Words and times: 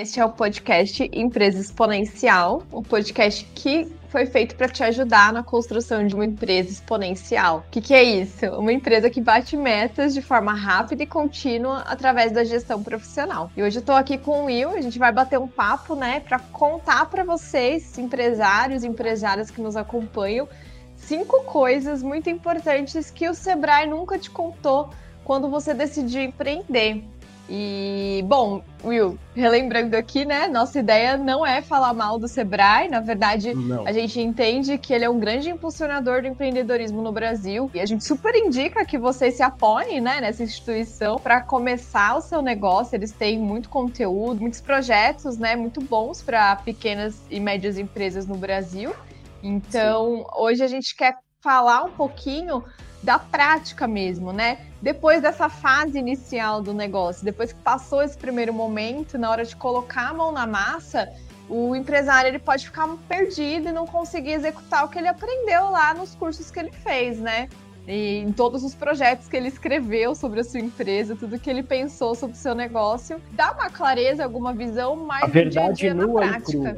Este 0.00 0.18
é 0.18 0.24
o 0.24 0.30
podcast 0.30 1.10
Empresa 1.12 1.60
Exponencial, 1.60 2.62
um 2.72 2.82
podcast 2.82 3.44
que 3.54 3.86
foi 4.08 4.24
feito 4.24 4.56
para 4.56 4.66
te 4.66 4.82
ajudar 4.82 5.30
na 5.30 5.42
construção 5.42 6.06
de 6.06 6.14
uma 6.14 6.24
empresa 6.24 6.70
exponencial. 6.70 7.66
O 7.68 7.70
que, 7.70 7.82
que, 7.82 7.92
é 7.92 8.02
isso? 8.02 8.46
Uma 8.58 8.72
empresa 8.72 9.10
que 9.10 9.20
bate 9.20 9.58
metas 9.58 10.14
de 10.14 10.22
forma 10.22 10.54
rápida 10.54 11.02
e 11.02 11.06
contínua 11.06 11.80
através 11.80 12.32
da 12.32 12.42
gestão 12.44 12.82
profissional. 12.82 13.50
E 13.54 13.62
hoje 13.62 13.76
eu 13.76 13.80
estou 13.80 13.94
aqui 13.94 14.16
com 14.16 14.40
o 14.40 14.44
Will, 14.46 14.70
a 14.70 14.80
gente 14.80 14.98
vai 14.98 15.12
bater 15.12 15.38
um 15.38 15.46
papo, 15.46 15.94
né, 15.94 16.20
para 16.20 16.38
contar 16.38 17.04
para 17.10 17.22
vocês, 17.22 17.98
empresários 17.98 18.82
e 18.82 18.88
empresárias 18.88 19.50
que 19.50 19.60
nos 19.60 19.76
acompanham, 19.76 20.48
cinco 20.96 21.44
coisas 21.44 22.02
muito 22.02 22.30
importantes 22.30 23.10
que 23.10 23.28
o 23.28 23.34
Sebrae 23.34 23.86
nunca 23.86 24.18
te 24.18 24.30
contou 24.30 24.88
quando 25.24 25.50
você 25.50 25.74
decidiu 25.74 26.22
empreender. 26.22 27.04
E, 27.52 28.22
bom, 28.28 28.62
Will, 28.84 29.18
relembrando 29.34 29.96
aqui, 29.96 30.24
né? 30.24 30.46
Nossa 30.46 30.78
ideia 30.78 31.16
não 31.16 31.44
é 31.44 31.60
falar 31.60 31.92
mal 31.92 32.16
do 32.16 32.28
Sebrae. 32.28 32.88
Na 32.88 33.00
verdade, 33.00 33.52
não. 33.52 33.84
a 33.84 33.90
gente 33.90 34.20
entende 34.20 34.78
que 34.78 34.92
ele 34.92 35.04
é 35.04 35.10
um 35.10 35.18
grande 35.18 35.50
impulsionador 35.50 36.22
do 36.22 36.28
empreendedorismo 36.28 37.02
no 37.02 37.10
Brasil. 37.10 37.68
E 37.74 37.80
a 37.80 37.86
gente 37.86 38.04
super 38.04 38.36
indica 38.36 38.84
que 38.84 38.96
você 38.96 39.32
se 39.32 39.42
apoie 39.42 40.00
né, 40.00 40.20
nessa 40.20 40.44
instituição 40.44 41.18
para 41.18 41.40
começar 41.40 42.16
o 42.16 42.20
seu 42.20 42.40
negócio. 42.40 42.94
Eles 42.94 43.10
têm 43.10 43.36
muito 43.36 43.68
conteúdo, 43.68 44.40
muitos 44.40 44.60
projetos 44.60 45.36
né, 45.36 45.56
muito 45.56 45.80
bons 45.80 46.22
para 46.22 46.54
pequenas 46.54 47.20
e 47.28 47.40
médias 47.40 47.76
empresas 47.78 48.28
no 48.28 48.36
Brasil. 48.36 48.94
Então, 49.42 50.18
Sim. 50.18 50.24
hoje 50.36 50.62
a 50.62 50.68
gente 50.68 50.94
quer 50.94 51.16
falar 51.40 51.82
um 51.82 51.90
pouquinho 51.90 52.62
da 53.02 53.18
prática 53.18 53.88
mesmo, 53.88 54.32
né? 54.32 54.58
Depois 54.82 55.20
dessa 55.20 55.48
fase 55.48 55.98
inicial 55.98 56.62
do 56.62 56.72
negócio, 56.72 57.24
depois 57.24 57.52
que 57.52 57.60
passou 57.60 58.02
esse 58.02 58.16
primeiro 58.16 58.52
momento, 58.52 59.18
na 59.18 59.30
hora 59.30 59.44
de 59.44 59.54
colocar 59.54 60.08
a 60.08 60.14
mão 60.14 60.32
na 60.32 60.46
massa, 60.46 61.12
o 61.48 61.76
empresário 61.76 62.28
ele 62.28 62.38
pode 62.38 62.64
ficar 62.64 62.88
perdido 63.08 63.68
e 63.68 63.72
não 63.72 63.86
conseguir 63.86 64.32
executar 64.32 64.84
o 64.84 64.88
que 64.88 64.98
ele 64.98 65.08
aprendeu 65.08 65.70
lá 65.70 65.92
nos 65.92 66.14
cursos 66.14 66.50
que 66.50 66.58
ele 66.58 66.72
fez, 66.72 67.18
né? 67.18 67.48
E 67.86 68.18
em 68.18 68.32
todos 68.32 68.62
os 68.64 68.74
projetos 68.74 69.26
que 69.28 69.36
ele 69.36 69.48
escreveu 69.48 70.14
sobre 70.14 70.40
a 70.40 70.44
sua 70.44 70.60
empresa, 70.60 71.16
tudo 71.16 71.38
que 71.38 71.50
ele 71.50 71.62
pensou 71.62 72.14
sobre 72.14 72.36
o 72.36 72.38
seu 72.38 72.54
negócio, 72.54 73.20
dá 73.32 73.52
uma 73.52 73.68
clareza, 73.68 74.24
alguma 74.24 74.54
visão 74.54 74.96
mais 74.96 75.24
a 75.24 75.26
verdade 75.26 75.76
dia 75.76 75.94
-dia 75.94 75.94
na 75.94 76.08
prática. 76.08 76.76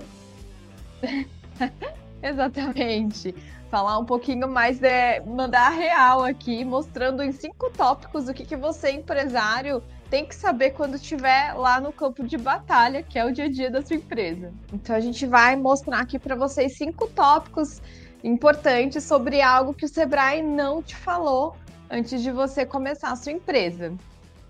Exatamente 2.22 3.34
falar 3.72 3.98
um 3.98 4.04
pouquinho 4.04 4.46
mais 4.46 4.78
de 4.78 5.20
mandar 5.20 5.68
a 5.68 5.70
real 5.70 6.22
aqui, 6.22 6.62
mostrando 6.62 7.22
em 7.22 7.32
cinco 7.32 7.70
tópicos 7.70 8.28
o 8.28 8.34
que, 8.34 8.44
que 8.44 8.54
você, 8.54 8.90
empresário, 8.90 9.82
tem 10.10 10.26
que 10.26 10.34
saber 10.34 10.72
quando 10.72 10.96
estiver 10.96 11.54
lá 11.54 11.80
no 11.80 11.90
campo 11.90 12.22
de 12.22 12.36
batalha, 12.36 13.02
que 13.02 13.18
é 13.18 13.24
o 13.24 13.32
dia 13.32 13.46
a 13.46 13.50
dia 13.50 13.70
da 13.70 13.80
sua 13.80 13.96
empresa. 13.96 14.52
Então 14.74 14.94
a 14.94 15.00
gente 15.00 15.24
vai 15.24 15.56
mostrar 15.56 16.00
aqui 16.00 16.18
para 16.18 16.36
vocês 16.36 16.76
cinco 16.76 17.08
tópicos 17.08 17.80
importantes 18.22 19.04
sobre 19.04 19.40
algo 19.40 19.72
que 19.72 19.86
o 19.86 19.88
Sebrae 19.88 20.42
não 20.42 20.82
te 20.82 20.94
falou 20.94 21.56
antes 21.90 22.22
de 22.22 22.30
você 22.30 22.66
começar 22.66 23.10
a 23.10 23.16
sua 23.16 23.32
empresa. 23.32 23.94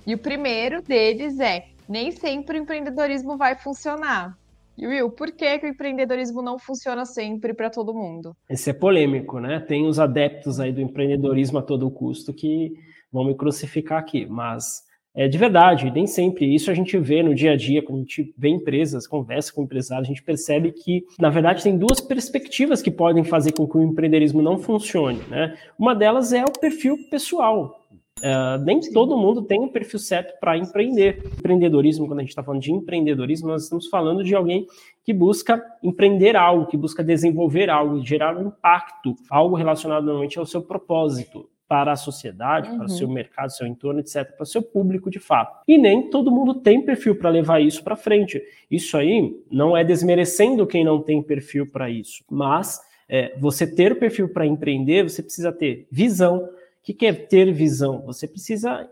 E 0.04 0.14
o 0.14 0.18
primeiro 0.18 0.82
deles 0.82 1.38
é: 1.38 1.66
nem 1.88 2.10
sempre 2.10 2.58
o 2.58 2.62
empreendedorismo 2.62 3.36
vai 3.36 3.54
funcionar. 3.54 4.36
E 4.76 4.86
Will, 4.86 5.10
por 5.10 5.30
que, 5.32 5.58
que 5.58 5.66
o 5.66 5.68
empreendedorismo 5.68 6.42
não 6.42 6.58
funciona 6.58 7.04
sempre 7.04 7.52
para 7.52 7.70
todo 7.70 7.94
mundo? 7.94 8.34
Esse 8.48 8.70
é 8.70 8.72
polêmico, 8.72 9.38
né? 9.38 9.60
Tem 9.60 9.86
os 9.86 9.98
adeptos 9.98 10.58
aí 10.58 10.72
do 10.72 10.80
empreendedorismo 10.80 11.58
a 11.58 11.62
todo 11.62 11.90
custo 11.90 12.32
que 12.32 12.72
vão 13.12 13.24
me 13.24 13.34
crucificar 13.34 13.98
aqui, 13.98 14.24
mas 14.26 14.82
é 15.14 15.28
de 15.28 15.36
verdade, 15.36 15.90
nem 15.90 16.06
sempre. 16.06 16.54
Isso 16.54 16.70
a 16.70 16.74
gente 16.74 16.96
vê 16.96 17.22
no 17.22 17.34
dia 17.34 17.52
a 17.52 17.56
dia, 17.56 17.82
quando 17.82 17.98
a 17.98 18.00
gente 18.02 18.34
vê 18.36 18.48
empresas, 18.48 19.06
conversa 19.06 19.52
com 19.52 19.62
empresários, 19.62 20.08
a 20.08 20.08
gente 20.08 20.22
percebe 20.22 20.72
que, 20.72 21.04
na 21.18 21.28
verdade, 21.28 21.62
tem 21.62 21.76
duas 21.76 22.00
perspectivas 22.00 22.80
que 22.80 22.90
podem 22.90 23.22
fazer 23.22 23.52
com 23.52 23.68
que 23.68 23.76
o 23.76 23.82
empreendedorismo 23.82 24.40
não 24.40 24.58
funcione. 24.58 25.20
Né? 25.28 25.54
Uma 25.78 25.94
delas 25.94 26.32
é 26.32 26.42
o 26.42 26.58
perfil 26.58 26.96
pessoal. 27.11 27.81
Uh, 28.22 28.62
nem 28.64 28.78
todo 28.78 29.18
mundo 29.18 29.42
tem 29.42 29.60
um 29.60 29.68
perfil 29.68 29.98
certo 29.98 30.38
para 30.38 30.56
empreender. 30.56 31.22
Empreendedorismo, 31.38 32.06
quando 32.06 32.20
a 32.20 32.22
gente 32.22 32.30
está 32.30 32.42
falando 32.42 32.62
de 32.62 32.72
empreendedorismo, 32.72 33.48
nós 33.48 33.64
estamos 33.64 33.88
falando 33.88 34.22
de 34.22 34.33
alguém 34.33 34.66
que 35.05 35.12
busca 35.12 35.60
empreender 35.83 36.36
algo, 36.36 36.66
que 36.66 36.77
busca 36.77 37.02
desenvolver 37.02 37.68
algo, 37.68 38.05
gerar 38.05 38.36
um 38.36 38.46
impacto, 38.46 39.16
algo 39.28 39.56
relacionado 39.56 40.05
normalmente 40.05 40.38
ao 40.38 40.46
seu 40.46 40.62
propósito 40.62 41.48
para 41.66 41.92
a 41.92 41.96
sociedade, 41.96 42.70
uhum. 42.70 42.77
para 42.77 42.86
o 42.86 42.90
seu 42.90 43.08
mercado, 43.08 43.50
seu 43.50 43.66
entorno, 43.66 43.98
etc., 43.98 44.30
para 44.36 44.44
o 44.44 44.46
seu 44.46 44.62
público 44.62 45.11
de 45.11 45.18
fato. 45.18 45.58
E 45.66 45.77
nem 45.77 46.11
todo 46.11 46.30
mundo 46.30 46.55
tem 46.55 46.84
perfil 46.84 47.16
para 47.16 47.30
levar 47.30 47.61
isso 47.61 47.82
para 47.82 47.96
frente. 47.96 48.40
Isso 48.70 48.96
aí 48.96 49.34
não 49.50 49.77
é 49.77 49.82
desmerecendo 49.82 50.66
quem 50.66 50.84
não 50.84 51.00
tem 51.00 51.22
perfil 51.22 51.66
para 51.66 51.88
isso, 51.88 52.22
mas 52.30 52.78
é, 53.08 53.34
você 53.38 53.66
ter 53.66 53.90
o 53.90 53.96
perfil 53.96 54.28
para 54.28 54.46
empreender, 54.46 55.02
você 55.02 55.22
precisa 55.22 55.50
ter 55.50 55.88
visão, 55.90 56.46
que 56.82 57.06
é 57.06 57.12
ter 57.12 57.52
visão? 57.52 58.02
Você 58.06 58.26
precisa 58.26 58.88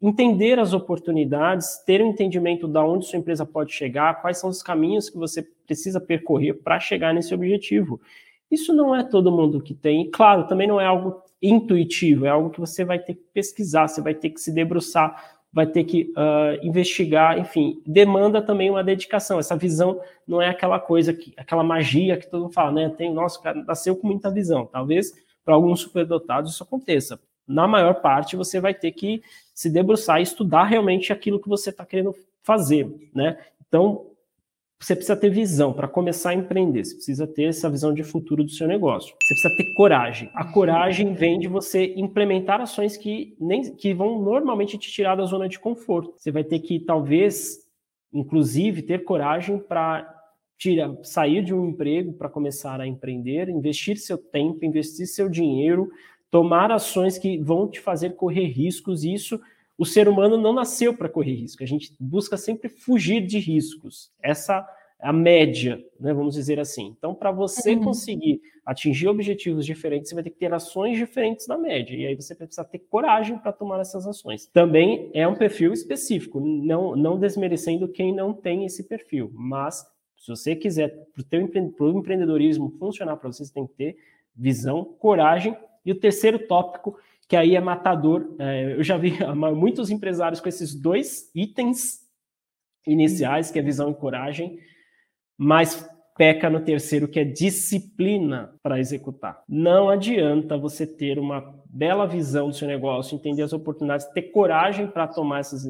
entender 0.00 0.58
as 0.58 0.72
oportunidades, 0.72 1.82
ter 1.84 2.02
um 2.02 2.08
entendimento 2.08 2.66
de 2.66 2.78
onde 2.78 3.06
sua 3.06 3.18
empresa 3.18 3.44
pode 3.44 3.72
chegar, 3.72 4.20
quais 4.22 4.38
são 4.38 4.48
os 4.48 4.62
caminhos 4.62 5.10
que 5.10 5.18
você 5.18 5.42
precisa 5.66 6.00
percorrer 6.00 6.54
para 6.54 6.80
chegar 6.80 7.12
nesse 7.12 7.34
objetivo. 7.34 8.00
Isso 8.50 8.72
não 8.72 8.94
é 8.94 9.04
todo 9.04 9.30
mundo 9.30 9.60
que 9.62 9.74
tem. 9.74 10.02
E, 10.02 10.10
claro, 10.10 10.46
também 10.46 10.66
não 10.66 10.80
é 10.80 10.86
algo 10.86 11.22
intuitivo, 11.40 12.24
é 12.24 12.30
algo 12.30 12.50
que 12.50 12.60
você 12.60 12.84
vai 12.84 12.98
ter 12.98 13.14
que 13.14 13.24
pesquisar, 13.32 13.88
você 13.88 14.00
vai 14.00 14.14
ter 14.14 14.30
que 14.30 14.40
se 14.40 14.52
debruçar, 14.52 15.38
vai 15.52 15.66
ter 15.66 15.84
que 15.84 16.12
uh, 16.16 16.66
investigar, 16.66 17.38
enfim, 17.38 17.82
demanda 17.86 18.40
também 18.40 18.70
uma 18.70 18.82
dedicação. 18.82 19.38
Essa 19.38 19.56
visão 19.56 20.00
não 20.26 20.40
é 20.40 20.48
aquela 20.48 20.80
coisa, 20.80 21.12
que, 21.12 21.32
aquela 21.36 21.62
magia 21.62 22.16
que 22.16 22.28
todo 22.28 22.42
mundo 22.42 22.52
fala, 22.52 22.72
né? 22.72 22.88
Tem, 22.88 23.12
nossa, 23.12 23.40
cara 23.40 23.62
nasceu 23.64 23.96
com 23.96 24.06
muita 24.06 24.30
visão. 24.30 24.66
Talvez 24.66 25.12
para 25.44 25.54
alguns 25.54 25.80
superdotados 25.80 26.52
isso 26.52 26.62
aconteça 26.62 27.20
na 27.50 27.66
maior 27.66 27.94
parte 27.94 28.36
você 28.36 28.60
vai 28.60 28.72
ter 28.72 28.92
que 28.92 29.22
se 29.54 29.68
debruçar 29.68 30.20
e 30.20 30.22
estudar 30.22 30.64
realmente 30.64 31.12
aquilo 31.12 31.40
que 31.40 31.48
você 31.48 31.70
está 31.70 31.84
querendo 31.84 32.14
fazer, 32.42 32.88
né? 33.14 33.38
Então, 33.66 34.06
você 34.80 34.96
precisa 34.96 35.14
ter 35.14 35.28
visão 35.28 35.74
para 35.74 35.86
começar 35.86 36.30
a 36.30 36.34
empreender, 36.34 36.84
você 36.84 36.94
precisa 36.94 37.26
ter 37.26 37.44
essa 37.44 37.68
visão 37.68 37.92
de 37.92 38.02
futuro 38.02 38.42
do 38.42 38.50
seu 38.50 38.66
negócio. 38.66 39.14
Você 39.22 39.34
precisa 39.34 39.56
ter 39.56 39.74
coragem. 39.74 40.30
A 40.34 40.50
coragem 40.50 41.12
vem 41.12 41.38
de 41.38 41.48
você 41.48 41.92
implementar 41.96 42.62
ações 42.62 42.96
que, 42.96 43.36
nem, 43.38 43.74
que 43.74 43.92
vão 43.92 44.22
normalmente 44.22 44.78
te 44.78 44.90
tirar 44.90 45.16
da 45.16 45.26
zona 45.26 45.48
de 45.50 45.58
conforto. 45.58 46.14
Você 46.16 46.30
vai 46.30 46.44
ter 46.44 46.60
que, 46.60 46.80
talvez, 46.80 47.58
inclusive, 48.10 48.80
ter 48.80 49.04
coragem 49.04 49.58
para 49.58 50.16
sair 51.02 51.42
de 51.42 51.54
um 51.54 51.68
emprego 51.68 52.14
para 52.14 52.28
começar 52.30 52.80
a 52.80 52.86
empreender, 52.86 53.50
investir 53.50 53.98
seu 53.98 54.16
tempo, 54.16 54.64
investir 54.64 55.06
seu 55.06 55.28
dinheiro, 55.28 55.90
tomar 56.30 56.70
ações 56.70 57.18
que 57.18 57.38
vão 57.38 57.68
te 57.68 57.80
fazer 57.80 58.14
correr 58.14 58.46
riscos, 58.46 59.04
e 59.04 59.12
isso 59.12 59.40
o 59.76 59.86
ser 59.86 60.08
humano 60.08 60.36
não 60.36 60.52
nasceu 60.52 60.94
para 60.94 61.08
correr 61.08 61.34
risco. 61.34 61.62
A 61.62 61.66
gente 61.66 61.94
busca 61.98 62.36
sempre 62.36 62.68
fugir 62.68 63.26
de 63.26 63.38
riscos. 63.38 64.12
Essa 64.22 64.66
é 65.02 65.08
a 65.08 65.12
média, 65.12 65.82
né, 65.98 66.12
vamos 66.12 66.34
dizer 66.34 66.60
assim. 66.60 66.94
Então, 66.98 67.14
para 67.14 67.32
você 67.32 67.74
uhum. 67.74 67.84
conseguir 67.84 68.42
atingir 68.66 69.08
objetivos 69.08 69.64
diferentes, 69.64 70.10
você 70.10 70.14
vai 70.14 70.22
ter 70.22 70.28
que 70.28 70.38
ter 70.38 70.52
ações 70.52 70.98
diferentes 70.98 71.46
da 71.46 71.56
média. 71.56 71.96
E 71.96 72.06
aí 72.06 72.14
você 72.14 72.34
precisa 72.34 72.62
ter 72.62 72.80
coragem 72.80 73.38
para 73.38 73.52
tomar 73.52 73.80
essas 73.80 74.06
ações. 74.06 74.44
Também 74.44 75.10
é 75.14 75.26
um 75.26 75.34
perfil 75.34 75.72
específico, 75.72 76.38
não, 76.38 76.94
não 76.94 77.18
desmerecendo 77.18 77.88
quem 77.88 78.14
não 78.14 78.34
tem 78.34 78.66
esse 78.66 78.84
perfil. 78.84 79.30
Mas, 79.32 79.82
se 80.18 80.28
você 80.28 80.54
quiser, 80.54 81.06
para 81.14 81.86
o 81.86 81.98
empreendedorismo 81.98 82.70
funcionar 82.78 83.16
para 83.16 83.32
você, 83.32 83.46
você 83.46 83.54
tem 83.54 83.66
que 83.66 83.72
ter 83.72 83.96
visão, 84.36 84.84
coragem 84.84 85.56
e 85.84 85.92
o 85.92 85.98
terceiro 85.98 86.46
tópico, 86.46 86.98
que 87.28 87.36
aí 87.36 87.54
é 87.54 87.60
matador, 87.60 88.34
é, 88.38 88.74
eu 88.74 88.82
já 88.82 88.96
vi 88.96 89.14
muitos 89.54 89.90
empresários 89.90 90.40
com 90.40 90.48
esses 90.48 90.74
dois 90.74 91.30
itens 91.34 92.00
iniciais, 92.86 93.50
que 93.50 93.58
é 93.58 93.62
visão 93.62 93.90
e 93.90 93.94
coragem, 93.94 94.58
mas 95.36 95.88
peca 96.16 96.50
no 96.50 96.60
terceiro, 96.60 97.08
que 97.08 97.18
é 97.18 97.24
disciplina 97.24 98.54
para 98.62 98.78
executar. 98.78 99.42
Não 99.48 99.88
adianta 99.88 100.58
você 100.58 100.86
ter 100.86 101.18
uma 101.18 101.40
bela 101.66 102.06
visão 102.06 102.48
do 102.48 102.54
seu 102.54 102.68
negócio, 102.68 103.14
entender 103.14 103.42
as 103.42 103.52
oportunidades, 103.52 104.06
ter 104.12 104.24
coragem 104.24 104.86
para 104.86 105.06
tomar 105.06 105.40
essas, 105.40 105.64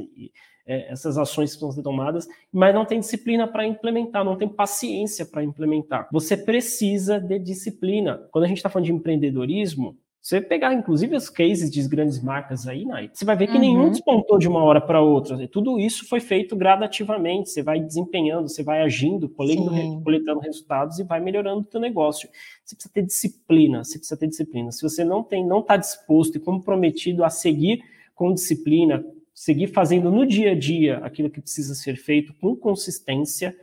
é, 0.70 0.92
essas 0.92 1.18
ações 1.18 1.56
que 1.56 1.60
vão 1.60 1.72
ser 1.72 1.82
tomadas, 1.82 2.28
mas 2.52 2.72
não 2.72 2.84
tem 2.84 3.00
disciplina 3.00 3.48
para 3.48 3.66
implementar, 3.66 4.24
não 4.24 4.36
tem 4.36 4.48
paciência 4.48 5.26
para 5.26 5.42
implementar. 5.42 6.08
Você 6.12 6.36
precisa 6.36 7.18
de 7.18 7.40
disciplina. 7.40 8.22
Quando 8.30 8.44
a 8.44 8.46
gente 8.46 8.58
está 8.58 8.68
falando 8.68 8.86
de 8.86 8.92
empreendedorismo, 8.92 9.96
você 10.22 10.40
pegar, 10.40 10.72
inclusive, 10.74 11.16
os 11.16 11.28
cases 11.28 11.70
de 11.70 11.88
grandes 11.88 12.22
marcas 12.22 12.68
aí, 12.68 12.84
você 13.12 13.24
vai 13.24 13.34
ver 13.34 13.48
que 13.48 13.54
uhum. 13.54 13.60
nenhum 13.60 13.90
despontou 13.90 14.38
de 14.38 14.46
uma 14.46 14.62
hora 14.62 14.80
para 14.80 15.00
outra. 15.00 15.48
Tudo 15.48 15.76
isso 15.76 16.06
foi 16.06 16.20
feito 16.20 16.54
gradativamente. 16.54 17.50
Você 17.50 17.62
vai 17.62 17.80
desempenhando, 17.80 18.48
você 18.48 18.62
vai 18.62 18.82
agindo, 18.82 19.28
coletando, 19.28 20.02
coletando 20.02 20.40
resultados 20.40 21.00
e 21.00 21.04
vai 21.04 21.18
melhorando 21.20 21.62
o 21.62 21.64
teu 21.64 21.80
negócio. 21.80 22.28
Você 22.64 22.76
precisa 22.76 22.94
ter 22.94 23.02
disciplina, 23.02 23.82
você 23.82 23.98
precisa 23.98 24.20
ter 24.20 24.28
disciplina. 24.28 24.70
Se 24.70 24.82
você 24.82 25.02
não 25.02 25.24
tem, 25.24 25.44
não 25.44 25.60
está 25.60 25.76
disposto 25.76 26.36
e 26.36 26.40
comprometido 26.40 27.24
a 27.24 27.30
seguir 27.30 27.82
com 28.14 28.34
disciplina, 28.34 29.02
seguir 29.40 29.68
fazendo 29.68 30.10
no 30.10 30.26
dia 30.26 30.50
a 30.50 30.54
dia 30.54 30.98
aquilo 30.98 31.30
que 31.30 31.40
precisa 31.40 31.74
ser 31.74 31.96
feito 31.96 32.34
com 32.34 32.54
consistência, 32.54 33.56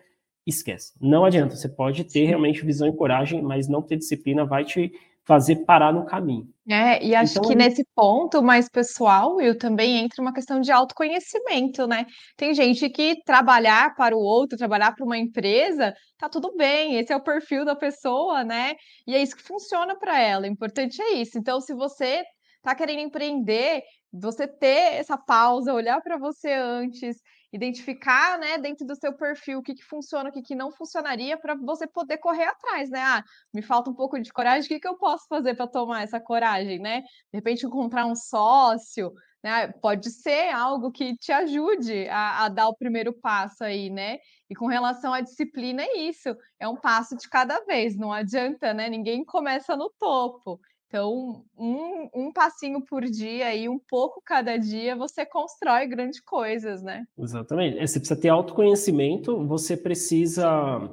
esquece. 0.44 0.94
Não 1.00 1.24
adianta. 1.24 1.56
Você 1.56 1.69
pode 1.69 2.03
ter 2.03 2.25
realmente 2.25 2.65
visão 2.65 2.88
e 2.88 2.95
coragem, 2.95 3.44
mas 3.44 3.68
não 3.68 3.83
ter 3.83 3.97
disciplina 3.97 4.44
vai 4.44 4.65
te 4.65 4.91
fazer 5.24 5.57
parar 5.65 5.94
no 5.94 6.03
caminho. 6.03 6.47
É, 6.68 7.06
e 7.06 7.13
acho 7.13 7.38
então, 7.38 7.47
que 7.47 7.56
nesse 7.56 7.85
ponto 7.94 8.41
mais 8.41 8.68
pessoal, 8.68 9.35
Will, 9.35 9.56
também 9.56 9.97
entra 9.97 10.19
uma 10.19 10.33
questão 10.33 10.59
de 10.59 10.71
autoconhecimento, 10.71 11.85
né? 11.85 12.07
Tem 12.35 12.56
gente 12.56 12.89
que 12.89 13.21
trabalhar 13.24 13.94
para 13.94 14.18
o 14.18 14.19
outro, 14.19 14.57
trabalhar 14.57 14.95
para 14.95 15.06
uma 15.06 15.18
empresa, 15.18 15.94
tá 16.18 16.27
tudo 16.27 16.56
bem, 16.56 16.95
esse 16.95 17.13
é 17.13 17.15
o 17.15 17.24
perfil 17.24 17.63
da 17.63 17.75
pessoa, 17.75 18.44
né? 18.44 18.74
E 19.06 19.13
é 19.13 19.21
isso 19.21 19.35
que 19.35 19.44
funciona 19.44 19.95
para 19.95 20.19
ela. 20.19 20.44
O 20.44 20.50
importante 20.50 21.00
é 21.00 21.13
isso. 21.15 21.38
Então, 21.38 21.62
se 21.62 21.75
você 21.75 22.24
tá 22.68 22.75
querendo 22.75 23.00
empreender, 23.00 23.81
você 24.12 24.46
ter 24.46 24.96
essa 24.96 25.18
pausa, 25.18 25.74
olhar 25.74 26.02
para 26.02 26.18
você 26.18 26.52
antes, 26.52 27.18
identificar, 27.54 28.38
né, 28.38 28.58
dentro 28.58 28.86
do 28.86 28.94
seu 28.94 29.14
perfil 29.14 29.60
o 29.60 29.64
que, 29.64 29.74
que 29.74 29.84
funciona, 29.84 30.30
o 30.30 30.34
que, 30.34 30.42
que 30.42 30.54
não 30.54 30.69
funcionaria, 30.69 31.38
para 31.38 31.56
você 31.56 31.88
poder 31.88 32.18
correr 32.18 32.44
atrás, 32.44 32.90
né? 32.90 33.00
Ah, 33.02 33.24
me 33.54 33.62
falta 33.62 33.90
um 33.90 33.94
pouco 33.94 34.19
de 34.19 34.34
coragem, 34.34 34.66
o 34.66 34.68
que, 34.68 34.81
que 34.81 34.88
eu 34.88 34.98
posso 34.98 35.25
fazer 35.30 35.56
para 35.56 35.66
tomar 35.66 36.04
essa 36.04 36.19
coragem, 36.19 36.78
né? 36.80 37.02
De 37.02 37.38
repente 37.38 37.66
encontrar 37.66 38.06
um 38.06 38.16
sócio, 38.16 39.13
né? 39.42 39.70
Pode 39.81 40.12
ser 40.12 40.50
algo 40.50 40.92
que 40.92 41.16
te 41.16 41.31
ajude 41.31 42.10
a, 42.10 42.46
a 42.46 42.50
dar 42.50 42.68
o 42.68 42.75
primeiro 42.75 43.13
passo 43.13 43.63
aí, 43.63 43.90
né? 43.90 44.18
E 44.50 44.56
com 44.56 44.68
relação 44.68 45.13
à 45.13 45.22
disciplina, 45.22 45.84
é 45.84 46.00
isso, 46.00 46.36
é 46.60 46.68
um 46.68 46.75
passo 46.75 47.16
de 47.16 47.30
cada 47.30 47.63
vez, 47.63 47.96
não 47.96 48.12
adianta, 48.12 48.74
né? 48.74 48.90
Ninguém 48.90 49.24
começa 49.24 49.74
no 49.78 49.90
topo. 49.98 50.60
Então, 50.88 51.44
um, 51.57 52.10
um 52.16 52.31
passinho 52.31 52.81
por 52.81 53.04
dia 53.04 53.54
e 53.54 53.68
um 53.68 53.78
pouco 53.78 54.22
cada 54.25 54.57
dia, 54.57 54.95
você 54.95 55.25
constrói 55.25 55.86
grandes 55.86 56.22
coisas, 56.22 56.81
né? 56.81 57.06
Exatamente. 57.19 57.78
É, 57.78 57.86
você 57.86 58.00
precisa 58.00 58.19
ter 58.19 58.30
autoconhecimento, 58.30 59.45
você 59.45 59.75
precisa 59.75 60.89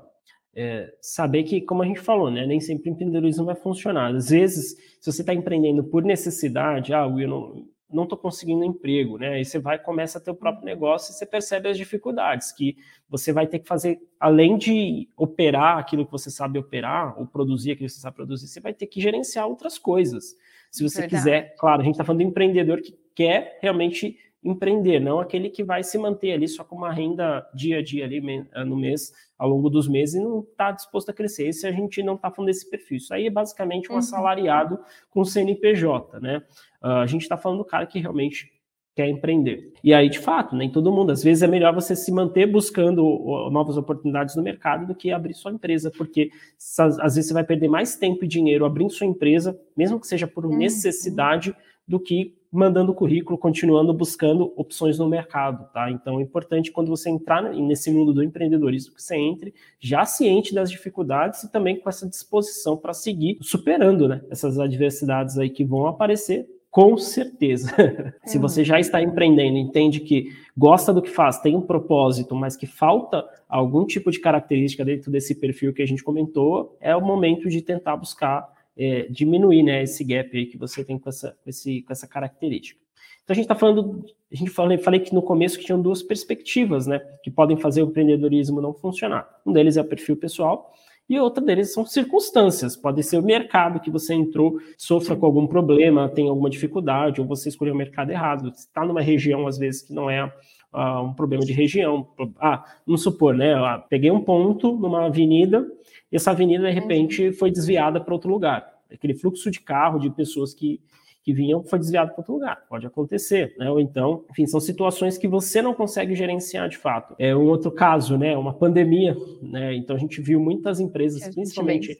é, 0.55 0.93
saber 1.01 1.45
que, 1.45 1.61
como 1.61 1.83
a 1.83 1.87
gente 1.87 2.01
falou, 2.01 2.29
né, 2.29 2.45
nem 2.45 2.59
sempre 2.61 2.91
o 2.91 2.93
empreendedorismo 2.93 3.45
vai 3.45 3.55
funcionar. 3.55 4.15
Às 4.15 4.31
vezes, 4.31 4.75
se 5.01 5.13
você 5.13 5.23
está 5.23 5.33
empreendendo 5.33 5.85
por 5.85 6.03
necessidade, 6.03 6.93
ah, 6.93 7.07
eu 7.07 7.29
não, 7.29 7.67
não 7.95 8.03
estou 8.03 8.19
conseguindo 8.19 8.65
emprego, 8.65 9.17
né? 9.17 9.35
Aí 9.35 9.45
você 9.45 9.59
vai 9.59 9.79
começa 9.79 10.19
a 10.19 10.21
ter 10.21 10.31
o 10.31 10.35
próprio 10.35 10.65
negócio 10.65 11.13
e 11.13 11.15
você 11.15 11.25
percebe 11.25 11.69
as 11.69 11.77
dificuldades 11.77 12.53
que 12.53 12.77
você 13.09 13.33
vai 13.33 13.47
ter 13.47 13.61
que 13.61 13.69
fazer, 13.69 14.01
além 14.19 14.59
de 14.59 15.09
operar 15.17 15.79
aquilo 15.79 16.05
que 16.05 16.13
você 16.13 16.31
sabe 16.31 16.59
operar, 16.59 17.19
ou 17.19 17.27
produzir 17.27 17.73
aquilo 17.73 17.87
que 17.87 17.95
você 17.95 18.01
sabe 18.01 18.17
produzir, 18.17 18.49
você 18.49 18.61
vai 18.61 18.75
ter 18.75 18.87
que 18.87 19.01
gerenciar 19.01 19.47
outras 19.47 19.79
coisas. 19.79 20.37
Se 20.71 20.83
você 20.83 21.03
Verdade. 21.03 21.23
quiser, 21.23 21.55
claro, 21.57 21.83
a 21.83 21.85
gente 21.85 21.95
está 21.95 22.05
falando 22.05 22.23
do 22.23 22.29
empreendedor 22.29 22.81
que 22.81 22.99
quer 23.15 23.59
realmente 23.63 24.19
empreender, 24.45 25.01
não 25.01 25.19
aquele 25.19 25.49
que 25.49 25.65
vai 25.65 25.83
se 25.83 25.97
manter 25.97 26.33
ali 26.33 26.47
só 26.47 26.63
com 26.63 26.77
uma 26.77 26.93
renda 26.93 27.49
dia 27.55 27.79
a 27.79 27.83
dia 27.83 28.05
ali 28.05 28.21
no 28.67 28.77
mês, 28.77 29.13
ao 29.39 29.49
longo 29.49 29.71
dos 29.71 29.89
meses, 29.89 30.17
e 30.17 30.21
não 30.21 30.41
está 30.41 30.71
disposto 30.71 31.09
a 31.09 31.15
crescer. 31.15 31.49
Esse 31.49 31.67
a 31.67 31.73
gente 31.73 32.03
não 32.03 32.15
está 32.15 32.31
falando 32.31 32.49
desse 32.49 32.69
perfil. 32.69 32.99
Isso 32.99 33.15
aí 33.15 33.27
é 33.27 33.31
basicamente 33.31 33.89
um 33.89 33.95
uhum. 33.95 33.99
assalariado 33.99 34.79
com 35.11 35.25
CNPJ, 35.25 36.21
né? 36.21 36.43
Uh, 36.83 36.89
a 36.89 37.07
gente 37.07 37.23
está 37.23 37.37
falando 37.37 37.59
do 37.59 37.65
cara 37.65 37.87
que 37.87 37.99
realmente 37.99 38.53
quer 38.95 39.09
empreender. 39.09 39.73
E 39.83 39.93
aí, 39.93 40.09
de 40.09 40.21
fato, 40.21 40.55
nem 40.55 40.71
todo 40.71 40.93
mundo. 40.93 41.11
Às 41.11 41.25
vezes 41.25 41.43
é 41.43 41.49
melhor 41.49 41.75
você 41.75 41.97
se 41.97 42.13
manter 42.13 42.47
buscando 42.47 43.03
novas 43.51 43.77
oportunidades 43.77 44.37
no 44.37 44.43
mercado 44.43 44.87
do 44.87 44.95
que 44.95 45.11
abrir 45.11 45.35
sua 45.35 45.51
empresa, 45.51 45.91
porque 45.91 46.31
às 46.79 47.17
vezes 47.17 47.27
você 47.27 47.35
vai 47.35 47.43
perder 47.43 47.67
mais 47.67 47.97
tempo 47.97 48.25
e 48.25 48.29
dinheiro 48.29 48.65
abrindo 48.65 48.93
sua 48.93 49.07
empresa, 49.07 49.59
mesmo 49.77 49.99
que 49.99 50.07
seja 50.07 50.29
por 50.29 50.47
uhum. 50.47 50.57
necessidade, 50.57 51.57
do 51.87 52.01
que 52.01 52.35
mandando 52.55 52.95
currículo, 52.95 53.37
continuando 53.37 53.93
buscando 53.93 54.53
opções 54.55 54.97
no 54.97 55.09
mercado, 55.09 55.69
tá? 55.73 55.91
Então 55.91 56.21
é 56.21 56.23
importante 56.23 56.71
quando 56.71 56.89
você 56.89 57.11
entrar 57.11 57.43
nesse 57.43 57.91
mundo 57.91 58.15
do 58.15 58.23
empreendedorismo 58.23 58.95
que 58.95 59.03
você 59.03 59.17
entre 59.17 59.53
já 59.81 60.05
ciente 60.05 60.55
das 60.55 60.71
dificuldades 60.71 61.43
e 61.43 61.51
também 61.51 61.81
com 61.81 61.89
essa 61.89 62.09
disposição 62.09 62.77
para 62.77 62.95
seguir 62.95 63.39
superando, 63.41 64.07
né, 64.07 64.23
essas 64.31 64.59
adversidades 64.59 65.37
aí 65.37 65.51
que 65.51 65.65
vão 65.65 65.89
aparecer 65.89 66.47
com 66.71 66.97
certeza. 66.97 67.73
Se 68.25 68.39
você 68.39 68.65
já 68.65 68.79
está 68.79 69.03
empreendendo, 69.03 69.59
entende 69.59 70.01
que 70.01 70.31
gosta 70.57 70.93
do 70.93 71.03
que 71.03 71.11
faz, 71.11 71.41
tem 71.41 71.57
um 71.57 71.61
propósito, 71.61 72.37
mas 72.37 72.57
que 72.57 72.67
falta 72.67 73.25
algum 73.49 73.85
tipo 73.85 74.11
de 74.11 74.21
característica 74.21 74.85
dentro 74.85 75.11
desse 75.11 75.35
perfil 75.35 75.73
que 75.73 75.83
a 75.83 75.87
gente 75.87 76.03
comentou, 76.03 76.77
é 76.81 76.95
o 76.95 77.01
momento 77.01 77.49
de 77.49 77.63
tentar 77.63 77.97
buscar 77.97 78.54
é, 78.77 79.03
diminuir 79.09 79.63
né, 79.63 79.83
esse 79.83 80.03
gap 80.05 80.37
aí 80.37 80.47
que 80.47 80.59
você 80.59 80.85
tem 80.85 80.99
com 80.99 81.09
essa, 81.09 81.37
esse, 81.47 81.83
com 81.83 81.93
essa 81.93 82.07
característica. 82.07 82.81
Então 83.23 83.33
a 83.33 83.37
gente 83.37 83.45
está 83.45 83.55
falando, 83.55 84.05
a 84.31 84.37
gente 84.37 84.51
falei, 84.51 84.77
falei 84.77 85.01
que 85.01 85.15
no 85.15 85.23
começo 85.23 85.59
que 85.59 85.65
tinham 85.65 85.81
duas 85.81 86.03
perspectivas, 86.03 86.87
né, 86.87 86.99
que 87.23 87.31
podem 87.31 87.57
fazer 87.57 87.83
o 87.83 87.87
empreendedorismo 87.87 88.61
não 88.61 88.75
funcionar. 88.75 89.27
Um 89.47 89.53
deles 89.53 89.77
é 89.77 89.81
o 89.81 89.85
perfil 89.85 90.17
pessoal 90.17 90.75
e 91.09 91.19
outra 91.19 91.45
deles 91.45 91.73
são 91.73 91.87
circunstâncias. 91.87 92.77
Pode 92.77 93.03
ser 93.03 93.19
o 93.19 93.23
mercado 93.23 93.81
que 93.81 93.91
você 93.91 94.15
entrou, 94.15 94.59
sofra 94.77 95.17
com 95.17 95.27
algum 95.27 95.47
problema, 95.47 96.09
tem 96.09 96.29
alguma 96.29 96.51
dificuldade, 96.51 97.21
ou 97.21 97.27
você 97.27 97.49
escolheu 97.49 97.75
o 97.75 97.77
mercado 97.77 98.11
errado. 98.11 98.49
Está 98.49 98.85
numa 98.85 99.03
região 99.03 99.47
às 99.47 99.59
vezes 99.59 99.83
que 99.83 99.93
não 99.93 100.09
é 100.09 100.25
uh, 100.73 101.03
um 101.03 101.15
problema 101.15 101.45
de 101.45 101.53
região. 101.53 102.09
Ah, 102.39 102.65
vamos 102.87 103.03
supor, 103.03 103.35
né? 103.35 103.55
Ah, 103.55 103.85
peguei 103.89 104.11
um 104.11 104.21
ponto 104.21 104.73
numa 104.77 105.07
avenida 105.07 105.67
e 106.15 106.17
essa 106.17 106.31
avenida, 106.31 106.69
de 106.69 106.71
repente, 106.71 107.33
foi 107.33 107.51
desviada 107.51 108.01
para 108.01 108.15
outro 108.15 108.31
lugar. 108.31 108.73
Aquele 108.89 109.15
fluxo 109.15 109.51
de 109.51 109.61
carro, 109.61 109.99
de 109.99 110.09
pessoas 110.09 110.55
que, 110.55 110.81
que 111.25 111.33
vinham, 111.33 111.65
foi 111.65 111.77
desviado 111.77 112.13
para 112.13 112.21
outro 112.21 112.35
lugar. 112.35 112.65
Pode 112.69 112.87
acontecer, 112.87 113.53
né? 113.59 113.69
Ou 113.69 113.81
então, 113.81 114.25
enfim, 114.31 114.47
são 114.47 114.61
situações 114.61 115.19
que 115.19 115.27
você 115.27 115.61
não 115.61 115.75
consegue 115.75 116.15
gerenciar 116.15 116.69
de 116.69 116.79
fato. 116.79 117.17
É 117.19 117.35
um 117.35 117.49
outro 117.49 117.73
caso, 117.73 118.17
né? 118.17 118.37
Uma 118.37 118.55
pandemia, 118.55 119.17
né? 119.43 119.75
Então 119.75 119.97
a 119.97 119.99
gente 119.99 120.21
viu 120.21 120.39
muitas 120.39 120.79
empresas, 120.79 121.35
principalmente 121.35 121.99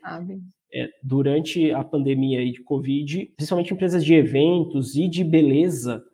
é, 0.73 0.89
durante 1.03 1.73
a 1.73 1.83
pandemia 1.83 2.49
de 2.53 2.63
Covid, 2.63 3.33
principalmente 3.35 3.75
empresas 3.75 4.05
de 4.05 4.15
eventos 4.15 4.95
e 4.95 5.09
de 5.09 5.25
beleza, 5.25 6.05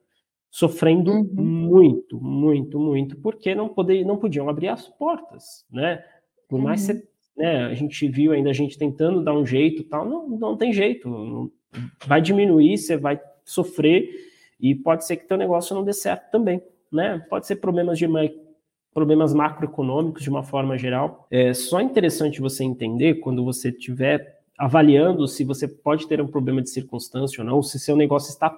sofrendo 0.51 1.13
uhum. 1.13 1.35
muito, 1.35 2.19
muito, 2.19 2.81
muito, 2.81 3.19
porque 3.19 3.55
não, 3.55 3.69
poder, 3.69 4.07
não 4.07 4.17
podiam 4.17 4.49
abrir 4.49 4.69
as 4.69 4.89
portas, 4.89 5.67
né? 5.71 6.03
Por 6.49 6.59
mais 6.59 6.89
uhum. 6.89 6.95
você 6.95 7.11
né, 7.37 7.67
a 7.67 7.75
gente 7.75 8.09
viu 8.09 8.33
ainda 8.33 8.51
a 8.51 8.55
gente 8.55 8.79
tentando 8.79 9.23
dar 9.23 9.33
um 9.33 9.47
jeito 9.47 9.85
tal, 9.85 10.05
não, 10.05 10.29
não 10.29 10.57
tem 10.57 10.73
jeito, 10.73 11.53
vai 12.07 12.21
diminuir, 12.21 12.77
você 12.79 12.97
vai 12.97 13.21
sofrer 13.45 14.09
e 14.61 14.75
pode 14.75 15.07
ser 15.07 15.17
que 15.17 15.27
teu 15.27 15.37
negócio 15.37 15.75
não 15.75 15.83
dê 15.83 15.93
certo 15.93 16.31
também, 16.31 16.63
né? 16.93 17.25
Pode 17.31 17.47
ser 17.47 17.57
problemas 17.57 17.99
de 17.99 18.07
problemas 18.93 19.33
macroeconômicos 19.33 20.23
de 20.23 20.29
uma 20.29 20.43
forma 20.43 20.77
geral. 20.77 21.27
É 21.31 21.55
só 21.55 21.81
interessante 21.81 22.41
você 22.41 22.65
entender 22.65 23.15
quando 23.15 23.45
você 23.45 23.71
estiver 23.71 24.41
avaliando 24.59 25.27
se 25.27 25.43
você 25.43 25.67
pode 25.67 26.07
ter 26.07 26.21
um 26.21 26.27
problema 26.27 26.61
de 26.61 26.69
circunstância 26.69 27.43
ou 27.43 27.49
não, 27.49 27.63
se 27.63 27.79
seu 27.79 27.97
negócio 27.97 28.29
está 28.31 28.55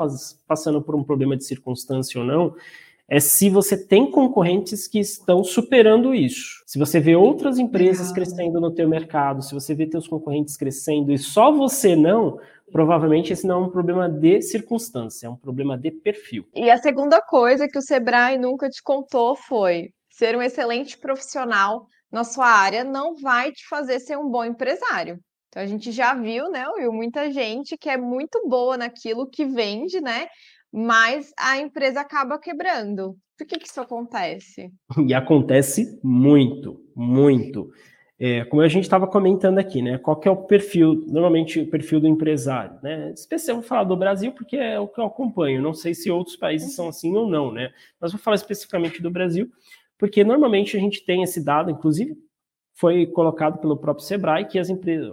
passando 0.49 0.83
por 0.83 0.97
um 0.97 1.05
problema 1.05 1.37
de 1.37 1.45
circunstância 1.45 2.21
ou 2.21 2.26
não, 2.26 2.57
é 3.12 3.21
se 3.21 3.50
você 3.50 3.76
tem 3.76 4.11
concorrentes 4.11 4.88
que 4.88 4.99
estão 4.99 5.45
superando 5.45 6.14
isso. 6.14 6.62
Se 6.66 6.78
você 6.78 6.99
vê 6.99 7.14
outras 7.14 7.59
empresas 7.59 8.09
Legal. 8.09 8.14
crescendo 8.14 8.59
no 8.59 8.75
teu 8.75 8.88
mercado, 8.88 9.42
se 9.42 9.52
você 9.52 9.75
vê 9.75 9.87
teus 9.87 10.09
concorrentes 10.09 10.57
crescendo 10.57 11.12
e 11.12 11.19
só 11.19 11.52
você 11.52 11.95
não, 11.95 12.40
provavelmente 12.73 13.31
esse 13.31 13.47
não 13.47 13.64
é 13.64 13.66
um 13.66 13.71
problema 13.71 14.09
de 14.09 14.40
circunstância, 14.40 15.26
é 15.26 15.31
um 15.31 15.37
problema 15.37 15.76
de 15.76 15.90
perfil. 15.90 16.47
E 16.54 16.71
a 16.71 16.78
segunda 16.78 17.21
coisa 17.21 17.69
que 17.69 17.76
o 17.76 17.83
Sebrae 17.83 18.38
nunca 18.38 18.71
te 18.71 18.83
contou 18.83 19.37
foi 19.37 19.90
ser 20.09 20.35
um 20.35 20.40
excelente 20.40 20.97
profissional 20.97 21.87
na 22.11 22.25
sua 22.25 22.47
área 22.47 22.83
não 22.83 23.14
vai 23.16 23.52
te 23.52 23.69
fazer 23.69 24.00
ser 24.00 24.16
um 24.16 24.31
bom 24.31 24.42
empresário. 24.42 25.19
Então 25.49 25.62
a 25.62 25.66
gente 25.66 25.92
já 25.92 26.14
viu, 26.14 26.50
né, 26.50 26.66
Will, 26.78 26.90
muita 26.90 27.31
gente 27.31 27.76
que 27.76 27.90
é 27.90 27.99
muito 27.99 28.49
boa 28.49 28.78
naquilo 28.78 29.28
que 29.28 29.45
vende, 29.45 30.00
né? 30.00 30.28
Mas 30.73 31.33
a 31.38 31.59
empresa 31.59 32.00
acaba 32.00 32.38
quebrando. 32.38 33.17
Por 33.37 33.47
que, 33.47 33.59
que 33.59 33.67
isso 33.67 33.81
acontece? 33.81 34.73
E 35.07 35.12
acontece 35.12 36.00
muito, 36.02 36.81
muito. 36.95 37.71
É, 38.19 38.45
como 38.45 38.62
a 38.62 38.69
gente 38.69 38.85
estava 38.85 39.07
comentando 39.07 39.59
aqui, 39.59 39.83
né? 39.83 39.99
Qual 39.99 40.21
é 40.25 40.31
o 40.31 40.37
perfil, 40.37 41.05
normalmente 41.09 41.59
o 41.59 41.67
perfil 41.69 41.99
do 41.99 42.07
empresário, 42.07 42.79
né? 42.81 43.11
Especial 43.11 43.57
vou 43.57 43.67
falar 43.67 43.85
do 43.85 43.97
Brasil 43.97 44.31
porque 44.33 44.57
é 44.57 44.79
o 44.79 44.87
que 44.87 45.00
eu 45.00 45.07
acompanho. 45.07 45.61
Não 45.61 45.75
sei 45.75 45.93
se 45.93 46.11
outros 46.11 46.37
países 46.37 46.75
são 46.75 46.88
assim 46.88 47.14
ou 47.17 47.29
não, 47.29 47.50
né? 47.50 47.73
Mas 48.00 48.12
vou 48.12 48.21
falar 48.21 48.37
especificamente 48.37 49.02
do 49.02 49.11
Brasil, 49.11 49.50
porque 49.99 50.23
normalmente 50.23 50.76
a 50.76 50.81
gente 50.81 51.05
tem 51.05 51.23
esse 51.25 51.45
dado, 51.45 51.71
inclusive 51.71 52.17
foi 52.75 53.07
colocado 53.07 53.59
pelo 53.59 53.76
próprio 53.76 54.05
Sebrae 54.05 54.47
que 54.47 54.59
as 54.59 54.69
empresas, 54.69 55.11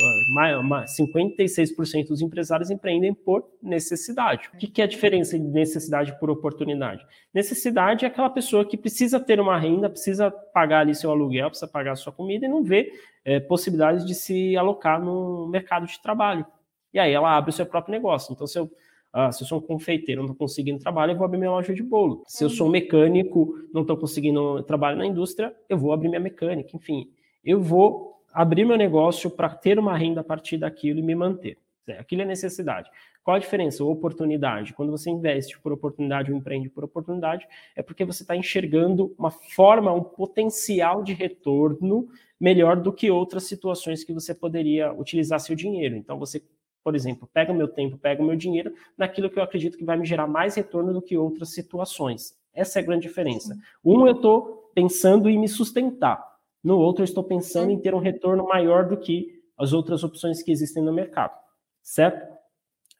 56% 0.97 2.07
dos 2.07 2.21
empresários 2.21 2.71
empreendem 2.71 3.13
por 3.13 3.45
necessidade. 3.61 4.49
O 4.53 4.57
que 4.57 4.81
é 4.81 4.85
a 4.85 4.87
diferença 4.87 5.37
de 5.37 5.45
necessidade 5.45 6.17
por 6.19 6.29
oportunidade? 6.29 7.05
Necessidade 7.33 8.05
é 8.05 8.07
aquela 8.07 8.29
pessoa 8.29 8.65
que 8.65 8.77
precisa 8.77 9.19
ter 9.19 9.39
uma 9.39 9.59
renda, 9.59 9.89
precisa 9.89 10.31
pagar 10.31 10.79
ali 10.79 10.95
seu 10.95 11.11
aluguel, 11.11 11.49
precisa 11.49 11.69
pagar 11.69 11.95
sua 11.95 12.13
comida 12.13 12.45
e 12.45 12.49
não 12.49 12.63
vê 12.63 12.91
é, 13.25 13.39
possibilidades 13.39 14.05
de 14.05 14.15
se 14.15 14.55
alocar 14.55 15.03
no 15.03 15.47
mercado 15.47 15.85
de 15.85 16.01
trabalho. 16.01 16.45
E 16.93 16.97
aí 16.97 17.11
ela 17.11 17.35
abre 17.37 17.51
o 17.51 17.53
seu 17.53 17.65
próprio 17.65 17.91
negócio. 17.91 18.33
Então, 18.33 18.47
se 18.47 18.57
eu 18.57 18.69
Ah, 19.11 19.31
se 19.31 19.41
eu 19.43 19.47
sou 19.47 19.57
um 19.57 19.61
confeiteiro, 19.61 20.21
não 20.21 20.31
estou 20.31 20.47
conseguindo 20.47 20.79
trabalho, 20.79 21.13
eu 21.13 21.17
vou 21.17 21.25
abrir 21.25 21.39
minha 21.39 21.49
loja 21.49 21.73
de 21.73 21.81
bolo. 21.81 22.23
Se 22.27 22.43
eu 22.43 22.49
sou 22.49 22.67
um 22.67 22.69
mecânico, 22.69 23.55
não 23.73 23.81
estou 23.81 23.97
conseguindo 23.97 24.61
trabalho 24.63 24.97
na 24.97 25.05
indústria, 25.05 25.51
eu 25.67 25.79
vou 25.79 25.91
abrir 25.91 26.09
minha 26.09 26.19
mecânica. 26.21 26.69
Enfim, 26.75 27.09
eu 27.43 27.61
vou 27.61 28.23
abrir 28.33 28.65
meu 28.65 28.77
negócio 28.77 29.29
para 29.29 29.49
ter 29.49 29.79
uma 29.79 29.97
renda 29.97 30.21
a 30.21 30.23
partir 30.23 30.57
daquilo 30.57 30.99
e 30.99 31.03
me 31.03 31.15
manter. 31.15 31.57
Aquilo 31.97 32.21
é 32.21 32.25
necessidade. 32.25 32.89
Qual 33.23 33.35
a 33.35 33.39
diferença? 33.39 33.83
Oportunidade. 33.83 34.73
Quando 34.73 34.91
você 34.91 35.09
investe 35.09 35.59
por 35.59 35.71
oportunidade 35.71 36.31
ou 36.31 36.37
empreende 36.37 36.69
por 36.69 36.83
oportunidade, 36.83 37.47
é 37.75 37.81
porque 37.81 38.05
você 38.05 38.23
está 38.23 38.35
enxergando 38.35 39.13
uma 39.17 39.31
forma, 39.31 39.91
um 39.91 40.03
potencial 40.03 41.03
de 41.03 41.13
retorno 41.13 42.07
melhor 42.39 42.77
do 42.77 42.93
que 42.93 43.11
outras 43.11 43.43
situações 43.43 44.03
que 44.03 44.13
você 44.13 44.33
poderia 44.33 44.93
utilizar 44.93 45.39
seu 45.39 45.55
dinheiro. 45.55 45.95
Então, 45.95 46.17
você, 46.17 46.41
por 46.83 46.95
exemplo, 46.95 47.29
pega 47.33 47.51
o 47.51 47.55
meu 47.55 47.67
tempo, 47.67 47.97
pega 47.97 48.21
o 48.21 48.25
meu 48.25 48.35
dinheiro 48.35 48.73
naquilo 48.97 49.29
que 49.29 49.37
eu 49.37 49.43
acredito 49.43 49.77
que 49.77 49.83
vai 49.83 49.97
me 49.97 50.05
gerar 50.05 50.27
mais 50.27 50.55
retorno 50.55 50.93
do 50.93 51.01
que 51.01 51.17
outras 51.17 51.49
situações. 51.49 52.37
Essa 52.53 52.79
é 52.79 52.81
a 52.81 52.85
grande 52.85 53.07
diferença. 53.07 53.57
Um, 53.83 54.07
eu 54.07 54.13
estou 54.13 54.71
pensando 54.73 55.29
em 55.29 55.37
me 55.37 55.47
sustentar. 55.47 56.28
No 56.63 56.77
outro, 56.77 57.01
eu 57.01 57.05
estou 57.05 57.23
pensando 57.23 57.71
em 57.71 57.79
ter 57.79 57.93
um 57.93 57.99
retorno 57.99 58.45
maior 58.45 58.87
do 58.87 58.97
que 58.97 59.27
as 59.57 59.73
outras 59.73 60.03
opções 60.03 60.41
que 60.41 60.51
existem 60.51 60.83
no 60.83 60.93
mercado. 60.93 61.37
Certo? 61.81 62.39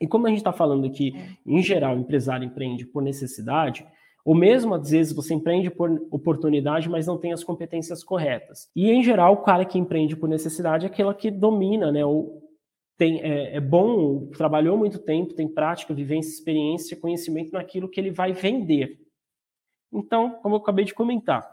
E 0.01 0.07
como 0.07 0.27
a 0.27 0.29
gente 0.29 0.39
está 0.39 0.53
falando 0.53 0.85
aqui, 0.85 1.13
em 1.45 1.61
geral, 1.61 1.95
o 1.95 1.99
empresário 1.99 2.45
empreende 2.45 2.85
por 2.85 3.01
necessidade, 3.01 3.85
ou 4.23 4.33
mesmo 4.33 4.73
às 4.75 4.89
vezes 4.91 5.13
você 5.13 5.33
empreende 5.33 5.69
por 5.69 5.89
oportunidade, 6.11 6.89
mas 6.89 7.05
não 7.05 7.17
tem 7.17 7.33
as 7.33 7.43
competências 7.43 8.03
corretas. 8.03 8.69
E 8.75 8.89
em 8.89 9.03
geral, 9.03 9.33
o 9.33 9.43
cara 9.43 9.65
que 9.65 9.77
empreende 9.77 10.15
por 10.15 10.29
necessidade 10.29 10.85
é 10.85 10.89
aquela 10.89 11.13
que 11.13 11.29
domina, 11.29 11.91
né? 11.91 12.05
Ou 12.05 12.41
tem, 12.97 13.21
é, 13.21 13.55
é 13.55 13.59
bom, 13.59 14.27
trabalhou 14.27 14.77
muito 14.77 14.99
tempo, 14.99 15.33
tem 15.33 15.47
prática, 15.47 15.93
vivência, 15.93 16.31
experiência, 16.31 16.99
conhecimento 16.99 17.51
naquilo 17.51 17.89
que 17.89 17.99
ele 17.99 18.11
vai 18.11 18.33
vender. 18.33 18.99
Então, 19.91 20.31
como 20.41 20.55
eu 20.55 20.59
acabei 20.59 20.85
de 20.85 20.93
comentar, 20.93 21.49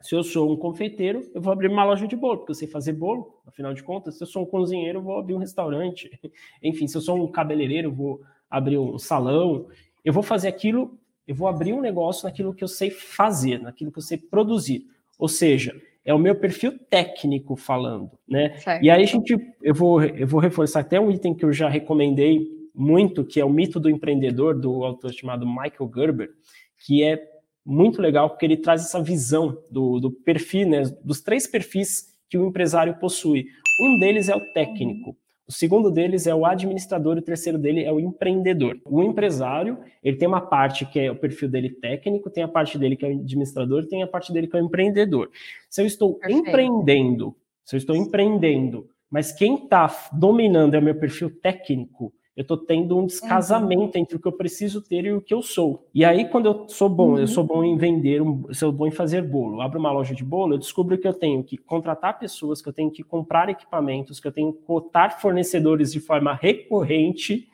se 0.00 0.14
eu 0.14 0.22
sou 0.22 0.52
um 0.52 0.56
confeiteiro, 0.56 1.28
eu 1.34 1.40
vou 1.40 1.52
abrir 1.52 1.68
uma 1.68 1.84
loja 1.84 2.06
de 2.06 2.14
bolo, 2.14 2.38
porque 2.38 2.52
eu 2.52 2.54
sei 2.54 2.68
fazer 2.68 2.92
bolo, 2.92 3.34
afinal 3.46 3.74
de 3.74 3.82
contas. 3.82 4.16
Se 4.16 4.22
eu 4.22 4.26
sou 4.26 4.42
um 4.42 4.46
cozinheiro, 4.46 4.98
eu 4.98 5.02
vou 5.02 5.18
abrir 5.18 5.34
um 5.34 5.38
restaurante. 5.38 6.10
Enfim, 6.62 6.86
se 6.86 6.96
eu 6.96 7.00
sou 7.00 7.22
um 7.22 7.26
cabeleireiro, 7.26 7.88
eu 7.88 7.92
vou 7.92 8.22
abrir 8.48 8.78
um 8.78 8.98
salão. 8.98 9.66
Eu 10.04 10.12
vou 10.12 10.22
fazer 10.22 10.48
aquilo, 10.48 10.96
eu 11.26 11.34
vou 11.34 11.48
abrir 11.48 11.72
um 11.72 11.80
negócio 11.80 12.26
naquilo 12.26 12.54
que 12.54 12.62
eu 12.62 12.68
sei 12.68 12.90
fazer, 12.90 13.60
naquilo 13.60 13.90
que 13.90 13.98
eu 13.98 14.02
sei 14.02 14.16
produzir. 14.16 14.86
Ou 15.18 15.28
seja, 15.28 15.74
é 16.04 16.14
o 16.14 16.18
meu 16.18 16.36
perfil 16.36 16.78
técnico 16.78 17.56
falando, 17.56 18.10
né? 18.26 18.56
Certo. 18.58 18.84
E 18.84 18.88
aí 18.88 19.02
a 19.02 19.06
gente, 19.06 19.36
eu 19.60 19.74
vou, 19.74 20.02
eu 20.02 20.26
vou 20.26 20.40
reforçar 20.40 20.80
até 20.80 20.98
um 21.00 21.10
item 21.10 21.34
que 21.34 21.44
eu 21.44 21.52
já 21.52 21.68
recomendei 21.68 22.46
muito, 22.72 23.24
que 23.24 23.40
é 23.40 23.44
o 23.44 23.50
mito 23.50 23.80
do 23.80 23.90
empreendedor, 23.90 24.58
do 24.58 24.84
autor 24.84 25.12
chamado 25.12 25.44
Michael 25.44 25.90
Gerber, 25.92 26.30
que 26.78 27.02
é 27.02 27.20
muito 27.68 28.00
legal, 28.00 28.30
porque 28.30 28.46
ele 28.46 28.56
traz 28.56 28.82
essa 28.82 29.02
visão 29.02 29.58
do, 29.70 30.00
do 30.00 30.10
perfil, 30.10 30.66
né, 30.66 30.82
dos 31.04 31.20
três 31.20 31.46
perfis 31.46 32.16
que 32.28 32.38
o 32.38 32.46
empresário 32.46 32.98
possui. 32.98 33.46
Um 33.78 33.98
deles 33.98 34.30
é 34.30 34.34
o 34.34 34.40
técnico, 34.54 35.14
o 35.46 35.52
segundo 35.52 35.90
deles 35.90 36.26
é 36.26 36.34
o 36.34 36.46
administrador 36.46 37.16
e 37.16 37.20
o 37.20 37.22
terceiro 37.22 37.58
dele 37.58 37.84
é 37.84 37.92
o 37.92 38.00
empreendedor. 38.00 38.78
O 38.86 39.02
empresário, 39.02 39.78
ele 40.02 40.16
tem 40.16 40.26
uma 40.26 40.40
parte 40.40 40.86
que 40.86 40.98
é 40.98 41.10
o 41.10 41.16
perfil 41.16 41.48
dele 41.48 41.70
técnico, 41.70 42.30
tem 42.30 42.42
a 42.42 42.48
parte 42.48 42.78
dele 42.78 42.96
que 42.96 43.04
é 43.04 43.08
o 43.08 43.12
administrador, 43.12 43.86
tem 43.86 44.02
a 44.02 44.06
parte 44.06 44.32
dele 44.32 44.46
que 44.46 44.56
é 44.56 44.60
o 44.60 44.64
empreendedor. 44.64 45.30
Se 45.68 45.82
eu 45.82 45.86
estou 45.86 46.14
Perfeito. 46.14 46.48
empreendendo, 46.48 47.36
se 47.64 47.76
eu 47.76 47.78
estou 47.78 47.94
empreendendo, 47.94 48.88
mas 49.10 49.30
quem 49.32 49.56
está 49.56 49.90
dominando 50.12 50.74
é 50.74 50.78
o 50.78 50.82
meu 50.82 50.94
perfil 50.94 51.30
técnico, 51.30 52.12
eu 52.38 52.42
estou 52.42 52.56
tendo 52.56 52.96
um 52.96 53.04
descasamento 53.04 53.98
uhum. 53.98 54.02
entre 54.02 54.14
o 54.16 54.20
que 54.20 54.28
eu 54.28 54.32
preciso 54.32 54.80
ter 54.80 55.04
e 55.04 55.12
o 55.12 55.20
que 55.20 55.34
eu 55.34 55.42
sou. 55.42 55.88
E 55.92 56.04
aí, 56.04 56.28
quando 56.28 56.46
eu 56.46 56.68
sou 56.68 56.88
bom, 56.88 57.14
uhum. 57.14 57.18
eu 57.18 57.26
sou 57.26 57.42
bom 57.42 57.64
em 57.64 57.76
vender, 57.76 58.22
um, 58.22 58.46
sou 58.54 58.70
bom 58.70 58.86
em 58.86 58.92
fazer 58.92 59.22
bolo, 59.22 59.60
abro 59.60 59.80
uma 59.80 59.90
loja 59.90 60.14
de 60.14 60.22
bolo, 60.22 60.54
eu 60.54 60.58
descubro 60.58 60.96
que 60.96 61.08
eu 61.08 61.12
tenho 61.12 61.42
que 61.42 61.56
contratar 61.56 62.16
pessoas, 62.16 62.62
que 62.62 62.68
eu 62.68 62.72
tenho 62.72 62.92
que 62.92 63.02
comprar 63.02 63.48
equipamentos, 63.48 64.20
que 64.20 64.28
eu 64.28 64.30
tenho 64.30 64.52
que 64.52 64.62
cotar 64.62 65.20
fornecedores 65.20 65.90
de 65.90 65.98
forma 65.98 66.32
recorrente, 66.32 67.48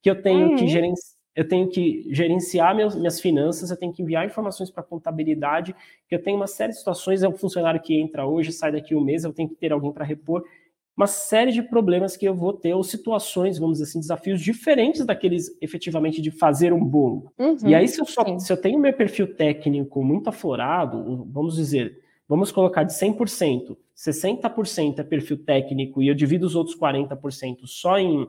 que 0.00 0.08
eu 0.08 0.22
tenho 0.22 0.48
uhum. 0.48 0.56
que 0.56 0.66
gerenciar 0.66 1.12
eu 1.34 1.48
tenho 1.48 1.66
que 1.66 2.06
gerenciar 2.10 2.76
meus, 2.76 2.94
minhas 2.94 3.18
finanças, 3.18 3.70
eu 3.70 3.76
tenho 3.76 3.90
que 3.90 4.02
enviar 4.02 4.26
informações 4.26 4.70
para 4.70 4.82
a 4.82 4.86
contabilidade, 4.86 5.74
que 6.06 6.14
eu 6.14 6.22
tenho 6.22 6.36
uma 6.36 6.46
série 6.46 6.72
de 6.72 6.78
situações, 6.78 7.22
é 7.22 7.28
um 7.28 7.32
funcionário 7.32 7.80
que 7.80 7.98
entra 7.98 8.26
hoje, 8.26 8.52
sai 8.52 8.70
daqui 8.70 8.94
um 8.94 9.00
mês, 9.00 9.24
eu 9.24 9.32
tenho 9.32 9.48
que 9.48 9.54
ter 9.54 9.72
alguém 9.72 9.90
para 9.92 10.04
repor 10.04 10.44
uma 10.96 11.06
série 11.06 11.52
de 11.52 11.62
problemas 11.62 12.16
que 12.16 12.26
eu 12.26 12.34
vou 12.34 12.52
ter, 12.52 12.74
ou 12.74 12.84
situações, 12.84 13.58
vamos 13.58 13.78
dizer 13.78 13.90
assim, 13.90 14.00
desafios 14.00 14.40
diferentes 14.40 15.04
daqueles 15.06 15.56
efetivamente 15.60 16.20
de 16.20 16.30
fazer 16.30 16.72
um 16.72 16.84
bolo. 16.84 17.32
Uhum, 17.38 17.56
e 17.66 17.74
aí, 17.74 17.88
se 17.88 18.00
eu, 18.00 18.04
só, 18.04 18.38
se 18.38 18.52
eu 18.52 18.56
tenho 18.56 18.78
meu 18.78 18.92
perfil 18.92 19.34
técnico 19.34 20.04
muito 20.04 20.28
aflorado, 20.28 21.26
vamos 21.30 21.56
dizer, 21.56 21.98
vamos 22.28 22.52
colocar 22.52 22.84
de 22.84 22.92
100%, 22.92 23.76
60% 23.96 24.98
é 24.98 25.02
perfil 25.02 25.38
técnico 25.38 26.02
e 26.02 26.08
eu 26.08 26.14
divido 26.14 26.46
os 26.46 26.54
outros 26.54 26.76
40% 26.78 27.60
só 27.64 27.98
em, 27.98 28.28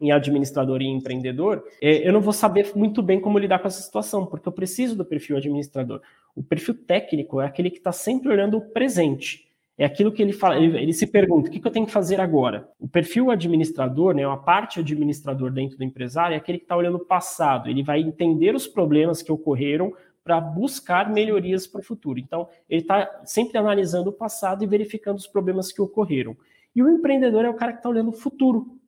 em 0.00 0.10
administrador 0.10 0.80
e 0.80 0.86
empreendedor, 0.86 1.62
é, 1.80 2.06
eu 2.06 2.12
não 2.12 2.22
vou 2.22 2.32
saber 2.32 2.72
muito 2.74 3.02
bem 3.02 3.20
como 3.20 3.38
lidar 3.38 3.58
com 3.58 3.68
essa 3.68 3.82
situação, 3.82 4.24
porque 4.24 4.48
eu 4.48 4.52
preciso 4.52 4.96
do 4.96 5.04
perfil 5.04 5.36
administrador. 5.36 6.00
O 6.34 6.42
perfil 6.42 6.74
técnico 6.74 7.40
é 7.40 7.46
aquele 7.46 7.70
que 7.70 7.78
está 7.78 7.92
sempre 7.92 8.30
olhando 8.30 8.56
o 8.56 8.60
presente. 8.62 9.51
É 9.82 9.84
aquilo 9.84 10.12
que 10.12 10.22
ele 10.22 10.32
fala, 10.32 10.56
ele, 10.58 10.78
ele 10.78 10.92
se 10.92 11.08
pergunta: 11.08 11.48
o 11.48 11.50
que, 11.50 11.58
que, 11.58 11.66
eu 11.66 11.72
tenho 11.72 11.84
que 11.84 11.90
fazer 11.90 12.20
agora? 12.20 12.68
O 12.78 12.86
perfil 12.86 13.32
administrador, 13.32 14.14
né, 14.14 14.24
a 14.24 14.36
parte 14.36 14.78
administrador 14.78 15.50
dentro 15.50 15.76
do 15.76 15.82
empresário, 15.82 16.34
é 16.34 16.36
aquele 16.36 16.58
que 16.58 16.64
está 16.64 16.76
olhando 16.76 16.98
o 16.98 17.04
passado, 17.04 17.68
ele 17.68 17.82
vai 17.82 18.00
entender 18.00 18.54
os 18.54 18.68
problemas 18.68 19.22
que 19.22 19.32
ocorreram 19.32 19.92
para 20.22 20.40
buscar 20.40 21.10
melhorias 21.10 21.66
para 21.66 21.80
o 21.80 21.84
futuro. 21.84 22.20
Então, 22.20 22.48
ele 22.70 22.82
está 22.82 23.22
sempre 23.24 23.58
analisando 23.58 24.10
o 24.10 24.12
passado 24.12 24.62
e 24.62 24.68
verificando 24.68 25.16
os 25.16 25.26
problemas 25.26 25.72
que 25.72 25.82
ocorreram. 25.82 26.36
E 26.76 26.80
o 26.80 26.88
empreendedor 26.88 27.44
é 27.44 27.50
o 27.50 27.54
cara 27.54 27.72
que 27.72 27.80
está 27.80 27.88
olhando 27.88 28.10
o 28.10 28.16
futuro, 28.16 28.78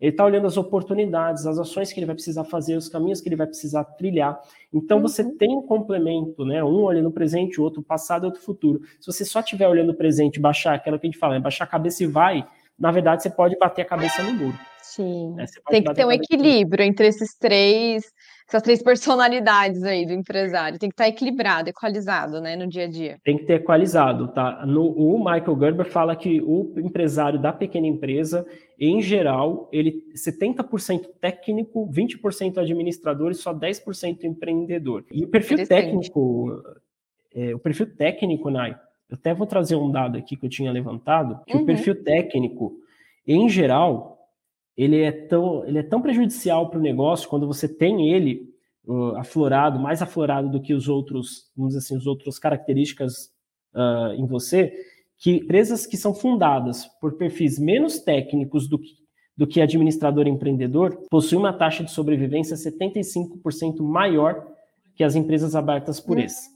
ele 0.00 0.10
está 0.10 0.24
olhando 0.24 0.46
as 0.46 0.56
oportunidades, 0.56 1.46
as 1.46 1.58
ações 1.58 1.92
que 1.92 2.00
ele 2.00 2.06
vai 2.06 2.14
precisar 2.14 2.44
fazer, 2.44 2.76
os 2.76 2.88
caminhos 2.88 3.20
que 3.20 3.28
ele 3.28 3.36
vai 3.36 3.46
precisar 3.46 3.84
trilhar. 3.84 4.40
Então 4.72 4.96
uhum. 4.96 5.02
você 5.02 5.24
tem 5.36 5.54
um 5.54 5.62
complemento, 5.62 6.44
né? 6.44 6.64
Um 6.64 6.82
olhando 6.82 7.08
o 7.08 7.12
presente, 7.12 7.60
o 7.60 7.64
outro 7.64 7.82
passado 7.82 8.24
e 8.24 8.26
outro 8.26 8.40
futuro. 8.40 8.80
Se 8.98 9.06
você 9.06 9.24
só 9.24 9.40
estiver 9.40 9.68
olhando 9.68 9.90
o 9.90 9.94
presente, 9.94 10.40
baixar 10.40 10.74
aquela 10.74 10.98
que 10.98 11.06
a 11.06 11.10
gente 11.10 11.18
fala, 11.18 11.36
é 11.36 11.40
baixar 11.40 11.64
a 11.64 11.66
cabeça 11.66 12.02
e 12.02 12.06
vai, 12.06 12.46
na 12.80 12.90
verdade 12.90 13.22
você 13.22 13.30
pode 13.30 13.56
bater 13.58 13.82
a 13.82 13.84
cabeça 13.84 14.22
no 14.22 14.32
muro. 14.32 14.58
Sim. 14.82 15.34
Né? 15.34 15.44
Tem 15.68 15.84
que 15.84 15.94
ter 15.94 16.04
um 16.04 16.10
equilíbrio 16.10 16.84
entre 16.84 17.06
esses 17.06 17.36
três 17.38 18.04
essas 18.50 18.62
três 18.62 18.82
personalidades 18.82 19.84
aí 19.84 20.04
do 20.04 20.12
empresário. 20.12 20.76
Tem 20.76 20.88
que 20.88 20.94
estar 20.94 21.06
equilibrado, 21.06 21.70
equalizado, 21.70 22.40
né, 22.40 22.56
no 22.56 22.66
dia 22.66 22.84
a 22.84 22.88
dia. 22.88 23.18
Tem 23.22 23.38
que 23.38 23.44
ter 23.44 23.54
equalizado, 23.54 24.26
tá? 24.28 24.66
No, 24.66 24.90
o 24.90 25.18
Michael 25.18 25.56
Gerber 25.58 25.86
fala 25.86 26.16
que 26.16 26.40
o 26.40 26.74
empresário 26.76 27.40
da 27.40 27.52
pequena 27.52 27.86
empresa, 27.86 28.44
em 28.78 29.00
geral, 29.00 29.68
ele 29.72 30.02
70% 30.16 31.06
técnico, 31.20 31.88
20% 31.92 32.58
administrador 32.58 33.30
e 33.30 33.34
só 33.34 33.54
10% 33.54 34.24
empreendedor. 34.24 35.04
E 35.12 35.24
o 35.24 35.28
perfil 35.28 35.64
técnico, 35.68 36.60
é, 37.32 37.54
o 37.54 37.58
perfil 37.60 37.94
técnico, 37.94 38.50
Nai, 38.50 38.76
eu 39.10 39.16
até 39.16 39.34
vou 39.34 39.46
trazer 39.46 39.74
um 39.74 39.90
dado 39.90 40.16
aqui 40.16 40.36
que 40.36 40.46
eu 40.46 40.50
tinha 40.50 40.70
levantado, 40.70 41.40
que 41.44 41.56
uhum. 41.56 41.62
o 41.62 41.66
perfil 41.66 42.02
técnico, 42.04 42.78
em 43.26 43.48
geral, 43.48 44.18
ele 44.76 45.02
é 45.02 45.10
tão, 45.10 45.64
ele 45.66 45.78
é 45.78 45.82
tão 45.82 46.00
prejudicial 46.00 46.70
para 46.70 46.78
o 46.78 46.82
negócio 46.82 47.28
quando 47.28 47.46
você 47.46 47.68
tem 47.68 48.08
ele 48.08 48.48
uh, 48.86 49.16
aflorado, 49.16 49.80
mais 49.80 50.00
aflorado 50.00 50.48
do 50.48 50.60
que 50.60 50.72
os 50.72 50.88
outros, 50.88 51.50
vamos 51.56 51.74
dizer 51.74 51.84
assim, 51.84 51.96
os 51.96 52.06
outros 52.06 52.38
características 52.38 53.32
uh, 53.74 54.14
em 54.16 54.24
você, 54.26 54.72
que 55.18 55.32
empresas 55.32 55.86
que 55.86 55.96
são 55.96 56.14
fundadas 56.14 56.86
por 57.00 57.18
perfis 57.18 57.58
menos 57.58 57.98
técnicos 57.98 58.68
do 58.68 58.78
que, 58.78 58.94
do 59.36 59.46
que 59.46 59.60
administrador 59.60 60.26
e 60.26 60.30
empreendedor 60.30 60.96
possuem 61.10 61.40
uma 61.40 61.52
taxa 61.52 61.82
de 61.82 61.90
sobrevivência 61.90 62.56
75% 62.56 63.82
maior 63.82 64.46
que 64.94 65.02
as 65.02 65.16
empresas 65.16 65.54
abertas 65.54 66.00
por 66.00 66.16
hum, 66.16 66.20
esse. 66.20 66.48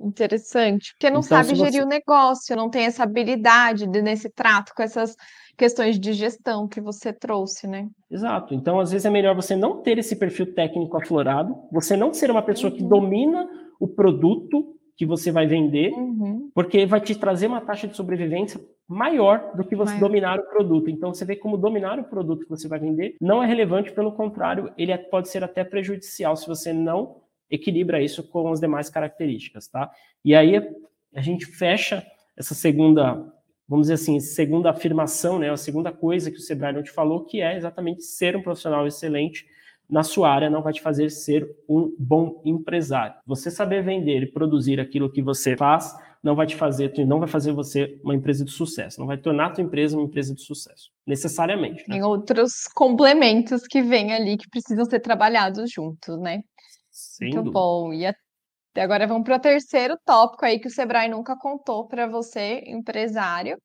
Interessante, 0.00 0.94
porque 0.94 1.10
não 1.10 1.20
então, 1.20 1.22
sabe 1.22 1.54
gerir 1.54 1.72
você... 1.72 1.82
o 1.82 1.86
negócio, 1.86 2.56
não 2.56 2.70
tem 2.70 2.84
essa 2.84 3.02
habilidade 3.02 3.86
de, 3.86 4.00
nesse 4.00 4.30
trato 4.30 4.72
com 4.74 4.82
essas 4.82 5.14
questões 5.58 6.00
de 6.00 6.14
gestão 6.14 6.66
que 6.66 6.80
você 6.80 7.12
trouxe, 7.12 7.66
né? 7.66 7.86
Exato. 8.10 8.54
Então, 8.54 8.80
às 8.80 8.90
vezes 8.90 9.04
é 9.04 9.10
melhor 9.10 9.34
você 9.34 9.54
não 9.54 9.82
ter 9.82 9.98
esse 9.98 10.16
perfil 10.16 10.54
técnico 10.54 10.96
aflorado, 10.96 11.54
você 11.70 11.98
não 11.98 12.14
ser 12.14 12.30
uma 12.30 12.40
pessoa 12.40 12.72
uhum. 12.72 12.78
que 12.78 12.82
domina 12.82 13.46
o 13.78 13.86
produto 13.86 14.74
que 14.96 15.04
você 15.04 15.30
vai 15.30 15.46
vender, 15.46 15.92
uhum. 15.92 16.50
porque 16.54 16.86
vai 16.86 17.00
te 17.00 17.14
trazer 17.14 17.46
uma 17.46 17.60
taxa 17.60 17.86
de 17.86 17.96
sobrevivência 17.96 18.60
maior 18.88 19.54
do 19.54 19.64
que 19.64 19.76
você 19.76 19.92
maior. 19.92 20.00
dominar 20.00 20.38
o 20.38 20.48
produto. 20.48 20.90
Então, 20.90 21.12
você 21.12 21.24
vê 21.24 21.36
como 21.36 21.56
dominar 21.56 21.98
o 21.98 22.04
produto 22.04 22.44
que 22.44 22.50
você 22.50 22.66
vai 22.66 22.78
vender 22.78 23.16
não 23.20 23.42
é 23.42 23.46
relevante, 23.46 23.92
pelo 23.92 24.12
contrário, 24.12 24.72
ele 24.76 24.92
é, 24.92 24.98
pode 24.98 25.28
ser 25.28 25.44
até 25.44 25.62
prejudicial 25.62 26.36
se 26.36 26.48
você 26.48 26.72
não 26.72 27.16
equilibra 27.50 28.02
isso 28.02 28.22
com 28.22 28.50
as 28.50 28.60
demais 28.60 28.88
características, 28.88 29.68
tá? 29.68 29.90
E 30.24 30.34
aí 30.34 30.56
a 31.14 31.20
gente 31.20 31.46
fecha 31.46 32.04
essa 32.36 32.54
segunda 32.54 33.26
vamos 33.68 33.84
dizer 33.84 33.94
assim, 33.94 34.18
segunda 34.18 34.70
afirmação, 34.70 35.38
né, 35.38 35.48
a 35.48 35.56
segunda 35.56 35.92
coisa 35.92 36.28
que 36.28 36.38
o 36.38 36.40
Sebrae 36.40 36.72
não 36.72 36.82
te 36.82 36.90
falou, 36.90 37.24
que 37.24 37.40
é 37.40 37.56
exatamente 37.56 38.02
ser 38.02 38.36
um 38.36 38.42
profissional 38.42 38.84
excelente 38.84 39.46
na 39.90 40.02
sua 40.04 40.30
área 40.30 40.48
não 40.48 40.62
vai 40.62 40.72
te 40.72 40.80
fazer 40.80 41.10
ser 41.10 41.48
um 41.68 41.92
bom 41.98 42.40
empresário. 42.44 43.14
Você 43.26 43.50
saber 43.50 43.82
vender 43.82 44.22
e 44.22 44.30
produzir 44.30 44.78
aquilo 44.78 45.10
que 45.10 45.20
você 45.20 45.56
faz 45.56 45.92
não 46.22 46.36
vai 46.36 46.46
te 46.46 46.54
fazer, 46.54 46.92
não 47.06 47.18
vai 47.18 47.26
fazer 47.26 47.50
você 47.50 47.98
uma 48.04 48.14
empresa 48.14 48.44
de 48.44 48.50
sucesso, 48.50 49.00
não 49.00 49.06
vai 49.06 49.16
tornar 49.16 49.46
a 49.46 49.50
tua 49.50 49.64
empresa 49.64 49.96
uma 49.96 50.04
empresa 50.04 50.34
de 50.34 50.42
sucesso, 50.42 50.90
necessariamente. 51.06 51.82
Né? 51.88 51.94
Tem 51.94 52.02
outros 52.04 52.68
complementos 52.74 53.66
que 53.66 53.82
vêm 53.82 54.12
ali 54.12 54.36
que 54.36 54.48
precisam 54.48 54.84
ser 54.84 55.00
trabalhados 55.00 55.70
juntos, 55.72 56.20
né? 56.20 56.42
Sem 57.20 57.34
Muito 57.34 57.52
bom. 57.52 57.92
E 57.92 58.06
agora 58.80 59.06
vamos 59.06 59.24
para 59.24 59.36
o 59.36 59.40
terceiro 59.40 59.96
tópico 60.04 60.44
aí 60.44 60.58
que 60.58 60.68
o 60.68 60.70
Sebrae 60.70 61.08
nunca 61.08 61.36
contou 61.36 61.86
para 61.86 62.06
você, 62.06 62.62
empresário, 62.66 63.60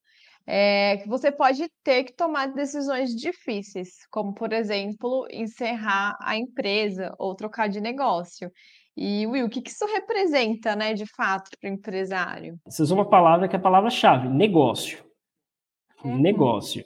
é, 0.46 0.98
que 0.98 1.08
você 1.08 1.32
pode 1.32 1.68
ter 1.84 2.04
que 2.04 2.14
tomar 2.14 2.48
decisões 2.48 3.16
difíceis, 3.16 4.06
como, 4.12 4.34
por 4.34 4.52
exemplo, 4.52 5.26
encerrar 5.32 6.16
a 6.22 6.38
empresa 6.38 7.14
ou 7.18 7.34
trocar 7.34 7.70
de 7.70 7.80
negócio. 7.80 8.52
E, 8.98 9.26
Will, 9.28 9.46
o 9.46 9.50
que, 9.50 9.62
que 9.62 9.72
isso 9.72 9.86
representa, 9.86 10.76
né, 10.76 10.94
de 10.94 11.06
fato, 11.06 11.50
para 11.60 11.70
o 11.70 11.74
empresário? 11.74 12.58
Você 12.66 12.82
usou 12.82 12.98
uma 12.98 13.10
palavra 13.10 13.48
que 13.48 13.56
é 13.56 13.60
a 13.60 13.62
palavra-chave, 13.62 14.28
negócio. 14.28 15.04
Uhum. 16.04 16.20
Negócio. 16.20 16.84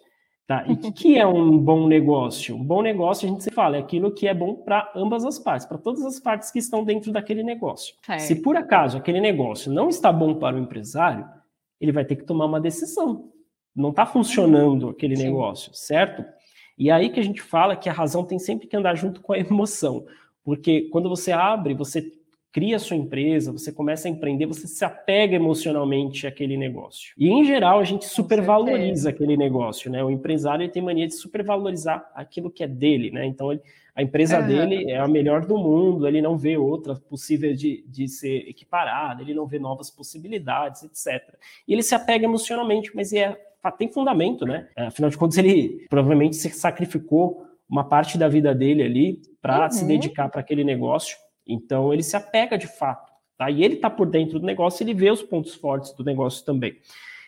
Tá? 0.49 0.65
E 0.67 0.73
o 0.73 0.77
que, 0.77 0.91
que, 0.91 1.17
é 1.17 1.27
um 1.27 1.55
bom 1.55 1.87
negócio? 1.87 2.55
Um 2.55 2.63
bom 2.63 2.81
negócio, 2.81 3.27
a 3.27 3.31
gente 3.31 3.43
se 3.43 3.51
fala, 3.51 3.77
é 3.77 3.79
aquilo 3.79 4.11
que 4.11 4.27
é 4.27 4.33
bom 4.33 4.55
para 4.55 4.91
ambas 4.95 5.23
as 5.23 5.37
partes, 5.37 5.67
para 5.67 5.77
todas 5.77 6.03
as 6.03 6.19
partes 6.19 6.49
que 6.49 6.57
estão 6.57 6.83
dentro 6.83 7.11
daquele 7.11 7.43
negócio. 7.43 7.93
Se 8.17 8.35
por 8.41 8.55
acaso 8.55 8.97
aquele 8.97 9.21
negócio 9.21 9.71
não 9.71 9.89
está 9.89 10.11
bom 10.11 10.33
para 10.33 10.55
o 10.55 10.59
empresário, 10.59 11.29
ele 11.79 11.91
vai 11.91 12.03
ter 12.03 12.15
que 12.15 12.23
tomar 12.23 12.45
uma 12.45 12.59
decisão 12.59 13.29
não 13.79 13.89
está 13.89 14.05
funcionando 14.05 14.89
aquele 14.89 15.15
Sim. 15.15 15.23
negócio, 15.23 15.73
certo? 15.73 16.25
E 16.77 16.91
aí 16.91 17.09
que 17.09 17.19
a 17.19 17.23
gente 17.23 17.41
fala 17.41 17.75
que 17.75 17.89
a 17.89 17.93
razão 17.93 18.23
tem 18.23 18.39
sempre 18.39 18.67
que 18.67 18.75
andar 18.75 18.95
junto 18.95 19.21
com 19.21 19.33
a 19.33 19.39
emoção, 19.39 20.05
porque 20.43 20.89
quando 20.91 21.09
você 21.09 21.31
abre, 21.31 21.73
você 21.73 22.11
cria 22.51 22.79
sua 22.79 22.97
empresa, 22.97 23.51
você 23.51 23.71
começa 23.71 24.07
a 24.07 24.11
empreender, 24.11 24.45
você 24.45 24.67
se 24.67 24.83
apega 24.83 25.35
emocionalmente 25.35 26.25
àquele 26.25 26.57
negócio. 26.57 27.13
E 27.17 27.29
em 27.29 27.45
geral 27.45 27.79
a 27.79 27.83
gente 27.83 28.05
supervaloriza 28.05 29.09
aquele 29.09 29.37
negócio, 29.37 29.91
né? 29.91 30.03
O 30.03 30.09
empresário 30.09 30.69
tem 30.69 30.81
mania 30.81 31.07
de 31.07 31.15
supervalorizar 31.15 32.09
aquilo 32.15 32.49
que 32.49 32.63
é 32.63 32.67
dele, 32.67 33.11
né? 33.11 33.25
Então 33.25 33.51
ele, 33.51 33.61
a 33.95 34.01
empresa 34.01 34.39
uhum. 34.39 34.47
dele 34.47 34.91
é 34.91 34.97
a 34.97 35.07
melhor 35.07 35.45
do 35.45 35.57
mundo, 35.57 36.07
ele 36.07 36.21
não 36.21 36.37
vê 36.37 36.57
outra 36.57 36.95
possível 36.95 37.53
de, 37.53 37.83
de 37.87 38.07
ser 38.07 38.49
equiparada, 38.49 39.21
ele 39.21 39.33
não 39.33 39.45
vê 39.45 39.59
novas 39.59 39.89
possibilidades, 39.91 40.83
etc. 40.83 41.35
E 41.67 41.73
ele 41.73 41.83
se 41.83 41.93
apega 41.93 42.25
emocionalmente, 42.25 42.91
mas 42.95 43.13
é 43.13 43.37
tem 43.77 43.91
fundamento, 43.91 44.45
né? 44.45 44.67
É, 44.75 44.87
afinal 44.87 45.09
de 45.09 45.17
contas, 45.17 45.37
ele 45.37 45.85
provavelmente 45.89 46.35
se 46.35 46.49
sacrificou 46.49 47.45
uma 47.69 47.83
parte 47.83 48.17
da 48.17 48.27
vida 48.27 48.55
dele 48.55 48.81
ali 48.81 49.21
para 49.41 49.65
uhum. 49.65 49.71
se 49.71 49.85
dedicar 49.85 50.29
para 50.29 50.41
aquele 50.41 50.63
negócio. 50.63 51.17
Então, 51.49 51.93
ele 51.93 52.03
se 52.03 52.15
apega 52.15 52.57
de 52.57 52.67
fato. 52.67 53.11
Tá? 53.37 53.49
E 53.49 53.63
ele 53.63 53.75
está 53.75 53.89
por 53.89 54.05
dentro 54.05 54.39
do 54.39 54.45
negócio, 54.45 54.83
ele 54.83 54.93
vê 54.93 55.09
os 55.09 55.23
pontos 55.23 55.55
fortes 55.55 55.93
do 55.93 56.03
negócio 56.03 56.45
também. 56.45 56.77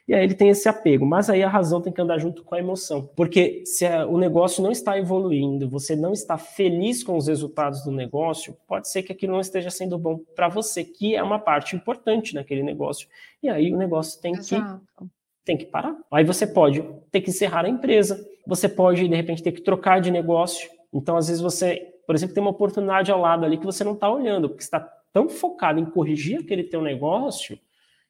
E 0.07 0.13
aí 0.13 0.23
ele 0.23 0.33
tem 0.33 0.49
esse 0.49 0.67
apego, 0.67 1.05
mas 1.05 1.29
aí 1.29 1.41
a 1.41 1.47
razão 1.47 1.79
tem 1.79 1.93
que 1.93 2.01
andar 2.01 2.17
junto 2.17 2.43
com 2.43 2.55
a 2.55 2.59
emoção. 2.59 3.09
Porque 3.15 3.63
se 3.65 3.87
o 4.09 4.17
negócio 4.17 4.61
não 4.61 4.71
está 4.71 4.97
evoluindo, 4.97 5.69
você 5.69 5.95
não 5.95 6.11
está 6.11 6.37
feliz 6.37 7.03
com 7.03 7.15
os 7.15 7.27
resultados 7.27 7.83
do 7.83 7.91
negócio, 7.91 8.57
pode 8.67 8.89
ser 8.89 9.03
que 9.03 9.13
aquilo 9.13 9.33
não 9.33 9.39
esteja 9.39 9.69
sendo 9.69 9.97
bom 9.97 10.19
para 10.35 10.49
você, 10.49 10.83
que 10.83 11.15
é 11.15 11.23
uma 11.23 11.39
parte 11.39 11.75
importante 11.75 12.35
naquele 12.35 12.63
negócio. 12.63 13.07
E 13.41 13.47
aí 13.47 13.71
o 13.73 13.77
negócio 13.77 14.19
tem 14.19 14.33
Exato. 14.33 14.81
que 14.97 15.05
tem 15.45 15.57
que 15.57 15.65
parar. 15.65 15.95
Aí 16.11 16.23
você 16.23 16.45
pode 16.45 16.83
ter 17.11 17.21
que 17.21 17.29
encerrar 17.29 17.65
a 17.65 17.69
empresa, 17.69 18.21
você 18.45 18.67
pode, 18.67 19.07
de 19.07 19.15
repente, 19.15 19.43
ter 19.43 19.51
que 19.51 19.61
trocar 19.61 20.01
de 20.01 20.11
negócio. 20.11 20.69
Então, 20.93 21.15
às 21.15 21.27
vezes, 21.27 21.41
você, 21.41 21.90
por 22.05 22.15
exemplo, 22.15 22.33
tem 22.33 22.41
uma 22.41 22.51
oportunidade 22.51 23.11
ao 23.11 23.19
lado 23.19 23.45
ali 23.45 23.57
que 23.57 23.65
você 23.65 23.83
não 23.83 23.93
está 23.93 24.11
olhando, 24.11 24.49
porque 24.49 24.63
está 24.63 24.79
tão 25.13 25.29
focado 25.29 25.79
em 25.79 25.85
corrigir 25.85 26.39
aquele 26.39 26.63
teu 26.63 26.81
negócio, 26.81 27.57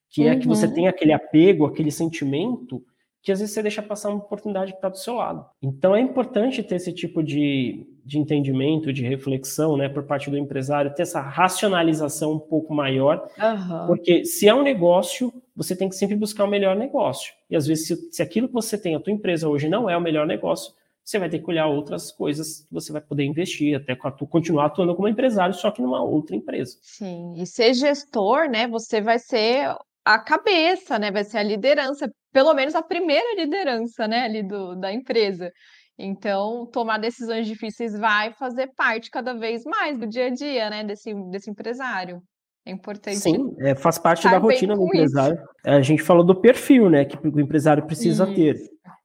que 0.09 0.21
uhum. 0.21 0.29
é 0.29 0.35
que 0.35 0.47
você 0.47 0.65
uhum. 0.65 0.73
tem 0.73 0.87
aquele 0.87 1.13
apego, 1.13 1.65
aquele 1.65 1.91
sentimento, 1.91 2.83
que 3.21 3.31
às 3.31 3.39
vezes 3.39 3.53
você 3.53 3.61
deixa 3.61 3.81
passar 3.83 4.09
uma 4.09 4.17
oportunidade 4.17 4.71
que 4.71 4.77
está 4.77 4.89
do 4.89 4.97
seu 4.97 5.15
lado. 5.15 5.45
Então, 5.61 5.95
é 5.95 6.01
importante 6.01 6.63
ter 6.63 6.75
esse 6.75 6.91
tipo 6.91 7.21
de, 7.21 7.87
de 8.03 8.17
entendimento, 8.17 8.91
de 8.91 9.03
reflexão, 9.03 9.77
né, 9.77 9.87
por 9.87 10.03
parte 10.03 10.29
do 10.29 10.37
empresário, 10.37 10.93
ter 10.93 11.03
essa 11.03 11.21
racionalização 11.21 12.33
um 12.33 12.39
pouco 12.39 12.73
maior, 12.73 13.27
uhum. 13.37 13.87
porque 13.87 14.25
se 14.25 14.47
é 14.47 14.53
um 14.53 14.63
negócio, 14.63 15.31
você 15.55 15.75
tem 15.75 15.87
que 15.87 15.95
sempre 15.95 16.15
buscar 16.15 16.45
o 16.45 16.49
melhor 16.49 16.75
negócio. 16.75 17.31
E 17.49 17.55
às 17.55 17.67
vezes, 17.67 17.87
se, 17.87 18.11
se 18.11 18.23
aquilo 18.23 18.47
que 18.47 18.53
você 18.53 18.77
tem, 18.77 18.95
a 18.95 18.99
tua 18.99 19.13
empresa 19.13 19.47
hoje 19.47 19.69
não 19.69 19.87
é 19.87 19.95
o 19.95 20.01
melhor 20.01 20.25
negócio, 20.25 20.73
você 21.03 21.19
vai 21.19 21.29
ter 21.29 21.39
que 21.39 21.49
olhar 21.49 21.67
outras 21.67 22.11
coisas 22.11 22.61
que 22.61 22.73
você 22.73 22.91
vai 22.91 23.01
poder 23.01 23.23
investir, 23.23 23.75
até 23.75 23.95
continuar 23.95 24.67
atuando 24.67 24.95
como 24.95 25.07
empresário, 25.07 25.53
só 25.53 25.71
que 25.71 25.81
numa 25.81 26.03
outra 26.03 26.35
empresa. 26.35 26.77
Sim, 26.81 27.33
e 27.35 27.45
ser 27.45 27.73
gestor, 27.73 28.49
né, 28.49 28.67
você 28.67 29.01
vai 29.01 29.19
ser 29.19 29.75
a 30.05 30.19
cabeça, 30.19 30.97
né, 30.97 31.11
vai 31.11 31.23
ser 31.23 31.39
a 31.39 31.43
liderança, 31.43 32.09
pelo 32.31 32.53
menos 32.53 32.75
a 32.75 32.81
primeira 32.81 33.35
liderança, 33.35 34.07
né, 34.07 34.25
ali 34.25 34.43
do, 34.43 34.75
da 34.75 34.91
empresa. 34.93 35.51
Então, 35.97 36.65
tomar 36.71 36.97
decisões 36.97 37.45
difíceis 37.45 37.97
vai 37.97 38.33
fazer 38.33 38.71
parte 38.75 39.09
cada 39.09 39.33
vez 39.33 39.63
mais 39.65 39.99
do 39.99 40.07
dia 40.07 40.27
a 40.27 40.29
dia, 40.29 40.69
né, 40.69 40.83
desse, 40.83 41.13
desse 41.29 41.49
empresário. 41.49 42.21
É 42.65 42.71
importante. 42.71 43.17
Sim, 43.17 43.55
é, 43.59 43.73
faz 43.75 43.97
parte 43.97 44.29
da 44.29 44.37
rotina 44.37 44.75
do 44.75 44.83
empresário. 44.83 45.35
Isso. 45.35 45.45
A 45.63 45.81
gente 45.81 46.03
falou 46.03 46.23
do 46.23 46.39
perfil, 46.39 46.89
né, 46.89 47.05
que 47.05 47.17
o 47.27 47.39
empresário 47.39 47.85
precisa 47.85 48.25
isso. 48.25 48.35
ter. 48.35 48.55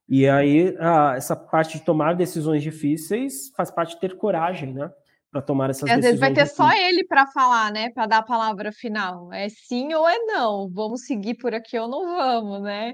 E 0.09 0.27
aí, 0.27 0.75
a, 0.79 1.15
essa 1.15 1.35
parte 1.35 1.77
de 1.77 1.83
tomar 1.83 2.15
decisões 2.15 2.63
difíceis 2.63 3.51
faz 3.55 3.69
parte 3.69 3.95
de 3.95 3.99
ter 3.99 4.15
coragem, 4.15 4.73
né? 4.73 4.89
Para 5.29 5.41
tomar 5.41 5.69
essas 5.69 5.89
e 5.89 5.91
às 5.91 5.97
decisões. 5.99 6.21
Às 6.21 6.35
vezes 6.35 6.35
vai 6.35 6.45
ter 6.45 6.53
só 6.53 6.71
ele 6.71 7.05
para 7.05 7.27
falar, 7.27 7.71
né? 7.71 7.89
Para 7.89 8.05
dar 8.05 8.17
a 8.19 8.23
palavra 8.23 8.71
final. 8.71 9.31
É 9.33 9.49
sim 9.49 9.93
ou 9.93 10.07
é 10.07 10.17
não. 10.19 10.69
Vamos 10.69 11.01
seguir 11.05 11.35
por 11.35 11.53
aqui 11.53 11.77
ou 11.77 11.89
não 11.89 12.05
vamos, 12.05 12.61
né? 12.61 12.93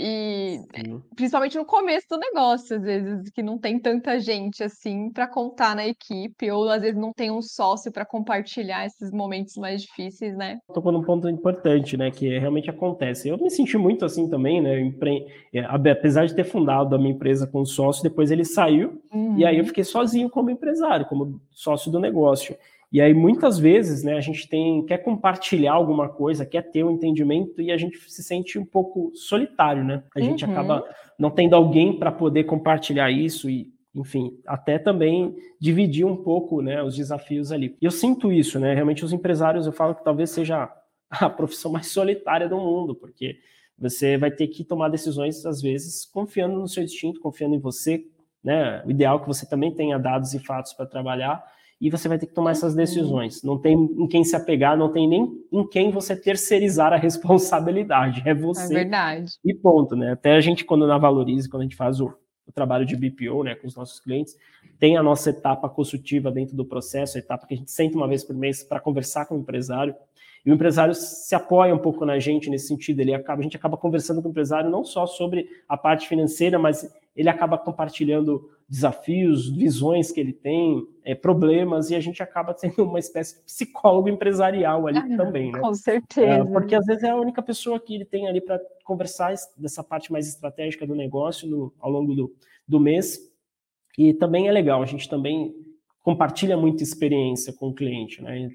E 0.00 0.60
Sim. 0.76 1.02
principalmente 1.16 1.58
no 1.58 1.64
começo 1.64 2.06
do 2.08 2.18
negócio, 2.18 2.76
às 2.76 2.82
vezes, 2.84 3.30
que 3.30 3.42
não 3.42 3.58
tem 3.58 3.80
tanta 3.80 4.20
gente 4.20 4.62
assim 4.62 5.10
para 5.10 5.26
contar 5.26 5.74
na 5.74 5.88
equipe, 5.88 6.48
ou 6.52 6.68
às 6.70 6.82
vezes 6.82 6.96
não 6.96 7.12
tem 7.12 7.32
um 7.32 7.42
sócio 7.42 7.90
para 7.90 8.04
compartilhar 8.04 8.86
esses 8.86 9.10
momentos 9.10 9.56
mais 9.56 9.82
difíceis, 9.82 10.36
né? 10.36 10.60
Tocou 10.72 10.92
num 10.92 11.02
ponto 11.02 11.28
importante, 11.28 11.96
né? 11.96 12.12
Que 12.12 12.38
realmente 12.38 12.70
acontece. 12.70 13.28
Eu 13.28 13.38
me 13.38 13.50
senti 13.50 13.76
muito 13.76 14.04
assim 14.04 14.28
também, 14.28 14.60
né? 14.60 14.80
Empre... 14.80 15.26
É, 15.52 15.64
apesar 15.64 16.26
de 16.26 16.34
ter 16.34 16.44
fundado 16.44 16.94
a 16.94 16.98
minha 16.98 17.10
empresa 17.10 17.44
com 17.44 17.64
sócio, 17.64 18.00
depois 18.04 18.30
ele 18.30 18.44
saiu, 18.44 19.02
uhum. 19.12 19.36
e 19.36 19.44
aí 19.44 19.56
eu 19.56 19.62
uhum. 19.62 19.66
fiquei 19.66 19.82
sozinho 19.82 20.30
como 20.30 20.48
empresário, 20.48 21.06
como 21.06 21.40
sócio 21.50 21.90
do 21.90 21.98
negócio. 21.98 22.56
E 22.90 23.02
aí, 23.02 23.12
muitas 23.12 23.58
vezes, 23.58 24.02
né, 24.02 24.16
a 24.16 24.20
gente 24.20 24.48
tem, 24.48 24.84
quer 24.86 24.98
compartilhar 24.98 25.74
alguma 25.74 26.08
coisa, 26.08 26.46
quer 26.46 26.62
ter 26.62 26.84
um 26.84 26.90
entendimento 26.90 27.60
e 27.60 27.70
a 27.70 27.76
gente 27.76 27.98
se 28.10 28.22
sente 28.22 28.58
um 28.58 28.64
pouco 28.64 29.12
solitário, 29.14 29.84
né? 29.84 30.02
A 30.16 30.20
gente 30.20 30.44
uhum. 30.44 30.52
acaba 30.52 30.84
não 31.18 31.30
tendo 31.30 31.54
alguém 31.54 31.98
para 31.98 32.10
poder 32.10 32.44
compartilhar 32.44 33.10
isso 33.10 33.50
e, 33.50 33.70
enfim, 33.94 34.38
até 34.46 34.78
também 34.78 35.36
dividir 35.60 36.06
um 36.06 36.16
pouco, 36.16 36.62
né, 36.62 36.82
os 36.82 36.96
desafios 36.96 37.52
ali. 37.52 37.76
E 37.80 37.84
eu 37.84 37.90
sinto 37.90 38.32
isso, 38.32 38.58
né? 38.58 38.72
Realmente, 38.72 39.04
os 39.04 39.12
empresários, 39.12 39.66
eu 39.66 39.72
falo 39.72 39.94
que 39.94 40.02
talvez 40.02 40.30
seja 40.30 40.72
a 41.10 41.28
profissão 41.28 41.70
mais 41.70 41.88
solitária 41.88 42.48
do 42.48 42.56
mundo, 42.56 42.94
porque 42.94 43.36
você 43.76 44.16
vai 44.16 44.30
ter 44.30 44.48
que 44.48 44.64
tomar 44.64 44.88
decisões, 44.88 45.44
às 45.44 45.60
vezes, 45.60 46.06
confiando 46.06 46.58
no 46.58 46.66
seu 46.66 46.82
instinto, 46.82 47.20
confiando 47.20 47.54
em 47.54 47.60
você, 47.60 48.02
né? 48.42 48.82
O 48.86 48.90
ideal 48.90 49.18
é 49.18 49.20
que 49.20 49.26
você 49.26 49.46
também 49.46 49.74
tenha 49.74 49.98
dados 49.98 50.32
e 50.32 50.38
fatos 50.38 50.72
para 50.72 50.86
trabalhar 50.86 51.44
e 51.80 51.90
você 51.90 52.08
vai 52.08 52.18
ter 52.18 52.26
que 52.26 52.34
tomar 52.34 52.50
essas 52.50 52.72
uhum. 52.72 52.78
decisões. 52.78 53.42
Não 53.42 53.58
tem 53.58 53.74
em 53.74 54.06
quem 54.08 54.24
se 54.24 54.34
apegar, 54.34 54.76
não 54.76 54.90
tem 54.90 55.08
nem 55.08 55.30
em 55.52 55.66
quem 55.68 55.90
você 55.90 56.16
terceirizar 56.16 56.92
a 56.92 56.96
responsabilidade. 56.98 58.22
É 58.24 58.34
você. 58.34 58.72
É 58.72 58.78
verdade. 58.78 59.32
E 59.44 59.54
ponto, 59.54 59.94
né? 59.94 60.12
Até 60.12 60.34
a 60.34 60.40
gente, 60.40 60.64
quando 60.64 60.86
na 60.86 60.98
Valorize, 60.98 61.48
quando 61.48 61.62
a 61.62 61.64
gente 61.64 61.76
faz 61.76 62.00
o, 62.00 62.12
o 62.46 62.52
trabalho 62.52 62.84
de 62.84 62.96
BPO, 62.96 63.44
né, 63.44 63.54
com 63.54 63.66
os 63.66 63.76
nossos 63.76 64.00
clientes, 64.00 64.36
tem 64.78 64.96
a 64.96 65.02
nossa 65.02 65.30
etapa 65.30 65.68
consultiva 65.68 66.30
dentro 66.30 66.56
do 66.56 66.64
processo, 66.64 67.16
a 67.16 67.20
etapa 67.20 67.46
que 67.46 67.54
a 67.54 67.56
gente 67.56 67.70
senta 67.70 67.96
uma 67.96 68.08
vez 68.08 68.24
por 68.24 68.34
mês 68.34 68.62
para 68.62 68.80
conversar 68.80 69.26
com 69.26 69.36
o 69.36 69.40
empresário. 69.40 69.94
E 70.44 70.50
o 70.50 70.54
empresário 70.54 70.94
se 70.94 71.34
apoia 71.34 71.74
um 71.74 71.78
pouco 71.78 72.04
na 72.04 72.18
gente 72.18 72.48
nesse 72.48 72.68
sentido. 72.68 73.00
Ele 73.00 73.14
acaba, 73.14 73.40
a 73.40 73.42
gente 73.42 73.56
acaba 73.56 73.76
conversando 73.76 74.22
com 74.22 74.28
o 74.28 74.30
empresário 74.30 74.70
não 74.70 74.84
só 74.84 75.06
sobre 75.06 75.48
a 75.68 75.76
parte 75.76 76.08
financeira, 76.08 76.58
mas 76.58 76.88
ele 77.14 77.28
acaba 77.28 77.58
compartilhando 77.58 78.48
desafios, 78.68 79.48
visões 79.48 80.12
que 80.12 80.20
ele 80.20 80.32
tem, 80.32 80.86
é, 81.02 81.14
problemas, 81.14 81.90
e 81.90 81.94
a 81.94 82.00
gente 82.00 82.22
acaba 82.22 82.54
sendo 82.56 82.84
uma 82.84 82.98
espécie 82.98 83.36
de 83.36 83.44
psicólogo 83.44 84.08
empresarial 84.08 84.86
ali 84.86 84.98
ah, 84.98 85.16
também, 85.16 85.50
né? 85.50 85.58
Com 85.58 85.72
certeza. 85.72 86.26
É, 86.26 86.44
porque 86.44 86.74
às 86.74 86.84
vezes 86.84 87.02
é 87.02 87.10
a 87.10 87.16
única 87.16 87.42
pessoa 87.42 87.80
que 87.80 87.94
ele 87.94 88.04
tem 88.04 88.28
ali 88.28 88.40
para 88.40 88.60
conversar 88.84 89.34
dessa 89.56 89.82
parte 89.82 90.12
mais 90.12 90.28
estratégica 90.28 90.86
do 90.86 90.94
negócio 90.94 91.48
no, 91.48 91.72
ao 91.80 91.90
longo 91.90 92.14
do, 92.14 92.34
do 92.66 92.78
mês. 92.78 93.18
E 93.96 94.12
também 94.12 94.48
é 94.48 94.52
legal, 94.52 94.82
a 94.82 94.86
gente 94.86 95.08
também 95.08 95.54
compartilha 96.02 96.56
muita 96.56 96.82
experiência 96.82 97.52
com 97.52 97.68
o 97.68 97.74
cliente, 97.74 98.22
né? 98.22 98.50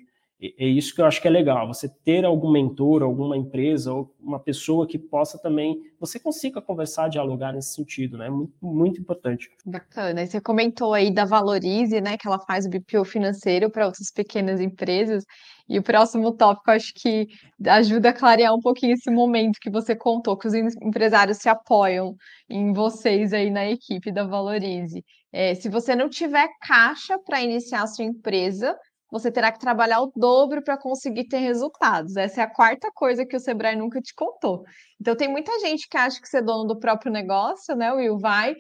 É 0.58 0.66
isso 0.66 0.94
que 0.94 1.02
eu 1.02 1.06
acho 1.06 1.22
que 1.22 1.28
é 1.28 1.32
legal, 1.32 1.68
você 1.68 1.88
ter 1.88 2.26
algum 2.26 2.52
mentor, 2.52 3.02
alguma 3.02 3.38
empresa, 3.38 3.94
ou 3.94 4.14
uma 4.20 4.40
pessoa 4.40 4.86
que 4.86 4.98
possa 4.98 5.38
também, 5.38 5.80
você 6.00 6.20
consiga 6.20 6.62
conversar, 6.62 7.08
dialogar 7.08 7.54
nesse 7.54 7.74
sentido, 7.74 8.18
né? 8.18 8.30
Muito, 8.30 8.54
muito 8.62 9.00
importante. 9.00 9.50
Bacana. 9.66 10.22
E 10.22 10.28
você 10.28 10.42
comentou 10.42 10.94
aí 10.94 11.14
da 11.14 11.24
Valorize, 11.24 12.02
né? 12.02 12.18
Que 12.18 12.28
ela 12.28 12.40
faz 12.40 12.66
o 12.66 12.70
BPO 12.70 13.06
financeiro 13.06 13.70
para 13.70 13.86
outras 13.86 14.12
pequenas 14.12 14.60
empresas. 14.60 15.24
E 15.68 15.80
o 15.80 15.84
próximo 15.84 16.36
tópico, 16.36 16.72
acho 16.72 16.94
que 16.94 17.28
ajuda 17.66 18.10
a 18.10 18.14
clarear 18.14 18.54
um 18.54 18.60
pouquinho 18.60 18.94
esse 18.94 19.10
momento 19.10 19.60
que 19.62 19.72
você 19.72 19.96
contou, 19.96 20.38
que 20.38 20.48
os 20.48 20.54
empresários 20.54 21.38
se 21.38 21.48
apoiam 21.48 22.16
em 22.50 22.74
vocês 22.74 23.32
aí 23.32 23.50
na 23.50 23.66
equipe 23.70 24.12
da 24.12 24.26
Valorize. 24.26 25.04
É, 25.32 25.56
se 25.56 25.70
você 25.70 25.96
não 25.96 26.10
tiver 26.10 26.48
caixa 26.62 27.18
para 27.26 27.42
iniciar 27.42 27.84
a 27.84 27.88
sua 27.88 28.06
empresa, 28.06 28.78
você 29.14 29.32
terá 29.32 29.52
que 29.52 29.60
trabalhar 29.60 30.02
o 30.02 30.12
dobro 30.16 30.64
para 30.64 30.76
conseguir 30.76 31.26
ter 31.28 31.38
resultados. 31.38 32.16
Essa 32.16 32.42
é 32.42 32.44
a 32.44 32.50
quarta 32.50 32.92
coisa 32.92 33.24
que 33.24 33.36
o 33.36 33.40
Sebrae 33.40 33.76
nunca 33.76 34.02
te 34.02 34.12
contou. 34.16 34.64
Então, 35.00 35.16
tem 35.16 35.28
muita 35.28 35.60
gente 35.60 35.88
que 35.88 35.96
acha 35.96 36.20
que 36.20 36.28
ser 36.28 36.42
dono 36.42 36.66
do 36.66 36.80
próprio 36.80 37.12
negócio, 37.12 37.76
né, 37.76 37.94
Will, 37.94 38.18
vai 38.18 38.56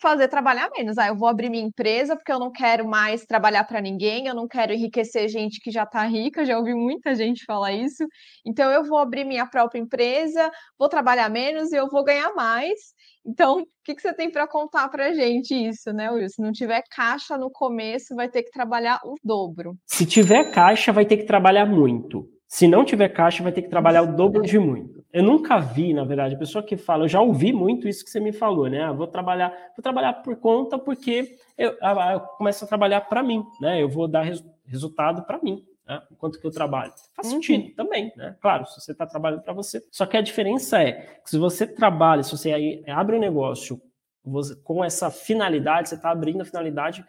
fazer 0.00 0.28
trabalhar 0.28 0.70
menos. 0.76 0.98
Ah, 0.98 1.08
eu 1.08 1.16
vou 1.16 1.28
abrir 1.28 1.50
minha 1.50 1.64
empresa 1.64 2.16
porque 2.16 2.32
eu 2.32 2.38
não 2.38 2.50
quero 2.50 2.86
mais 2.88 3.24
trabalhar 3.24 3.64
para 3.64 3.80
ninguém, 3.80 4.26
eu 4.26 4.34
não 4.34 4.46
quero 4.48 4.72
enriquecer 4.72 5.28
gente 5.28 5.60
que 5.60 5.70
já 5.70 5.82
está 5.84 6.04
rica, 6.04 6.44
já 6.44 6.58
ouvi 6.58 6.74
muita 6.74 7.14
gente 7.14 7.44
falar 7.44 7.72
isso. 7.72 8.04
Então, 8.46 8.70
eu 8.70 8.84
vou 8.84 8.98
abrir 8.98 9.24
minha 9.24 9.46
própria 9.46 9.80
empresa, 9.80 10.50
vou 10.78 10.88
trabalhar 10.88 11.28
menos 11.28 11.72
e 11.72 11.76
eu 11.76 11.88
vou 11.88 12.04
ganhar 12.04 12.32
mais. 12.34 12.78
Então, 13.26 13.60
o 13.60 13.66
que, 13.84 13.94
que 13.94 14.00
você 14.00 14.14
tem 14.14 14.30
para 14.30 14.48
contar 14.48 14.88
para 14.88 15.12
gente 15.12 15.54
isso, 15.54 15.92
né, 15.92 16.10
Will? 16.10 16.28
Se 16.28 16.40
não 16.40 16.52
tiver 16.52 16.82
caixa 16.90 17.36
no 17.36 17.50
começo, 17.50 18.14
vai 18.14 18.28
ter 18.28 18.42
que 18.42 18.50
trabalhar 18.50 19.00
o 19.04 19.16
dobro. 19.22 19.74
Se 19.86 20.06
tiver 20.06 20.50
caixa, 20.50 20.92
vai 20.92 21.04
ter 21.04 21.18
que 21.18 21.26
trabalhar 21.26 21.66
muito. 21.66 22.26
Se 22.48 22.66
não 22.66 22.82
tiver 22.82 23.10
caixa, 23.10 23.42
vai 23.42 23.52
ter 23.52 23.60
que 23.60 23.68
trabalhar 23.68 24.02
o 24.02 24.16
dobro 24.16 24.42
de 24.42 24.58
muito. 24.58 25.04
Eu 25.12 25.22
nunca 25.22 25.58
vi, 25.58 25.92
na 25.92 26.02
verdade, 26.02 26.34
a 26.34 26.38
pessoa 26.38 26.64
que 26.64 26.78
fala, 26.78 27.04
eu 27.04 27.08
já 27.08 27.20
ouvi 27.20 27.52
muito 27.52 27.86
isso 27.86 28.02
que 28.02 28.10
você 28.10 28.18
me 28.18 28.32
falou, 28.32 28.68
né? 28.68 28.82
Ah, 28.82 28.92
vou 28.92 29.06
trabalhar, 29.06 29.50
vou 29.76 29.82
trabalhar 29.82 30.14
por 30.14 30.34
conta 30.36 30.78
porque 30.78 31.36
eu, 31.58 31.76
eu 31.80 32.20
começo 32.38 32.64
a 32.64 32.68
trabalhar 32.68 33.02
para 33.02 33.22
mim, 33.22 33.44
né? 33.60 33.82
Eu 33.82 33.88
vou 33.88 34.08
dar 34.08 34.22
res, 34.22 34.42
resultado 34.66 35.22
para 35.24 35.38
mim 35.42 35.62
né? 35.88 36.02
enquanto 36.10 36.38
que 36.38 36.46
eu 36.46 36.50
trabalho. 36.50 36.92
Faz 37.14 37.28
uhum. 37.28 37.34
sentido 37.34 37.74
também, 37.74 38.12
né? 38.16 38.36
Claro, 38.40 38.66
se 38.66 38.80
você 38.80 38.92
está 38.92 39.06
trabalhando 39.06 39.42
para 39.42 39.52
você. 39.52 39.82
Só 39.90 40.04
que 40.06 40.16
a 40.16 40.20
diferença 40.20 40.82
é 40.82 40.92
que 40.92 41.30
se 41.30 41.38
você 41.38 41.66
trabalha, 41.66 42.22
se 42.22 42.30
você 42.30 42.52
aí 42.52 42.82
abre 42.86 43.16
um 43.16 43.20
negócio 43.20 43.80
você, 44.24 44.54
com 44.56 44.84
essa 44.84 45.10
finalidade, 45.10 45.88
você 45.88 45.94
está 45.94 46.10
abrindo 46.10 46.42
a 46.42 46.44
finalidade 46.44 47.04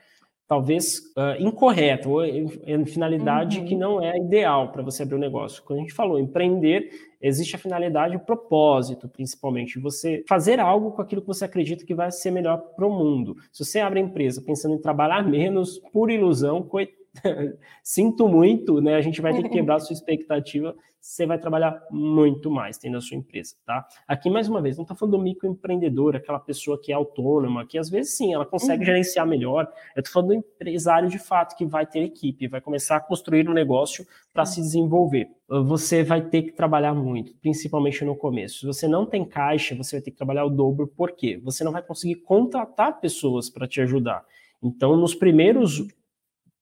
talvez 0.49 0.97
uh, 1.15 1.39
incorreta, 1.39 2.09
ou 2.09 2.25
em 2.25 2.83
finalidade 2.83 3.59
uhum. 3.59 3.65
que 3.65 3.75
não 3.75 4.03
é 4.03 4.17
ideal 4.17 4.71
para 4.71 4.81
você 4.81 5.03
abrir 5.03 5.15
um 5.15 5.19
negócio. 5.19 5.61
Quando 5.63 5.77
a 5.77 5.81
gente 5.83 5.93
falou 5.93 6.19
empreender, 6.19 6.89
existe 7.21 7.55
a 7.55 7.59
finalidade, 7.59 8.15
o 8.15 8.19
propósito, 8.19 9.07
principalmente, 9.07 9.79
você 9.79 10.23
fazer 10.27 10.59
algo 10.59 10.91
com 10.91 11.03
aquilo 11.03 11.21
que 11.21 11.27
você 11.27 11.45
acredita 11.45 11.85
que 11.85 11.93
vai 11.93 12.09
ser 12.09 12.31
melhor 12.31 12.57
para 12.75 12.87
o 12.87 12.89
mundo. 12.89 13.35
Se 13.51 13.63
você 13.63 13.79
abre 13.79 13.99
a 13.99 14.03
empresa 14.03 14.41
pensando 14.41 14.73
em 14.73 14.81
trabalhar 14.81 15.21
menos, 15.21 15.77
por 15.93 16.09
ilusão, 16.09 16.63
coitado, 16.63 16.98
sinto 17.83 18.27
muito, 18.27 18.81
né? 18.81 18.95
A 18.95 19.01
gente 19.01 19.21
vai 19.21 19.33
ter 19.33 19.43
que 19.43 19.49
quebrar 19.49 19.75
a 19.75 19.79
sua 19.79 19.93
expectativa. 19.93 20.75
Você 21.01 21.25
vai 21.25 21.39
trabalhar 21.39 21.81
muito 21.89 22.51
mais 22.51 22.77
tendo 22.77 22.97
a 22.97 23.01
sua 23.01 23.15
empresa, 23.15 23.55
tá? 23.65 23.87
Aqui, 24.05 24.29
mais 24.29 24.49
uma 24.49 24.61
vez, 24.61 24.75
não 24.75 24.83
está 24.83 24.93
falando 24.93 25.17
do 25.17 25.23
microempreendedor, 25.23 26.15
aquela 26.15 26.39
pessoa 26.39 26.79
que 26.79 26.91
é 26.91 26.95
autônoma, 26.95 27.65
que 27.65 27.77
às 27.77 27.89
vezes 27.89 28.17
sim, 28.17 28.33
ela 28.33 28.45
consegue 28.45 28.81
uhum. 28.81 28.85
gerenciar 28.85 29.25
melhor. 29.25 29.65
Eu 29.95 30.01
estou 30.01 30.13
falando 30.13 30.27
do 30.27 30.33
empresário 30.35 31.07
de 31.07 31.17
fato 31.17 31.55
que 31.55 31.65
vai 31.65 31.85
ter 31.85 32.03
equipe, 32.03 32.49
vai 32.49 32.59
começar 32.59 32.97
a 32.97 32.99
construir 32.99 33.47
um 33.47 33.53
negócio 33.53 34.05
para 34.33 34.41
uhum. 34.41 34.45
se 34.45 34.61
desenvolver. 34.61 35.29
Você 35.47 36.03
vai 36.03 36.21
ter 36.21 36.43
que 36.43 36.51
trabalhar 36.51 36.93
muito, 36.93 37.33
principalmente 37.37 38.03
no 38.03 38.15
começo. 38.15 38.59
Se 38.59 38.65
você 38.65 38.87
não 38.87 39.05
tem 39.05 39.23
caixa, 39.23 39.75
você 39.75 39.95
vai 39.95 40.03
ter 40.03 40.11
que 40.11 40.17
trabalhar 40.17 40.43
o 40.43 40.49
dobro, 40.49 40.85
por 40.85 41.13
quê? 41.13 41.39
Você 41.43 41.63
não 41.63 41.71
vai 41.71 41.81
conseguir 41.81 42.15
contratar 42.15 42.99
pessoas 42.99 43.49
para 43.49 43.67
te 43.67 43.79
ajudar. 43.79 44.25
Então, 44.61 44.97
nos 44.97 45.15
primeiros 45.15 45.87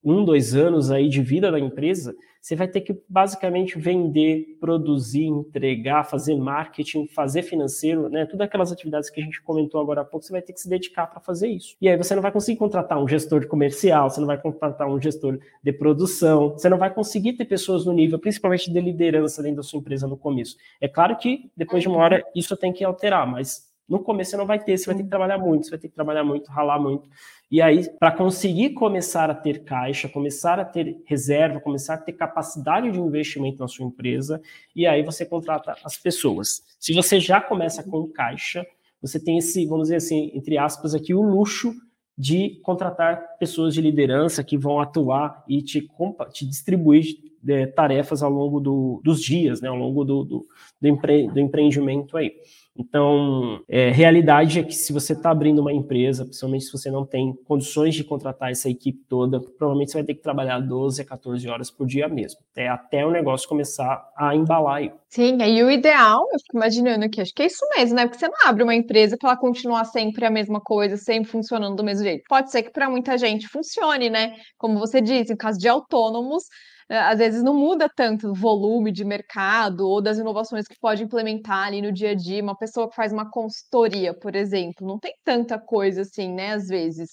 um, 0.04 0.24
dois 0.24 0.56
anos 0.56 0.92
aí 0.92 1.10
de 1.10 1.22
vida 1.22 1.52
da 1.52 1.60
empresa, 1.60 2.16
você 2.42 2.56
vai 2.56 2.68
ter 2.68 2.82
que 2.82 2.98
basicamente 3.10 3.78
vender, 3.78 4.58
produzir, 4.60 5.26
entregar, 5.26 6.06
fazer 6.06 6.36
marketing, 6.36 7.08
fazer 7.08 7.42
financeiro, 7.42 8.08
né? 8.08 8.26
Todas 8.26 8.48
aquelas 8.48 8.72
atividades 8.72 9.10
que 9.10 9.20
a 9.20 9.24
gente 9.24 9.42
comentou 9.42 9.82
agora 9.82 10.02
há 10.02 10.06
pouco, 10.06 10.26
você 10.26 10.32
vai 10.32 10.42
ter 10.42 10.54
que 10.54 10.62
se 10.62 10.70
dedicar 10.70 11.08
para 11.08 11.20
fazer 11.20 11.50
isso. 11.50 11.76
E 11.82 11.90
aí 11.90 11.98
você 11.98 12.16
não 12.16 12.22
vai 12.22 12.32
conseguir 12.32 12.58
contratar 12.58 13.04
um 13.04 13.08
gestor 13.08 13.42
de 13.42 13.48
comercial, 13.48 14.10
você 14.10 14.22
não 14.22 14.28
vai 14.28 14.40
contratar 14.40 14.88
um 14.88 15.02
gestor 15.02 15.40
de 15.62 15.74
produção, 15.74 16.52
você 16.52 16.70
não 16.70 16.78
vai 16.78 16.94
conseguir 16.94 17.34
ter 17.34 17.46
pessoas 17.46 17.86
no 17.86 17.92
nível, 17.92 18.18
principalmente 18.18 18.72
de 18.72 18.80
liderança 18.80 19.44
dentro 19.44 19.58
da 19.58 19.64
sua 19.64 19.80
empresa 19.80 20.08
no 20.08 20.16
começo. 20.16 20.56
É 20.80 20.88
claro 20.88 21.18
que 21.18 21.52
depois 21.56 21.82
de 21.82 21.90
uma 21.90 21.98
hora 21.98 22.24
isso 22.34 22.56
tem 22.56 22.72
que 22.72 22.84
alterar, 22.84 23.30
mas 23.30 23.68
no 23.88 24.00
começo 24.00 24.32
você 24.32 24.38
não 24.38 24.46
vai 24.46 24.60
ter, 24.60 24.78
você 24.78 24.86
vai 24.86 24.96
ter 24.96 25.04
que 25.04 25.10
trabalhar 25.10 25.38
muito, 25.38 25.66
você 25.66 25.72
vai 25.72 25.80
ter 25.80 25.88
que 25.88 25.96
trabalhar 25.96 26.24
muito, 26.24 26.52
ralar 26.52 26.80
muito. 26.80 27.10
E 27.50 27.62
aí, 27.62 27.90
para 27.98 28.12
conseguir 28.12 28.72
começar 28.72 29.30
a 29.30 29.36
ter 29.36 29.64
caixa, 29.64 30.10
começar 30.10 30.60
a 30.60 30.66
ter 30.66 31.02
reserva, 31.06 31.62
começar 31.62 31.94
a 31.94 31.98
ter 31.98 32.14
capacidade 32.14 32.92
de 32.92 33.00
investimento 33.00 33.60
na 33.60 33.68
sua 33.68 33.86
empresa, 33.86 34.42
e 34.76 34.86
aí 34.86 35.02
você 35.04 35.26
contrata 35.26 35.76
as 35.84 35.96
pessoas. 35.96 36.62
Se 36.78 36.94
você 36.94 37.20
já 37.20 37.40
começa 37.40 37.82
com 37.84 38.08
caixa, 38.08 38.66
você 39.02 39.20
tem 39.20 39.38
esse, 39.38 39.66
vamos 39.66 39.84
dizer 39.84 39.98
assim, 39.98 40.32
entre 40.34 40.58
aspas, 40.58 40.94
aqui, 40.94 41.14
o 41.14 41.22
luxo 41.22 41.74
de 42.18 42.60
contratar 42.64 43.38
pessoas 43.38 43.74
de 43.74 43.82
liderança 43.82 44.44
que 44.44 44.58
vão 44.58 44.82
atuar 44.82 45.44
e 45.48 45.62
te, 45.62 45.88
te 46.34 46.46
distribuir 46.46 47.06
é, 47.48 47.68
tarefas 47.68 48.24
ao 48.24 48.32
longo 48.32 48.60
do, 48.60 49.00
dos 49.04 49.22
dias, 49.22 49.62
né, 49.62 49.70
ao 49.70 49.76
longo 49.76 50.04
do, 50.04 50.24
do, 50.24 50.48
do, 50.82 50.88
empre, 50.88 51.28
do 51.28 51.40
empreendimento 51.40 52.18
aí. 52.18 52.34
Então, 52.78 53.62
é, 53.68 53.90
realidade 53.90 54.60
é 54.60 54.64
que 54.64 54.74
se 54.74 54.94
você 54.94 55.14
está 55.14 55.32
abrindo 55.32 55.60
uma 55.60 55.74
empresa, 55.74 56.24
principalmente 56.24 56.66
se 56.66 56.72
você 56.72 56.92
não 56.92 57.06
tem 57.06 57.34
condições 57.46 57.96
de 57.96 58.04
contratar 58.04 58.52
essa 58.52 58.70
equipe 58.70 59.00
toda, 59.10 59.40
provavelmente 59.40 59.92
você 59.92 59.98
vai 59.98 60.06
ter 60.06 60.14
que 60.14 60.22
trabalhar 60.22 60.60
12 60.60 61.02
a 61.02 61.06
14 61.06 61.48
horas 61.50 61.72
por 61.72 61.88
dia 61.88 62.08
mesmo, 62.08 62.40
até, 62.52 62.68
até 62.68 63.06
o 63.06 63.12
negócio 63.12 63.50
começar 63.50 64.08
a 64.16 64.36
embalar. 64.36 64.78
Sim, 65.10 65.42
aí 65.42 65.64
o 65.64 65.72
ideal, 65.72 66.28
eu 66.32 66.40
fico 66.40 66.58
imaginando 66.58 67.06
aqui, 67.06 67.22
acho 67.22 67.34
que 67.34 67.42
é 67.42 67.46
isso 67.46 67.66
mesmo, 67.76 67.96
né? 67.96 68.06
Porque 68.06 68.20
você 68.20 68.28
não 68.28 68.38
abre 68.46 68.62
uma 68.62 68.76
empresa 68.76 69.18
para 69.18 69.32
ela 69.32 69.40
continuar 69.40 69.86
sempre 69.86 70.26
a 70.26 70.30
mesma 70.30 70.60
coisa, 70.62 70.98
sempre 70.98 71.32
funcionando 71.32 71.76
do 71.76 71.84
mesmo 71.84 72.04
jeito. 72.04 72.24
Pode 72.28 72.52
ser 72.52 72.64
que 72.64 72.72
para 72.72 72.90
muita 72.90 73.18
gente 73.18 73.48
funcione, 73.48 74.10
né? 74.10 74.36
Como 74.58 74.78
você 74.78 75.02
disse, 75.02 75.34
em 75.34 75.38
caso 75.38 75.58
de 75.58 75.68
autônomos, 75.68 76.44
às 76.90 77.20
vezes 77.20 77.44
não 77.44 77.54
muda 77.54 77.90
tanto 77.94 78.30
o 78.30 78.34
volume 78.34 78.92
de 78.92 79.04
mercado 79.04 79.88
ou 79.88 80.02
das 80.02 80.18
inovações 80.18 80.68
que 80.68 80.80
pode 80.80 81.04
implementar 81.04 81.68
ali 81.68 81.82
no 81.82 81.92
dia 81.92 82.12
a 82.12 82.16
dia. 82.16 82.42
Uma 82.42 82.58
pessoa 82.58 82.90
que 82.90 82.96
faz 82.96 83.12
uma 83.12 83.30
consultoria, 83.30 84.14
por 84.14 84.36
exemplo, 84.36 84.88
não 84.88 84.98
tem 85.00 85.14
tanta 85.24 85.60
coisa 85.60 86.02
assim, 86.02 86.34
né? 86.34 86.54
Às 86.54 86.68
vezes. 86.68 87.10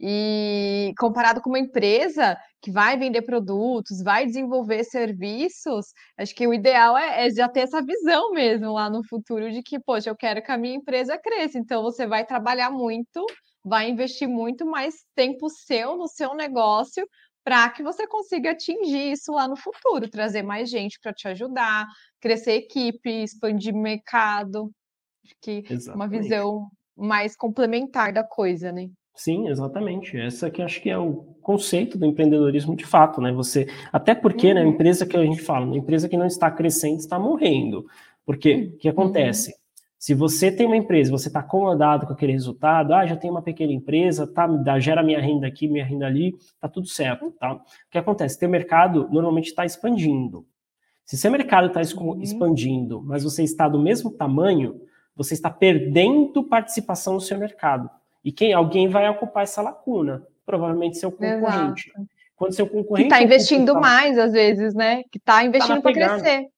E 0.00 0.92
comparado 0.98 1.40
com 1.40 1.50
uma 1.50 1.58
empresa 1.58 2.36
que 2.62 2.70
vai 2.70 2.96
vender 2.96 3.22
produtos, 3.22 4.02
vai 4.02 4.24
desenvolver 4.26 4.84
serviços, 4.84 5.86
acho 6.16 6.34
que 6.34 6.46
o 6.46 6.54
ideal 6.54 6.96
é, 6.96 7.26
é, 7.26 7.30
já 7.30 7.48
ter 7.48 7.60
essa 7.60 7.82
visão 7.82 8.32
mesmo 8.32 8.72
lá 8.72 8.88
no 8.90 9.02
futuro 9.08 9.50
de 9.50 9.62
que, 9.62 9.78
poxa, 9.80 10.10
eu 10.10 10.16
quero 10.16 10.42
que 10.42 10.50
a 10.52 10.58
minha 10.58 10.76
empresa 10.76 11.18
cresça. 11.18 11.58
Então 11.58 11.82
você 11.82 12.06
vai 12.06 12.24
trabalhar 12.24 12.70
muito, 12.70 13.24
vai 13.64 13.90
investir 13.90 14.28
muito 14.28 14.64
mais 14.66 14.94
tempo 15.14 15.48
seu 15.50 15.96
no 15.96 16.08
seu 16.08 16.34
negócio 16.34 17.04
para 17.48 17.70
que 17.70 17.82
você 17.82 18.06
consiga 18.06 18.50
atingir 18.50 19.12
isso 19.12 19.32
lá 19.32 19.48
no 19.48 19.56
futuro, 19.56 20.10
trazer 20.10 20.42
mais 20.42 20.68
gente 20.68 20.98
para 21.02 21.14
te 21.14 21.26
ajudar, 21.28 21.86
crescer 22.20 22.52
equipe, 22.52 23.08
expandir 23.22 23.74
mercado. 23.74 24.70
Acho 25.24 25.34
que 25.40 25.64
Exatamente. 25.70 25.96
uma 25.96 26.06
visão 26.06 26.68
mais 26.94 27.34
complementar 27.34 28.12
da 28.12 28.22
coisa, 28.22 28.70
né? 28.70 28.90
Sim, 29.14 29.48
exatamente. 29.48 30.14
Essa 30.14 30.50
que 30.50 30.60
acho 30.60 30.82
que 30.82 30.90
é 30.90 30.98
o 30.98 31.34
conceito 31.40 31.96
do 31.96 32.04
empreendedorismo 32.04 32.76
de 32.76 32.84
fato, 32.84 33.18
né? 33.22 33.32
Você, 33.32 33.66
até 33.90 34.14
porque, 34.14 34.52
né, 34.52 34.60
uhum. 34.60 34.66
né, 34.66 34.72
a 34.72 34.74
empresa 34.74 35.06
que 35.06 35.16
a 35.16 35.24
gente 35.24 35.40
fala, 35.40 35.64
uma 35.64 35.78
empresa 35.78 36.06
que 36.06 36.18
não 36.18 36.26
está 36.26 36.50
crescendo 36.50 36.98
está 36.98 37.18
morrendo. 37.18 37.86
Porque 38.26 38.72
o 38.74 38.76
que 38.76 38.90
acontece? 38.90 39.52
Uhum. 39.52 39.57
Se 39.98 40.14
você 40.14 40.52
tem 40.52 40.64
uma 40.64 40.76
empresa, 40.76 41.10
você 41.10 41.26
está 41.26 41.40
acomodado 41.40 42.06
com 42.06 42.12
aquele 42.12 42.32
resultado, 42.32 42.94
ah, 42.94 43.04
já 43.04 43.16
tem 43.16 43.28
uma 43.28 43.42
pequena 43.42 43.72
empresa, 43.72 44.28
tá, 44.28 44.46
dá, 44.46 44.78
gera 44.78 45.02
minha 45.02 45.20
renda 45.20 45.46
aqui, 45.46 45.66
minha 45.66 45.84
renda 45.84 46.06
ali, 46.06 46.36
tá 46.60 46.68
tudo 46.68 46.86
certo, 46.86 47.32
tá? 47.32 47.54
O 47.54 47.60
que 47.90 47.98
acontece? 47.98 48.38
Teu 48.38 48.48
mercado 48.48 49.08
normalmente 49.10 49.48
está 49.48 49.64
expandindo. 49.66 50.46
Se 51.04 51.16
seu 51.16 51.32
mercado 51.32 51.66
está 51.66 51.80
uhum. 52.00 52.22
expandindo, 52.22 53.02
mas 53.02 53.24
você 53.24 53.42
está 53.42 53.68
do 53.68 53.78
mesmo 53.78 54.10
tamanho, 54.12 54.80
você 55.16 55.34
está 55.34 55.50
perdendo 55.50 56.44
participação 56.44 57.14
no 57.14 57.20
seu 57.20 57.36
mercado. 57.36 57.90
E 58.22 58.30
quem 58.30 58.52
alguém 58.52 58.88
vai 58.88 59.08
ocupar 59.08 59.42
essa 59.42 59.60
lacuna? 59.60 60.22
Provavelmente 60.46 60.96
seu 60.96 61.10
concorrente. 61.10 61.90
Exato. 61.90 62.08
Quando 62.36 62.52
seu 62.52 62.68
concorrente. 62.68 63.08
Que 63.08 63.14
está 63.14 63.22
investindo 63.24 63.74
mais, 63.74 64.16
às 64.16 64.32
vezes, 64.32 64.74
né? 64.74 65.02
Que 65.10 65.18
está 65.18 65.42
investindo 65.42 65.76
tá 65.76 65.82
para 65.82 65.92
crescer. 65.92 66.48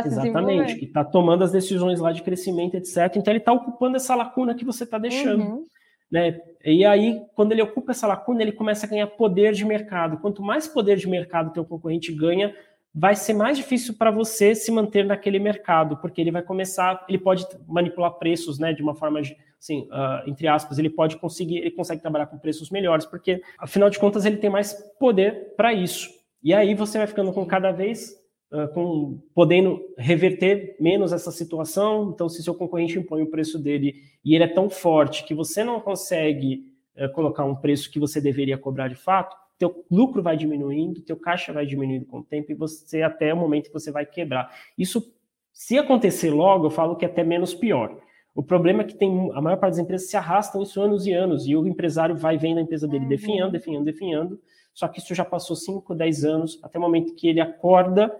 Tá 0.00 0.08
Exatamente, 0.08 0.76
que 0.76 0.86
está 0.86 1.04
tomando 1.04 1.44
as 1.44 1.52
decisões 1.52 2.00
lá 2.00 2.12
de 2.12 2.22
crescimento, 2.22 2.76
etc. 2.76 3.14
Então 3.16 3.30
ele 3.32 3.38
está 3.38 3.52
ocupando 3.52 3.96
essa 3.96 4.14
lacuna 4.14 4.54
que 4.54 4.64
você 4.64 4.84
está 4.84 4.96
deixando. 4.96 5.42
Uhum. 5.42 5.64
Né? 6.10 6.40
E 6.64 6.84
aí, 6.84 7.20
quando 7.34 7.52
ele 7.52 7.62
ocupa 7.62 7.92
essa 7.92 8.06
lacuna, 8.06 8.42
ele 8.42 8.52
começa 8.52 8.86
a 8.86 8.88
ganhar 8.88 9.06
poder 9.06 9.52
de 9.52 9.64
mercado. 9.64 10.18
Quanto 10.18 10.42
mais 10.42 10.66
poder 10.68 10.96
de 10.96 11.08
mercado 11.08 11.52
teu 11.52 11.64
concorrente 11.64 12.12
ganha, 12.12 12.54
vai 12.94 13.14
ser 13.16 13.32
mais 13.32 13.56
difícil 13.56 13.94
para 13.94 14.10
você 14.10 14.54
se 14.54 14.70
manter 14.70 15.06
naquele 15.06 15.38
mercado, 15.38 15.96
porque 15.96 16.20
ele 16.20 16.30
vai 16.30 16.42
começar, 16.42 17.04
ele 17.08 17.18
pode 17.18 17.46
manipular 17.66 18.12
preços, 18.12 18.58
né, 18.58 18.72
de 18.72 18.82
uma 18.82 18.94
forma, 18.94 19.20
assim, 19.58 19.88
uh, 19.90 20.28
entre 20.28 20.46
aspas, 20.46 20.78
ele 20.78 20.90
pode 20.90 21.16
conseguir, 21.16 21.58
ele 21.58 21.70
consegue 21.70 22.02
trabalhar 22.02 22.26
com 22.26 22.38
preços 22.38 22.70
melhores, 22.70 23.06
porque 23.06 23.40
afinal 23.58 23.88
de 23.88 23.98
contas 23.98 24.26
ele 24.26 24.36
tem 24.36 24.50
mais 24.50 24.74
poder 24.98 25.54
para 25.56 25.72
isso. 25.72 26.10
E 26.42 26.52
aí 26.52 26.74
você 26.74 26.98
vai 26.98 27.06
ficando 27.06 27.32
com 27.32 27.46
cada 27.46 27.72
vez 27.72 28.21
uh, 28.52 28.72
com 28.72 29.18
podendo 29.34 29.80
reverter 29.96 30.76
menos 30.78 31.12
essa 31.12 31.30
situação. 31.30 32.12
Então, 32.14 32.28
se 32.28 32.42
seu 32.42 32.54
concorrente 32.54 32.98
impõe 32.98 33.22
o 33.22 33.30
preço 33.30 33.58
dele 33.58 34.02
e 34.24 34.34
ele 34.34 34.44
é 34.44 34.48
tão 34.48 34.68
forte 34.68 35.24
que 35.24 35.34
você 35.34 35.64
não 35.64 35.80
consegue 35.80 36.72
uh, 36.96 37.10
colocar 37.12 37.44
um 37.44 37.56
preço 37.56 37.90
que 37.90 37.98
você 37.98 38.20
deveria 38.20 38.58
cobrar 38.58 38.88
de 38.88 38.94
fato, 38.94 39.36
teu 39.58 39.84
lucro 39.90 40.22
vai 40.22 40.36
diminuindo, 40.36 41.00
teu 41.02 41.16
caixa 41.16 41.52
vai 41.52 41.64
diminuindo 41.64 42.04
com 42.06 42.18
o 42.18 42.24
tempo 42.24 42.50
e 42.50 42.54
você 42.54 43.02
até 43.02 43.32
o 43.32 43.36
momento 43.36 43.68
que 43.68 43.72
você 43.72 43.90
vai 43.90 44.04
quebrar. 44.04 44.52
Isso, 44.76 45.14
se 45.52 45.78
acontecer 45.78 46.30
logo, 46.30 46.66
eu 46.66 46.70
falo 46.70 46.96
que 46.96 47.04
é 47.04 47.08
até 47.08 47.22
menos 47.22 47.54
pior. 47.54 47.96
O 48.34 48.42
problema 48.42 48.82
é 48.82 48.84
que 48.84 48.94
tem 48.94 49.30
a 49.34 49.40
maior 49.40 49.58
parte 49.58 49.74
das 49.74 49.78
empresas 49.78 50.08
se 50.08 50.16
arrastam 50.16 50.62
isso 50.62 50.80
anos 50.80 51.06
e 51.06 51.12
anos 51.12 51.46
e 51.46 51.54
o 51.54 51.66
empresário 51.66 52.16
vai 52.16 52.38
vendo 52.38 52.58
a 52.58 52.62
empresa 52.62 52.88
dele 52.88 53.04
uhum. 53.04 53.08
definhando, 53.10 53.52
definhando, 53.52 53.84
definhando. 53.84 54.40
Só 54.72 54.88
que 54.88 55.00
isso 55.00 55.14
já 55.14 55.24
passou 55.24 55.54
5, 55.54 55.94
10 55.94 56.24
anos, 56.24 56.58
até 56.62 56.78
o 56.78 56.82
momento 56.82 57.14
que 57.14 57.28
ele 57.28 57.40
acorda 57.40 58.10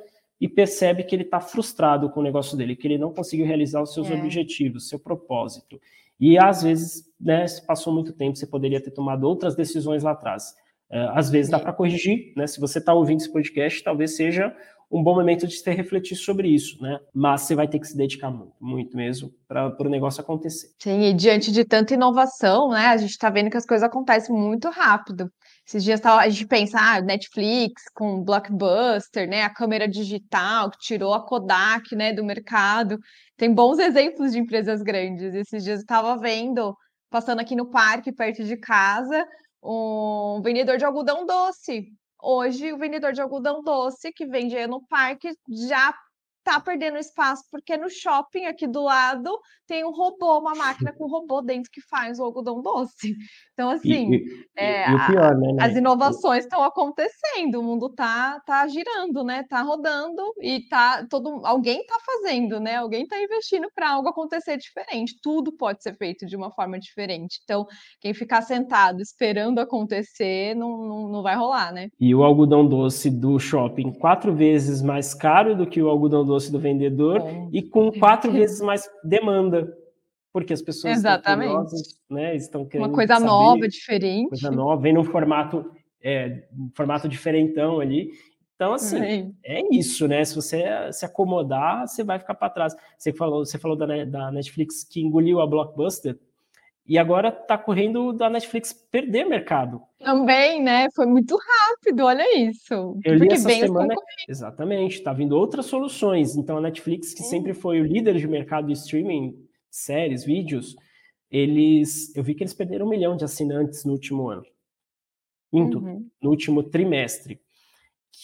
e 0.42 0.48
percebe 0.48 1.05
que 1.05 1.14
ele 1.14 1.22
está 1.22 1.38
frustrado 1.38 2.11
com 2.11 2.18
o 2.18 2.22
negócio 2.22 2.57
dele, 2.59 2.74
que 2.74 2.88
ele 2.88 2.98
não 2.98 3.14
conseguiu 3.14 3.46
realizar 3.46 3.81
os 3.81 3.94
seus 3.94 4.11
é. 4.11 4.14
objetivos, 4.14 4.88
seu 4.88 4.98
propósito. 4.98 5.81
E 6.18 6.37
às 6.37 6.64
vezes, 6.64 7.09
né, 7.20 7.46
passou 7.64 7.94
muito 7.94 8.12
tempo, 8.12 8.37
você 8.37 8.44
poderia 8.44 8.81
ter 8.81 8.90
tomado 8.90 9.22
outras 9.22 9.55
decisões 9.55 10.02
lá 10.02 10.11
atrás. 10.11 10.57
Uh, 10.90 11.14
às 11.14 11.31
vezes 11.31 11.48
dá 11.48 11.61
para 11.61 11.72
corrigir, 11.72 12.33
né? 12.37 12.48
Se 12.48 12.59
você 12.59 12.81
está 12.81 12.92
ouvindo 12.92 13.20
esse 13.20 13.33
podcast, 13.33 13.85
talvez 13.85 14.16
seja 14.16 14.52
um 14.90 15.00
bom 15.00 15.14
momento 15.14 15.46
de 15.46 15.57
você 15.57 15.70
refletir 15.70 16.16
sobre 16.16 16.48
isso, 16.48 16.83
né? 16.83 16.98
Mas 17.14 17.42
você 17.42 17.55
vai 17.55 17.68
ter 17.68 17.78
que 17.78 17.87
se 17.87 17.96
dedicar 17.96 18.31
muito, 18.31 18.52
muito 18.61 18.96
mesmo, 18.96 19.33
para 19.46 19.74
o 19.78 19.88
negócio 19.88 20.20
acontecer. 20.20 20.70
Sim, 20.81 21.05
e 21.05 21.14
diante 21.14 21.52
de 21.52 21.64
tanta 21.64 21.94
inovação, 21.94 22.70
né? 22.70 22.87
A 22.88 22.96
gente 22.96 23.11
está 23.11 23.31
vendo 23.31 23.48
que 23.48 23.57
as 23.57 23.64
coisas 23.64 23.88
acontecem 23.88 24.35
muito 24.35 24.68
rápido. 24.68 25.31
Esses 25.66 25.85
dias 25.85 26.05
a 26.05 26.29
gente 26.29 26.46
pensa, 26.46 26.79
ah, 26.81 27.01
Netflix 27.01 27.85
com 27.94 28.22
Blockbuster, 28.22 29.29
né? 29.29 29.42
A 29.42 29.51
câmera 29.51 29.88
digital 29.88 30.70
que 30.70 30.79
tirou 30.79 31.14
a 31.14 31.25
Kodak, 31.25 31.94
né, 31.94 32.12
do 32.12 32.25
mercado. 32.25 32.98
Tem 33.37 33.53
bons 33.53 33.79
exemplos 33.79 34.33
de 34.33 34.38
empresas 34.38 34.83
grandes. 34.83 35.35
Esses 35.35 35.62
dias 35.64 35.79
eu 35.79 35.83
estava 35.83 36.18
vendo, 36.18 36.77
passando 37.11 37.40
aqui 37.40 37.55
no 37.55 37.70
parque 37.70 38.12
perto 38.12 38.44
de 38.44 38.57
casa, 38.57 39.27
um 39.62 40.40
vendedor 40.42 40.77
de 40.79 40.85
algodão 40.85 41.25
doce. 41.25 41.87
Hoje, 42.20 42.72
o 42.72 42.79
vendedor 42.79 43.12
de 43.12 43.20
algodão 43.20 43.62
doce 43.62 44.12
que 44.12 44.27
vende 44.27 44.66
no 44.66 44.85
parque 44.87 45.31
já 45.68 45.94
tá 46.42 46.61
perdendo 46.61 46.98
espaço, 46.98 47.44
porque 47.50 47.76
no 47.76 47.88
shopping 47.88 48.46
aqui 48.46 48.66
do 48.66 48.83
lado 48.83 49.38
tem 49.66 49.85
um 49.85 49.90
robô, 49.90 50.38
uma 50.38 50.55
máquina 50.55 50.92
com 50.92 51.05
um 51.05 51.09
robô 51.09 51.40
dentro 51.40 51.70
que 51.72 51.81
faz 51.81 52.18
o 52.18 52.24
algodão 52.24 52.61
doce. 52.61 53.14
Então, 53.55 53.68
assim, 53.68 54.14
e, 54.14 54.46
é, 54.57 54.90
e 54.90 55.07
pior, 55.07 55.37
né, 55.37 55.52
né? 55.52 55.62
as 55.62 55.76
inovações 55.76 56.44
estão 56.44 56.64
acontecendo, 56.64 57.61
o 57.61 57.62
mundo 57.62 57.90
tá, 57.90 58.40
tá 58.46 58.66
girando, 58.66 59.22
né? 59.22 59.44
Tá 59.48 59.61
rodando 59.61 60.22
e 60.40 60.66
tá 60.68 61.07
todo 61.09 61.42
alguém 61.44 61.85
tá 61.85 61.96
fazendo, 62.05 62.59
né? 62.59 62.76
Alguém 62.76 63.07
tá 63.07 63.22
investindo 63.22 63.68
para 63.74 63.90
algo 63.90 64.09
acontecer 64.09 64.57
diferente. 64.57 65.18
Tudo 65.22 65.52
pode 65.52 65.83
ser 65.83 65.94
feito 65.96 66.24
de 66.24 66.35
uma 66.35 66.50
forma 66.50 66.78
diferente. 66.78 67.40
Então, 67.44 67.66
quem 68.00 68.14
ficar 68.14 68.40
sentado 68.40 69.02
esperando 69.02 69.59
acontecer 69.59 70.55
não, 70.55 70.78
não, 70.78 71.09
não 71.09 71.22
vai 71.22 71.37
rolar, 71.37 71.72
né? 71.72 71.88
E 72.00 72.14
o 72.14 72.24
algodão 72.24 72.66
doce 72.66 73.11
do 73.11 73.38
shopping 73.38 73.92
quatro 73.92 74.35
vezes 74.35 74.81
mais 74.81 75.12
caro 75.12 75.55
do 75.55 75.66
que 75.66 75.81
o 75.81 75.90
algodão 75.90 76.24
doce 76.24 76.32
do 76.51 76.59
vendedor 76.59 77.21
é. 77.21 77.49
e 77.53 77.62
com 77.62 77.92
quatro 77.92 78.33
vezes 78.33 78.61
mais 78.61 78.88
demanda 79.05 79.73
porque 80.33 80.53
as 80.53 80.62
pessoas 80.62 80.97
Exatamente. 80.97 81.49
estão 81.49 81.64
curiosas, 81.64 82.01
né? 82.09 82.37
Estão 82.37 82.64
querendo 82.64 82.87
uma 82.87 82.95
coisa 82.95 83.14
saber, 83.14 83.27
nova, 83.27 83.68
diferente. 83.68 84.29
Coisa 84.31 84.51
nova, 84.51 84.81
vem 84.81 84.95
num 84.95 85.05
formato, 85.05 85.71
é, 86.03 86.45
um 86.59 86.71
formato 86.75 87.09
diferentão 87.09 87.81
ali. 87.81 88.11
Então, 88.55 88.73
assim, 88.73 89.35
é. 89.45 89.59
é 89.59 89.75
isso, 89.75 90.09
né? 90.09 90.25
Se 90.25 90.35
você 90.35 90.64
se 90.90 91.05
acomodar, 91.05 91.87
você 91.87 92.03
vai 92.03 92.18
ficar 92.18 92.35
para 92.35 92.49
trás. 92.49 92.75
Você 92.97 93.12
falou, 93.12 93.45
você 93.45 93.59
falou 93.59 93.77
da, 93.77 94.05
da 94.05 94.31
Netflix 94.31 94.85
que 94.85 95.03
engoliu 95.03 95.40
a 95.40 95.47
Blockbuster 95.47 96.18
e 96.87 96.99
agora 96.99 97.29
está 97.29 97.57
correndo 97.57 98.12
da 98.12 98.29
Netflix 98.29 98.73
perder 98.73 99.25
mercado. 99.25 99.81
Também, 100.01 100.61
né? 100.61 100.88
Foi 100.95 101.07
muito 101.07 101.37
rápido, 101.37 102.05
olha 102.05 102.38
isso. 102.38 102.99
Eu 103.05 103.14
li 103.14 103.33
essa 103.33 103.49
semana, 103.49 103.95
exatamente, 104.29 104.97
está 104.97 105.12
vindo 105.12 105.37
outras 105.37 105.66
soluções. 105.66 106.37
Então 106.37 106.59
a 106.59 106.61
Netflix, 106.61 107.14
que 107.14 107.23
hum. 107.23 107.27
sempre 107.27 107.55
foi 107.55 107.81
o 107.81 107.87
líder 107.87 108.16
de 108.16 108.27
mercado 108.27 108.66
de 108.66 108.73
streaming, 108.73 109.35
séries, 109.71 110.25
vídeos, 110.25 110.75
eles, 111.31 112.14
eu 112.14 112.23
vi 112.23 112.35
que 112.35 112.42
eles 112.42 112.53
perderam 112.53 112.85
um 112.85 112.90
milhão 112.90 113.16
de 113.16 113.25
assinantes 113.25 113.85
no 113.85 113.92
último 113.92 114.29
ano. 114.29 114.45
Minto, 115.53 115.79
uhum. 115.79 116.07
no 116.21 116.31
último 116.31 116.62
trimestre. 116.62 117.40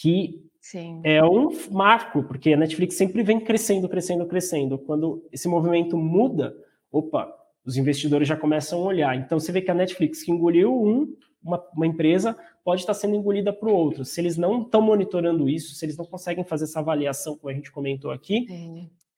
Que 0.01 0.43
Sim. 0.61 1.01
é 1.03 1.23
um 1.23 1.49
marco, 1.71 2.23
porque 2.23 2.53
a 2.53 2.57
Netflix 2.57 2.95
sempre 2.95 3.23
vem 3.23 3.39
crescendo, 3.39 3.89
crescendo, 3.89 4.25
crescendo. 4.27 4.77
Quando 4.77 5.27
esse 5.31 5.47
movimento 5.47 5.97
muda, 5.97 6.55
opa, 6.91 7.33
os 7.69 7.77
investidores 7.77 8.27
já 8.27 8.35
começam 8.35 8.79
a 8.79 8.83
olhar. 8.83 9.15
Então 9.15 9.39
você 9.39 9.51
vê 9.51 9.61
que 9.61 9.69
a 9.69 9.75
Netflix, 9.75 10.23
que 10.23 10.31
engoliu 10.31 10.73
um, 10.73 11.15
uma, 11.41 11.63
uma 11.75 11.85
empresa, 11.85 12.35
pode 12.65 12.81
estar 12.81 12.95
sendo 12.95 13.15
engolida 13.15 13.53
para 13.53 13.69
o 13.69 13.73
outro. 13.73 14.03
Se 14.03 14.19
eles 14.19 14.37
não 14.37 14.63
estão 14.63 14.81
monitorando 14.81 15.47
isso, 15.47 15.75
se 15.75 15.85
eles 15.85 15.95
não 15.95 16.05
conseguem 16.05 16.43
fazer 16.43 16.63
essa 16.63 16.79
avaliação, 16.79 17.37
como 17.37 17.51
a 17.51 17.53
gente 17.53 17.71
comentou 17.71 18.09
aqui, 18.09 18.47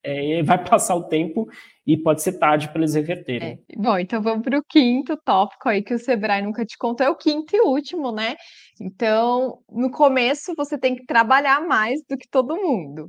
é, 0.04 0.44
vai 0.44 0.62
passar 0.62 0.96
o 0.96 1.04
tempo 1.04 1.48
e 1.88 1.96
pode 1.96 2.22
ser 2.22 2.34
tarde 2.34 2.68
para 2.68 2.80
eles 2.80 2.94
reverterem. 2.94 3.64
É. 3.70 3.76
Bom, 3.78 3.98
então 3.98 4.22
vamos 4.22 4.44
para 4.44 4.60
o 4.60 4.64
quinto 4.68 5.16
tópico 5.24 5.70
aí 5.70 5.82
que 5.82 5.94
o 5.94 6.00
Sebrae 6.00 6.42
nunca 6.42 6.66
te 6.66 6.78
contou, 6.78 7.06
é 7.06 7.10
o 7.10 7.16
quinto 7.16 7.56
e 7.56 7.62
último, 7.62 8.12
né? 8.12 8.36
Então, 8.82 9.60
no 9.70 9.90
começo 9.90 10.54
você 10.58 10.78
tem 10.78 10.94
que 10.94 11.06
trabalhar 11.06 11.66
mais 11.66 12.02
do 12.10 12.18
que 12.18 12.28
todo 12.30 12.58
mundo. 12.58 13.08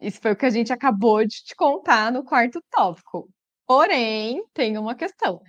Isso 0.00 0.20
foi 0.20 0.32
o 0.32 0.36
que 0.36 0.46
a 0.46 0.50
gente 0.50 0.72
acabou 0.72 1.24
de 1.24 1.42
te 1.42 1.56
contar 1.56 2.12
no 2.12 2.22
quarto 2.22 2.60
tópico. 2.70 3.28
Porém, 3.66 4.42
tem 4.52 4.76
uma 4.78 4.94
questão. 4.94 5.40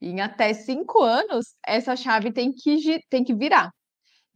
Em 0.00 0.20
até 0.20 0.52
cinco 0.52 1.02
anos, 1.02 1.54
essa 1.66 1.96
chave 1.96 2.32
tem 2.32 2.52
que, 2.52 3.00
tem 3.08 3.24
que 3.24 3.34
virar. 3.34 3.70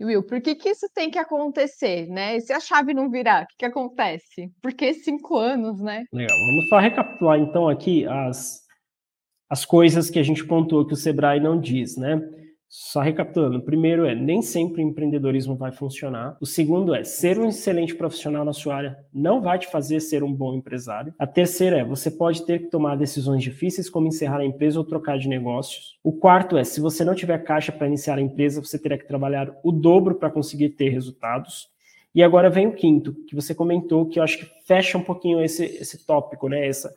Will, 0.00 0.22
por 0.22 0.40
que, 0.40 0.54
que 0.54 0.70
isso 0.70 0.86
tem 0.94 1.10
que 1.10 1.18
acontecer, 1.18 2.06
né? 2.08 2.36
E 2.36 2.40
se 2.40 2.52
a 2.52 2.60
chave 2.60 2.94
não 2.94 3.10
virar, 3.10 3.42
o 3.42 3.46
que, 3.48 3.56
que 3.58 3.64
acontece? 3.64 4.48
Por 4.62 4.72
que 4.72 4.94
cinco 4.94 5.36
anos, 5.36 5.80
né? 5.80 6.04
Legal, 6.12 6.38
vamos 6.38 6.68
só 6.68 6.78
recapitular 6.78 7.38
então 7.38 7.68
aqui 7.68 8.06
as, 8.06 8.60
as 9.50 9.64
coisas 9.64 10.08
que 10.08 10.18
a 10.20 10.22
gente 10.22 10.46
pontuou 10.46 10.86
que 10.86 10.92
o 10.92 10.96
Sebrae 10.96 11.40
não 11.40 11.60
diz, 11.60 11.96
né? 11.96 12.20
Só 12.68 13.00
recapitulando, 13.00 13.58
o 13.58 13.62
primeiro 13.62 14.04
é 14.04 14.14
nem 14.14 14.42
sempre 14.42 14.82
empreendedorismo 14.82 15.56
vai 15.56 15.72
funcionar. 15.72 16.36
O 16.38 16.44
segundo 16.44 16.94
é 16.94 17.02
ser 17.02 17.38
um 17.38 17.48
excelente 17.48 17.94
profissional 17.94 18.44
na 18.44 18.52
sua 18.52 18.76
área 18.76 18.98
não 19.12 19.40
vai 19.40 19.58
te 19.58 19.66
fazer 19.68 20.00
ser 20.00 20.22
um 20.22 20.32
bom 20.32 20.54
empresário. 20.54 21.14
A 21.18 21.26
terceira 21.26 21.78
é 21.78 21.84
você 21.84 22.10
pode 22.10 22.44
ter 22.44 22.58
que 22.58 22.66
tomar 22.66 22.96
decisões 22.96 23.42
difíceis 23.42 23.88
como 23.88 24.06
encerrar 24.06 24.40
a 24.40 24.44
empresa 24.44 24.78
ou 24.78 24.84
trocar 24.84 25.18
de 25.18 25.28
negócios. 25.28 25.98
O 26.04 26.12
quarto 26.12 26.58
é 26.58 26.64
se 26.64 26.78
você 26.78 27.04
não 27.04 27.14
tiver 27.14 27.38
caixa 27.38 27.72
para 27.72 27.86
iniciar 27.86 28.18
a 28.18 28.22
empresa, 28.22 28.60
você 28.60 28.78
terá 28.78 28.98
que 28.98 29.08
trabalhar 29.08 29.50
o 29.64 29.72
dobro 29.72 30.16
para 30.16 30.30
conseguir 30.30 30.70
ter 30.70 30.90
resultados. 30.90 31.68
E 32.14 32.22
agora 32.22 32.50
vem 32.50 32.66
o 32.66 32.74
quinto, 32.74 33.14
que 33.26 33.34
você 33.34 33.54
comentou, 33.54 34.06
que 34.06 34.18
eu 34.18 34.22
acho 34.22 34.38
que 34.38 34.66
fecha 34.66 34.98
um 34.98 35.02
pouquinho 35.02 35.42
esse, 35.42 35.64
esse 35.64 36.04
tópico, 36.04 36.48
né? 36.48 36.66
Essa, 36.66 36.92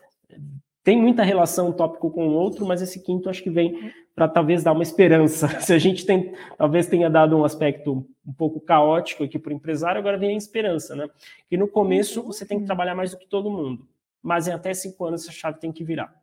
tem 0.84 1.00
muita 1.00 1.24
relação 1.24 1.70
um 1.70 1.72
tópico 1.72 2.10
com 2.10 2.30
o 2.30 2.34
outro, 2.34 2.66
mas 2.66 2.82
esse 2.82 3.04
quinto 3.04 3.30
acho 3.30 3.44
que 3.44 3.50
vem 3.50 3.94
para 4.16 4.28
talvez 4.28 4.64
dar 4.64 4.74
uma 4.74 4.84
esperança. 4.84 5.48
Se 5.62 5.74
a 5.74 5.78
gente 5.78 6.06
tem, 6.06 6.34
talvez 6.58 6.88
tenha 6.88 7.10
dado 7.10 7.38
um 7.38 7.46
aspecto 7.46 8.06
um 8.26 8.34
pouco 8.34 8.60
caótico 8.60 9.24
aqui 9.24 9.38
para 9.38 9.52
o 9.52 9.56
empresário, 9.56 10.00
agora 10.00 10.18
vem 10.18 10.32
a 10.32 10.38
esperança, 10.38 10.96
né? 10.96 11.08
Que 11.50 11.56
no 11.58 11.68
começo 11.68 12.22
uhum. 12.22 12.28
você 12.28 12.46
tem 12.46 12.60
que 12.60 12.66
trabalhar 12.66 12.96
mais 12.96 13.12
do 13.12 13.18
que 13.18 13.28
todo 13.28 13.52
mundo, 13.52 13.88
mas 14.22 14.48
em 14.48 14.54
até 14.54 14.74
cinco 14.74 15.06
anos 15.06 15.24
essa 15.24 15.32
chave 15.32 15.60
tem 15.60 15.72
que 15.72 15.84
virar. 15.84 16.14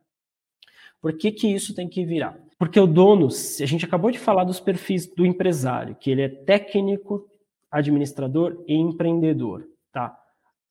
Por 1.01 1.13
que, 1.13 1.31
que 1.31 1.47
isso 1.47 1.73
tem 1.73 1.87
que 1.87 2.03
virar? 2.03 2.37
Porque 2.57 2.77
o 2.77 2.85
dono, 2.85 3.27
a 3.27 3.65
gente 3.65 3.85
acabou 3.85 4.11
de 4.11 4.19
falar 4.19 4.43
dos 4.43 4.59
perfis 4.59 5.07
do 5.07 5.25
empresário, 5.25 5.95
que 5.95 6.11
ele 6.11 6.23
é 6.23 6.27
técnico, 6.27 7.25
administrador 7.71 8.61
e 8.67 8.75
empreendedor, 8.75 9.65
tá? 9.93 10.18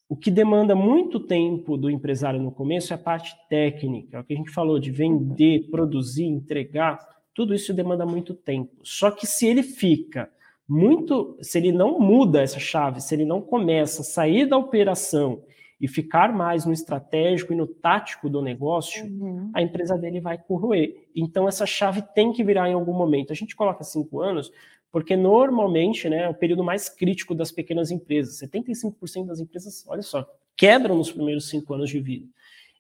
O 0.08 0.16
que 0.16 0.30
demanda 0.30 0.74
muito 0.74 1.20
tempo 1.20 1.76
do 1.76 1.90
empresário 1.90 2.40
no 2.40 2.50
começo 2.50 2.92
é 2.92 2.96
a 2.96 2.98
parte 2.98 3.36
técnica, 3.48 4.16
é 4.16 4.20
o 4.20 4.24
que 4.24 4.32
a 4.32 4.36
gente 4.36 4.50
falou 4.50 4.78
de 4.78 4.90
vender, 4.90 5.68
produzir, 5.70 6.24
entregar, 6.24 6.98
tudo 7.34 7.54
isso 7.54 7.74
demanda 7.74 8.06
muito 8.06 8.34
tempo. 8.34 8.72
Só 8.82 9.10
que 9.10 9.26
se 9.26 9.46
ele 9.46 9.62
fica 9.62 10.30
muito, 10.66 11.36
se 11.42 11.58
ele 11.58 11.72
não 11.72 12.00
muda 12.00 12.42
essa 12.42 12.58
chave, 12.58 13.00
se 13.00 13.14
ele 13.14 13.24
não 13.24 13.40
começa 13.40 14.02
a 14.02 14.04
sair 14.04 14.46
da 14.46 14.56
operação 14.56 15.42
e 15.80 15.86
ficar 15.86 16.32
mais 16.32 16.66
no 16.66 16.72
estratégico 16.72 17.52
e 17.52 17.56
no 17.56 17.66
tático 17.66 18.28
do 18.28 18.42
negócio, 18.42 19.04
uhum. 19.04 19.50
a 19.54 19.62
empresa 19.62 19.96
dele 19.96 20.20
vai 20.20 20.36
corroer. 20.36 21.06
Então, 21.14 21.46
essa 21.46 21.64
chave 21.64 22.02
tem 22.14 22.32
que 22.32 22.42
virar 22.42 22.68
em 22.68 22.74
algum 22.74 22.92
momento. 22.92 23.32
A 23.32 23.36
gente 23.36 23.54
coloca 23.54 23.84
cinco 23.84 24.20
anos, 24.20 24.50
porque 24.90 25.16
normalmente 25.16 26.08
né, 26.08 26.24
é 26.24 26.28
o 26.28 26.34
período 26.34 26.64
mais 26.64 26.88
crítico 26.88 27.34
das 27.34 27.52
pequenas 27.52 27.90
empresas. 27.90 28.40
75% 28.40 29.26
das 29.26 29.40
empresas, 29.40 29.84
olha 29.86 30.02
só, 30.02 30.26
quebram 30.56 30.96
nos 30.96 31.12
primeiros 31.12 31.48
cinco 31.48 31.74
anos 31.74 31.90
de 31.90 32.00
vida. 32.00 32.26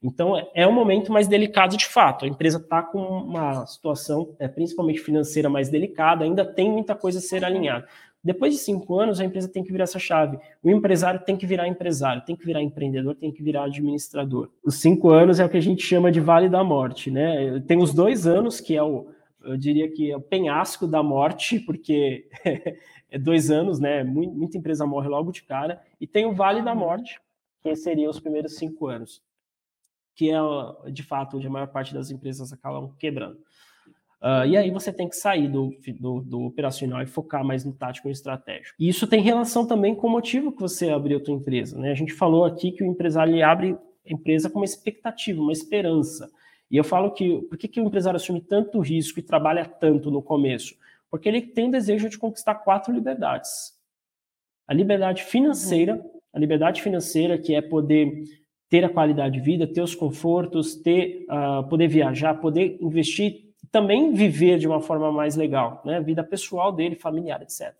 Então, 0.02 0.34
é 0.54 0.66
o 0.66 0.72
momento 0.72 1.12
mais 1.12 1.26
delicado 1.26 1.76
de 1.76 1.86
fato. 1.86 2.24
A 2.24 2.28
empresa 2.28 2.58
está 2.58 2.82
com 2.82 3.00
uma 3.00 3.66
situação, 3.66 4.34
é, 4.38 4.46
principalmente 4.46 5.00
financeira, 5.00 5.50
mais 5.50 5.68
delicada, 5.68 6.24
ainda 6.24 6.44
tem 6.44 6.70
muita 6.70 6.94
coisa 6.94 7.18
a 7.18 7.22
ser 7.22 7.44
alinhada. 7.44 7.86
Depois 8.22 8.52
de 8.52 8.60
cinco 8.60 8.98
anos, 8.98 9.20
a 9.20 9.24
empresa 9.24 9.48
tem 9.48 9.62
que 9.62 9.70
virar 9.72 9.84
essa 9.84 9.98
chave. 9.98 10.38
O 10.62 10.70
empresário 10.70 11.20
tem 11.20 11.36
que 11.36 11.46
virar 11.46 11.68
empresário, 11.68 12.22
tem 12.24 12.36
que 12.36 12.44
virar 12.44 12.62
empreendedor, 12.62 13.14
tem 13.14 13.32
que 13.32 13.42
virar 13.42 13.64
administrador. 13.64 14.50
Os 14.64 14.76
cinco 14.76 15.10
anos 15.10 15.40
é 15.40 15.44
o 15.44 15.48
que 15.48 15.56
a 15.56 15.62
gente 15.62 15.82
chama 15.82 16.10
de 16.10 16.20
vale 16.20 16.48
da 16.48 16.62
morte, 16.62 17.10
né? 17.10 17.60
Tem 17.66 17.80
os 17.80 17.94
dois 17.94 18.26
anos, 18.26 18.60
que 18.60 18.76
é 18.76 18.82
o, 18.82 19.06
eu 19.42 19.56
diria 19.56 19.90
que 19.90 20.10
é 20.10 20.16
o 20.16 20.20
penhasco 20.20 20.86
da 20.86 21.02
morte, 21.02 21.60
porque 21.60 22.28
é 23.10 23.18
dois 23.18 23.50
anos, 23.50 23.78
né? 23.78 24.02
Muita 24.04 24.58
empresa 24.58 24.86
morre 24.86 25.08
logo 25.08 25.32
de 25.32 25.42
cara. 25.42 25.80
E 26.00 26.06
tem 26.06 26.26
o 26.26 26.34
vale 26.34 26.62
da 26.62 26.74
morte, 26.74 27.20
que 27.62 27.74
seria 27.76 28.10
os 28.10 28.20
primeiros 28.20 28.56
cinco 28.56 28.86
anos, 28.86 29.22
que 30.14 30.30
é 30.30 30.90
de 30.90 31.02
fato 31.02 31.36
onde 31.36 31.46
a 31.46 31.50
maior 31.50 31.68
parte 31.68 31.94
das 31.94 32.10
empresas 32.10 32.52
acabam 32.52 32.94
quebrando. 32.98 33.38
Uh, 34.20 34.44
e 34.48 34.56
aí 34.56 34.70
você 34.72 34.92
tem 34.92 35.08
que 35.08 35.14
sair 35.14 35.46
do, 35.46 35.70
do, 36.00 36.20
do, 36.20 36.40
operacional 36.42 37.00
e 37.00 37.06
focar 37.06 37.44
mais 37.44 37.64
no 37.64 37.72
tático 37.72 38.08
e 38.08 38.12
estratégico. 38.12 38.74
E 38.78 38.88
isso 38.88 39.06
tem 39.06 39.20
relação 39.20 39.64
também 39.64 39.94
com 39.94 40.08
o 40.08 40.10
motivo 40.10 40.50
que 40.50 40.60
você 40.60 40.90
abriu 40.90 41.18
a 41.18 41.22
tua 41.22 41.34
empresa. 41.34 41.78
Né? 41.78 41.92
A 41.92 41.94
gente 41.94 42.12
falou 42.12 42.44
aqui 42.44 42.72
que 42.72 42.82
o 42.82 42.86
empresário 42.86 43.44
abre 43.46 43.78
a 44.04 44.12
empresa 44.12 44.50
com 44.50 44.58
uma 44.58 44.64
expectativa, 44.64 45.40
uma 45.40 45.52
esperança. 45.52 46.28
E 46.70 46.76
eu 46.76 46.84
falo 46.84 47.10
que 47.12 47.40
por 47.42 47.56
que, 47.56 47.68
que 47.68 47.80
o 47.80 47.84
empresário 47.84 48.16
assume 48.16 48.40
tanto 48.40 48.80
risco 48.80 49.18
e 49.18 49.22
trabalha 49.22 49.64
tanto 49.64 50.10
no 50.10 50.22
começo? 50.22 50.76
Porque 51.10 51.28
ele 51.28 51.40
tem 51.40 51.68
o 51.68 51.70
desejo 51.70 52.08
de 52.08 52.18
conquistar 52.18 52.56
quatro 52.56 52.92
liberdades. 52.92 53.74
A 54.66 54.74
liberdade 54.74 55.24
financeira, 55.24 55.94
uhum. 55.94 56.20
a 56.32 56.38
liberdade 56.38 56.82
financeira 56.82 57.38
que 57.38 57.54
é 57.54 57.62
poder 57.62 58.24
ter 58.68 58.84
a 58.84 58.88
qualidade 58.88 59.34
de 59.34 59.40
vida, 59.40 59.66
ter 59.66 59.80
os 59.80 59.94
confortos, 59.94 60.74
ter, 60.74 61.24
uh, 61.30 61.66
poder 61.68 61.88
viajar, 61.88 62.34
poder 62.34 62.76
investir 62.80 63.48
também 63.70 64.12
viver 64.12 64.58
de 64.58 64.66
uma 64.66 64.80
forma 64.80 65.10
mais 65.10 65.36
legal, 65.36 65.82
né? 65.84 66.00
Vida 66.00 66.22
pessoal 66.22 66.72
dele, 66.72 66.94
familiar, 66.94 67.40
etc. 67.42 67.74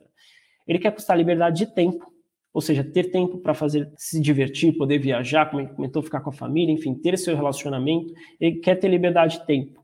Ele 0.67 0.79
quer 0.79 0.93
custar 0.93 1.17
liberdade 1.17 1.65
de 1.65 1.75
tempo, 1.75 2.13
ou 2.59 2.61
seja, 2.61 2.83
ter 2.83 3.13
tempo 3.13 3.39
para 3.39 3.55
fazer 3.55 3.89
se 3.97 4.21
divertir, 4.21 4.77
poder 4.77 4.99
viajar, 4.99 5.47
como 5.47 5.63
ele 5.63 5.69
comentou, 5.69 6.03
ficar 6.03 6.19
com 6.19 6.31
a 6.31 6.33
família, 6.33 6.73
enfim, 6.73 6.93
ter 6.93 7.17
seu 7.17 7.37
relacionamento. 7.37 8.13
Ele 8.41 8.57
quer 8.57 8.75
ter 8.75 8.89
liberdade 8.89 9.39
de 9.39 9.47
tempo. 9.47 9.81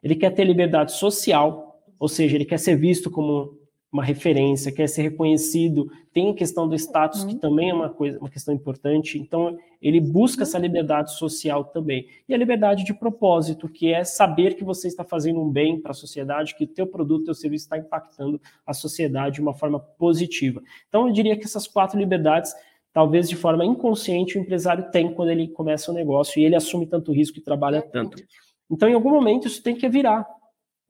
Ele 0.00 0.14
quer 0.14 0.30
ter 0.30 0.44
liberdade 0.44 0.92
social, 0.92 1.82
ou 1.98 2.06
seja, 2.06 2.36
ele 2.36 2.44
quer 2.44 2.60
ser 2.60 2.76
visto 2.76 3.10
como 3.10 3.58
uma 3.94 4.02
referência, 4.02 4.72
quer 4.72 4.88
ser 4.88 5.02
reconhecido, 5.02 5.88
tem 6.12 6.28
a 6.28 6.34
questão 6.34 6.68
do 6.68 6.74
status, 6.74 7.22
uhum. 7.22 7.28
que 7.28 7.36
também 7.36 7.70
é 7.70 7.74
uma 7.74 7.88
coisa, 7.88 8.18
uma 8.18 8.28
questão 8.28 8.52
importante. 8.52 9.20
Então, 9.20 9.56
ele 9.80 10.00
busca 10.00 10.42
essa 10.42 10.58
liberdade 10.58 11.16
social 11.16 11.66
também. 11.66 12.08
E 12.28 12.34
a 12.34 12.36
liberdade 12.36 12.82
de 12.84 12.92
propósito, 12.92 13.68
que 13.68 13.92
é 13.92 14.02
saber 14.02 14.56
que 14.56 14.64
você 14.64 14.88
está 14.88 15.04
fazendo 15.04 15.40
um 15.40 15.48
bem 15.48 15.80
para 15.80 15.92
a 15.92 15.94
sociedade, 15.94 16.56
que 16.56 16.64
o 16.64 16.66
teu 16.66 16.88
produto, 16.88 17.22
o 17.22 17.24
teu 17.26 17.34
serviço 17.34 17.66
está 17.66 17.78
impactando 17.78 18.40
a 18.66 18.74
sociedade 18.74 19.36
de 19.36 19.40
uma 19.40 19.54
forma 19.54 19.78
positiva. 19.78 20.60
Então, 20.88 21.06
eu 21.06 21.12
diria 21.12 21.36
que 21.36 21.44
essas 21.44 21.68
quatro 21.68 21.96
liberdades, 21.96 22.52
talvez 22.92 23.28
de 23.28 23.36
forma 23.36 23.64
inconsciente, 23.64 24.36
o 24.36 24.40
empresário 24.40 24.90
tem 24.90 25.14
quando 25.14 25.30
ele 25.30 25.46
começa 25.46 25.92
o 25.92 25.94
um 25.94 25.96
negócio 25.96 26.40
e 26.40 26.44
ele 26.44 26.56
assume 26.56 26.84
tanto 26.84 27.12
risco 27.12 27.38
e 27.38 27.42
trabalha 27.42 27.80
tanto. 27.80 28.20
Então, 28.68 28.88
em 28.88 28.94
algum 28.94 29.10
momento, 29.10 29.46
isso 29.46 29.62
tem 29.62 29.76
que 29.76 29.88
virar. 29.88 30.26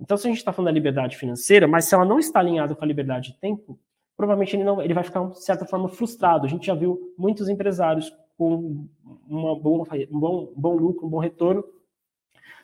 Então, 0.01 0.17
se 0.17 0.27
a 0.27 0.31
gente 0.31 0.39
está 0.39 0.53
falando 0.53 0.67
da 0.67 0.75
liberdade 0.75 1.17
financeira, 1.17 1.69
mas 1.69 1.85
se 1.85 1.95
ela 1.95 2.05
não 2.05 2.19
está 2.19 2.41
alinhada 2.41 2.75
com 2.75 2.85
a 2.85 2.87
liberdade 2.87 3.33
de 3.33 3.39
tempo, 3.39 3.79
provavelmente 4.17 4.57
ele, 4.57 4.65
não, 4.65 4.83
ele 4.83 4.95
vai 4.95 5.05
ficar, 5.05 5.25
de 5.29 5.45
certa 5.45 5.65
forma, 5.65 5.89
frustrado. 5.89 6.47
A 6.47 6.49
gente 6.49 6.67
já 6.67 6.75
viu 6.75 7.15
muitos 7.17 7.49
empresários 7.49 8.13
com 8.37 8.87
uma 9.29 9.59
boa, 9.59 9.87
um 10.11 10.19
bom, 10.19 10.53
bom 10.57 10.77
lucro, 10.77 11.07
um 11.07 11.11
bom 11.11 11.19
retorno, 11.19 11.65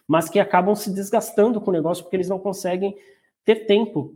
mas 0.07 0.29
que 0.29 0.40
acabam 0.40 0.75
se 0.75 0.93
desgastando 0.93 1.61
com 1.61 1.71
o 1.71 1.75
negócio 1.75 2.03
porque 2.03 2.16
eles 2.16 2.29
não 2.29 2.38
conseguem 2.38 2.97
ter 3.45 3.66
tempo 3.66 4.14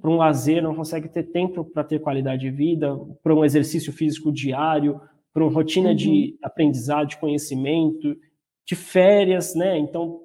para 0.00 0.10
um 0.10 0.16
lazer, 0.16 0.62
não 0.62 0.74
conseguem 0.74 1.08
ter 1.08 1.22
tempo 1.24 1.64
para 1.64 1.84
ter 1.84 2.00
qualidade 2.00 2.42
de 2.42 2.50
vida, 2.50 2.98
para 3.22 3.34
um 3.34 3.44
exercício 3.44 3.92
físico 3.92 4.32
diário, 4.32 5.00
para 5.32 5.44
uma 5.44 5.52
rotina 5.52 5.90
uhum. 5.90 5.94
de 5.94 6.36
aprendizado, 6.42 7.08
de 7.08 7.16
conhecimento, 7.16 8.16
de 8.64 8.74
férias, 8.74 9.54
né? 9.54 9.78
Então, 9.78 10.22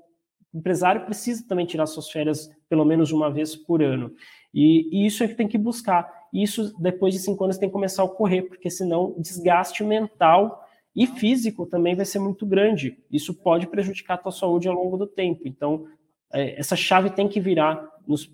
o 0.54 0.58
empresário 0.58 1.06
precisa 1.06 1.46
também 1.48 1.66
tirar 1.66 1.86
suas 1.86 2.10
férias 2.10 2.50
pelo 2.70 2.86
menos 2.86 3.12
uma 3.12 3.32
vez 3.32 3.56
por 3.56 3.82
ano. 3.82 4.14
E, 4.54 4.90
e 4.92 5.06
isso 5.06 5.24
é 5.24 5.28
que 5.28 5.36
tem 5.36 5.48
que 5.48 5.58
buscar. 5.58 6.10
Isso, 6.34 6.74
depois 6.80 7.14
de 7.14 7.20
cinco 7.20 7.44
anos, 7.44 7.58
tem 7.58 7.70
que 7.70 7.74
começar 7.74 8.02
a 8.02 8.06
ocorrer, 8.06 8.48
porque 8.48 8.70
senão 8.70 9.14
o 9.18 9.22
desgaste 9.22 9.84
mental 9.84 10.66
e 10.96 11.08
físico 11.08 11.66
também 11.66 11.96
vai 11.96 12.06
ser 12.06 12.20
muito 12.20 12.46
grande. 12.46 12.98
Isso 13.12 13.34
pode 13.34 13.68
prejudicar 13.68 14.16
a 14.16 14.18
tua 14.18 14.32
saúde 14.32 14.68
ao 14.68 14.76
longo 14.76 14.98
do 14.98 15.08
tempo. 15.08 15.42
Então, 15.46 15.86
é, 16.34 16.60
essa 16.60 16.76
chave 16.76 17.10
tem 17.10 17.28
que 17.28 17.40
virar 17.40 17.90
nos, 18.08 18.30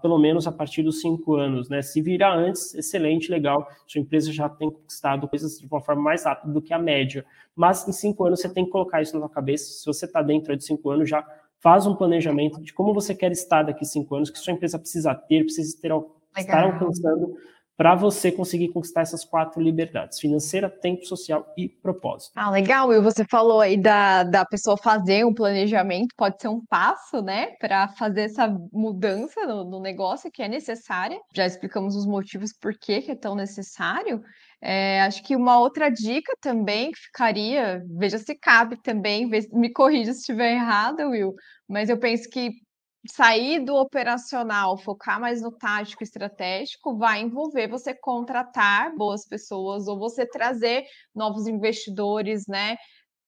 pelo 0.00 0.18
menos 0.18 0.46
a 0.46 0.52
partir 0.52 0.82
dos 0.82 1.00
cinco 1.00 1.34
anos, 1.34 1.68
né? 1.68 1.82
Se 1.82 2.00
virar 2.00 2.34
antes, 2.34 2.74
excelente, 2.74 3.30
legal. 3.30 3.68
Sua 3.86 4.00
empresa 4.00 4.32
já 4.32 4.48
tem 4.48 4.70
conquistado 4.70 5.28
coisas 5.28 5.58
de 5.58 5.66
uma 5.66 5.80
forma 5.80 6.02
mais 6.02 6.24
rápida 6.24 6.52
do 6.52 6.62
que 6.62 6.72
a 6.72 6.78
média. 6.78 7.24
Mas 7.54 7.86
em 7.86 7.92
cinco 7.92 8.24
anos 8.24 8.40
você 8.40 8.48
tem 8.48 8.64
que 8.64 8.70
colocar 8.70 9.02
isso 9.02 9.14
na 9.14 9.20
sua 9.20 9.28
cabeça. 9.28 9.64
Se 9.64 9.86
você 9.86 10.06
está 10.06 10.22
dentro 10.22 10.56
de 10.56 10.64
cinco 10.64 10.90
anos, 10.90 11.08
já 11.08 11.24
faz 11.64 11.86
um 11.86 11.96
planejamento 11.96 12.62
de 12.62 12.74
como 12.74 12.92
você 12.92 13.14
quer 13.14 13.32
estar 13.32 13.62
daqui 13.62 13.84
a 13.84 13.88
cinco 13.88 14.14
anos, 14.14 14.28
que 14.28 14.38
sua 14.38 14.52
empresa 14.52 14.78
precisa 14.78 15.14
ter, 15.14 15.44
precisa 15.44 15.80
ter, 15.80 15.90
estar 16.36 16.62
alcançando 16.62 17.34
para 17.74 17.94
você 17.94 18.30
conseguir 18.30 18.68
conquistar 18.68 19.00
essas 19.00 19.24
quatro 19.24 19.60
liberdades: 19.60 20.20
financeira, 20.20 20.68
tempo 20.68 21.06
social 21.06 21.46
e 21.56 21.68
propósito. 21.68 22.32
Ah, 22.36 22.50
legal. 22.50 22.92
E 22.92 23.00
você 23.00 23.24
falou 23.24 23.62
aí 23.62 23.76
da, 23.76 24.22
da 24.24 24.44
pessoa 24.44 24.76
fazer 24.76 25.24
um 25.24 25.34
planejamento, 25.34 26.14
pode 26.16 26.40
ser 26.40 26.48
um 26.48 26.64
passo, 26.66 27.22
né, 27.22 27.52
para 27.58 27.88
fazer 27.88 28.22
essa 28.22 28.46
mudança 28.70 29.46
no, 29.46 29.64
no, 29.64 29.80
negócio 29.80 30.30
que 30.30 30.42
é 30.42 30.48
necessária. 30.48 31.18
Já 31.34 31.46
explicamos 31.46 31.96
os 31.96 32.06
motivos 32.06 32.52
por 32.52 32.74
que, 32.74 33.00
que 33.00 33.10
é 33.10 33.16
tão 33.16 33.34
necessário. 33.34 34.22
É, 34.60 35.02
acho 35.02 35.22
que 35.22 35.36
uma 35.36 35.58
outra 35.58 35.90
dica 35.90 36.32
também 36.40 36.90
que 36.90 36.98
ficaria, 36.98 37.84
veja 37.98 38.16
se 38.16 38.34
cabe 38.34 38.80
também, 38.82 39.28
me 39.52 39.70
corrija 39.70 40.12
se 40.12 40.20
estiver 40.20 40.54
errada, 40.54 41.06
Will, 41.06 41.34
mas 41.68 41.88
eu 41.88 41.98
penso 41.98 42.28
que 42.30 42.50
sair 43.06 43.60
do 43.64 43.74
operacional, 43.76 44.78
focar 44.78 45.20
mais 45.20 45.42
no 45.42 45.52
tático 45.52 46.02
estratégico, 46.02 46.96
vai 46.96 47.20
envolver 47.20 47.68
você 47.68 47.94
contratar 47.94 48.94
boas 48.96 49.26
pessoas 49.26 49.86
ou 49.86 49.98
você 49.98 50.26
trazer 50.26 50.84
novos 51.14 51.46
investidores, 51.46 52.44
né? 52.48 52.76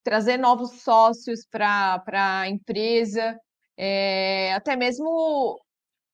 Trazer 0.05 0.39
novos 0.39 0.83
sócios 0.83 1.47
para 1.51 2.03
a 2.41 2.49
empresa, 2.49 3.39
é, 3.77 4.53
até 4.55 4.77
mesmo 4.77 5.59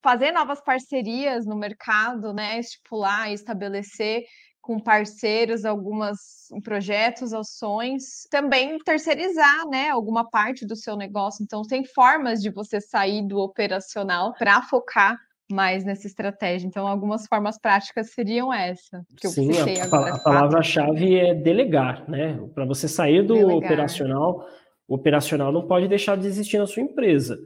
fazer 0.02 0.32
novas 0.32 0.60
parcerias 0.62 1.46
no 1.46 1.56
mercado, 1.56 2.32
né? 2.32 2.58
Estipular 2.58 3.30
estabelecer 3.32 4.24
com 4.62 4.78
parceiros 4.78 5.64
algumas 5.64 6.18
projetos, 6.62 7.34
ações, 7.34 8.26
também 8.30 8.78
terceirizar, 8.78 9.68
né, 9.68 9.90
alguma 9.90 10.30
parte 10.30 10.64
do 10.64 10.76
seu 10.76 10.96
negócio. 10.96 11.42
Então, 11.42 11.62
tem 11.62 11.84
formas 11.84 12.40
de 12.40 12.48
você 12.48 12.80
sair 12.80 13.26
do 13.26 13.38
operacional 13.38 14.32
para 14.38 14.62
focar 14.62 15.18
mais 15.50 15.84
nessa 15.84 16.06
estratégia. 16.06 16.66
Então, 16.66 16.86
algumas 16.86 17.26
formas 17.26 17.58
práticas 17.58 18.12
seriam 18.12 18.52
essa. 18.52 19.04
Que 19.16 19.26
eu 19.26 19.30
Sim, 19.32 19.50
a, 19.80 19.84
agora, 19.84 20.14
a 20.14 20.18
palavra-chave 20.20 21.18
é 21.18 21.34
delegar, 21.34 22.08
né? 22.08 22.38
Para 22.54 22.64
você 22.64 22.86
sair 22.86 23.22
do 23.22 23.34
delegar. 23.34 23.56
operacional, 23.56 24.46
o 24.86 24.94
operacional 24.94 25.52
não 25.52 25.66
pode 25.66 25.88
deixar 25.88 26.16
de 26.16 26.26
existir 26.26 26.58
na 26.58 26.66
sua 26.66 26.82
empresa. 26.82 27.38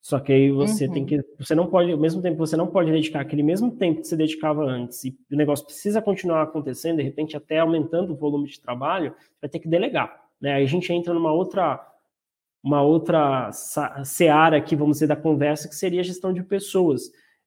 Só 0.00 0.20
que 0.20 0.32
aí 0.32 0.50
você 0.50 0.86
uhum. 0.86 0.92
tem 0.92 1.06
que. 1.06 1.24
Você 1.38 1.54
não 1.54 1.66
pode, 1.66 1.92
ao 1.92 1.98
mesmo 1.98 2.22
tempo, 2.22 2.38
você 2.38 2.56
não 2.56 2.66
pode 2.66 2.90
dedicar 2.90 3.20
aquele 3.20 3.42
mesmo 3.42 3.72
tempo 3.72 4.00
que 4.00 4.06
você 4.06 4.16
dedicava 4.16 4.64
antes, 4.64 5.04
e 5.04 5.16
o 5.30 5.36
negócio 5.36 5.64
precisa 5.64 6.00
continuar 6.00 6.42
acontecendo, 6.42 6.98
de 6.98 7.02
repente, 7.02 7.36
até 7.36 7.58
aumentando 7.58 8.12
o 8.12 8.16
volume 8.16 8.48
de 8.48 8.60
trabalho, 8.60 9.14
vai 9.40 9.48
ter 9.48 9.58
que 9.58 9.68
delegar. 9.68 10.24
Né? 10.40 10.54
Aí 10.54 10.64
a 10.64 10.68
gente 10.68 10.92
entra 10.92 11.12
numa 11.12 11.32
outra 11.32 11.84
uma 12.62 12.82
outra 12.82 13.50
seara 14.04 14.56
aqui, 14.56 14.74
vamos 14.74 14.96
dizer, 14.96 15.06
da 15.06 15.16
conversa, 15.16 15.68
que 15.68 15.76
seria 15.76 16.00
a 16.00 16.04
gestão 16.04 16.32
de 16.32 16.42
pessoas. 16.42 17.06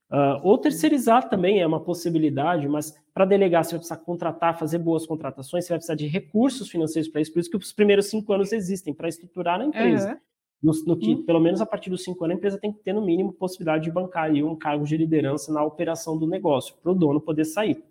Uh, 0.09 0.39
ou 0.43 0.57
terceirizar 0.57 1.29
também 1.29 1.61
é 1.61 1.67
uma 1.67 1.79
possibilidade, 1.79 2.67
mas 2.67 2.93
para 3.13 3.25
delegar 3.25 3.63
você 3.63 3.71
vai 3.71 3.79
precisar 3.79 3.97
contratar, 3.97 4.57
fazer 4.57 4.77
boas 4.77 5.05
contratações, 5.05 5.65
você 5.65 5.69
vai 5.69 5.79
precisar 5.79 5.95
de 5.95 6.07
recursos 6.07 6.69
financeiros 6.69 7.09
para 7.09 7.21
isso, 7.21 7.31
por 7.31 7.39
isso 7.39 7.49
que 7.49 7.57
os 7.57 7.71
primeiros 7.71 8.07
cinco 8.07 8.33
anos 8.33 8.51
existem, 8.51 8.93
para 8.93 9.07
estruturar 9.07 9.61
a 9.61 9.65
empresa. 9.65 10.11
Uhum. 10.11 10.17
No, 10.61 10.71
no 10.85 10.95
que, 10.95 11.15
hum. 11.15 11.23
pelo 11.23 11.39
menos 11.39 11.59
a 11.59 11.65
partir 11.65 11.89
dos 11.89 12.03
cinco 12.03 12.23
anos, 12.23 12.35
a 12.35 12.37
empresa 12.37 12.59
tem 12.59 12.71
que 12.71 12.79
ter, 12.79 12.93
no 12.93 13.03
mínimo, 13.03 13.33
possibilidade 13.33 13.83
de 13.85 13.91
bancar 13.91 14.25
aí 14.25 14.43
um 14.43 14.55
cargo 14.55 14.85
de 14.85 14.95
liderança 14.95 15.51
na 15.51 15.63
operação 15.63 16.17
do 16.17 16.27
negócio, 16.27 16.75
para 16.81 16.91
o 16.91 16.95
dono 16.95 17.19
poder 17.19 17.45
sair. 17.45 17.83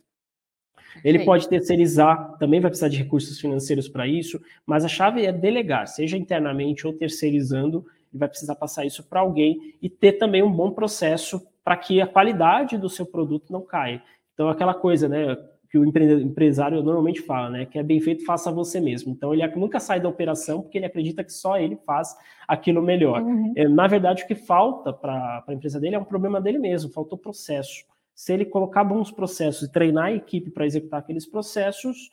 Ele 1.04 1.20
Sim. 1.20 1.24
pode 1.24 1.48
terceirizar, 1.48 2.36
também 2.38 2.60
vai 2.60 2.70
precisar 2.70 2.88
de 2.88 2.96
recursos 2.96 3.40
financeiros 3.40 3.88
para 3.88 4.06
isso, 4.06 4.40
mas 4.66 4.84
a 4.84 4.88
chave 4.88 5.24
é 5.24 5.32
delegar, 5.32 5.86
seja 5.86 6.16
internamente 6.16 6.86
ou 6.86 6.92
terceirizando, 6.92 7.84
ele 8.12 8.18
vai 8.18 8.28
precisar 8.28 8.56
passar 8.56 8.84
isso 8.84 9.04
para 9.04 9.20
alguém 9.20 9.74
e 9.80 9.88
ter 9.88 10.12
também 10.12 10.42
um 10.42 10.52
bom 10.52 10.70
processo 10.70 11.40
para 11.64 11.76
que 11.76 12.00
a 12.00 12.06
qualidade 12.06 12.76
do 12.76 12.88
seu 12.88 13.06
produto 13.06 13.52
não 13.52 13.62
caia. 13.62 14.02
Então, 14.34 14.48
aquela 14.48 14.74
coisa, 14.74 15.08
né, 15.08 15.36
que 15.70 15.78
o 15.78 15.84
empresário 15.84 16.82
normalmente 16.82 17.22
fala, 17.22 17.48
né? 17.48 17.64
Que 17.64 17.78
é 17.78 17.82
bem 17.82 18.00
feito, 18.00 18.24
faça 18.24 18.50
você 18.50 18.80
mesmo. 18.80 19.12
Então 19.12 19.32
ele 19.32 19.46
nunca 19.54 19.78
sai 19.78 20.00
da 20.00 20.08
operação 20.08 20.62
porque 20.62 20.76
ele 20.76 20.86
acredita 20.86 21.22
que 21.22 21.32
só 21.32 21.56
ele 21.56 21.76
faz 21.86 22.16
aquilo 22.48 22.82
melhor. 22.82 23.22
Uhum. 23.22 23.52
É, 23.56 23.68
na 23.68 23.86
verdade, 23.86 24.24
o 24.24 24.26
que 24.26 24.34
falta 24.34 24.92
para 24.92 25.44
a 25.46 25.54
empresa 25.54 25.78
dele 25.78 25.94
é 25.94 25.98
um 25.98 26.04
problema 26.04 26.40
dele 26.40 26.58
mesmo, 26.58 26.90
faltou 26.90 27.16
processo. 27.16 27.84
Se 28.12 28.32
ele 28.34 28.44
colocar 28.44 28.82
bons 28.82 29.12
processos 29.12 29.68
e 29.68 29.72
treinar 29.72 30.06
a 30.06 30.12
equipe 30.12 30.50
para 30.50 30.66
executar 30.66 30.98
aqueles 30.98 31.24
processos, 31.24 32.10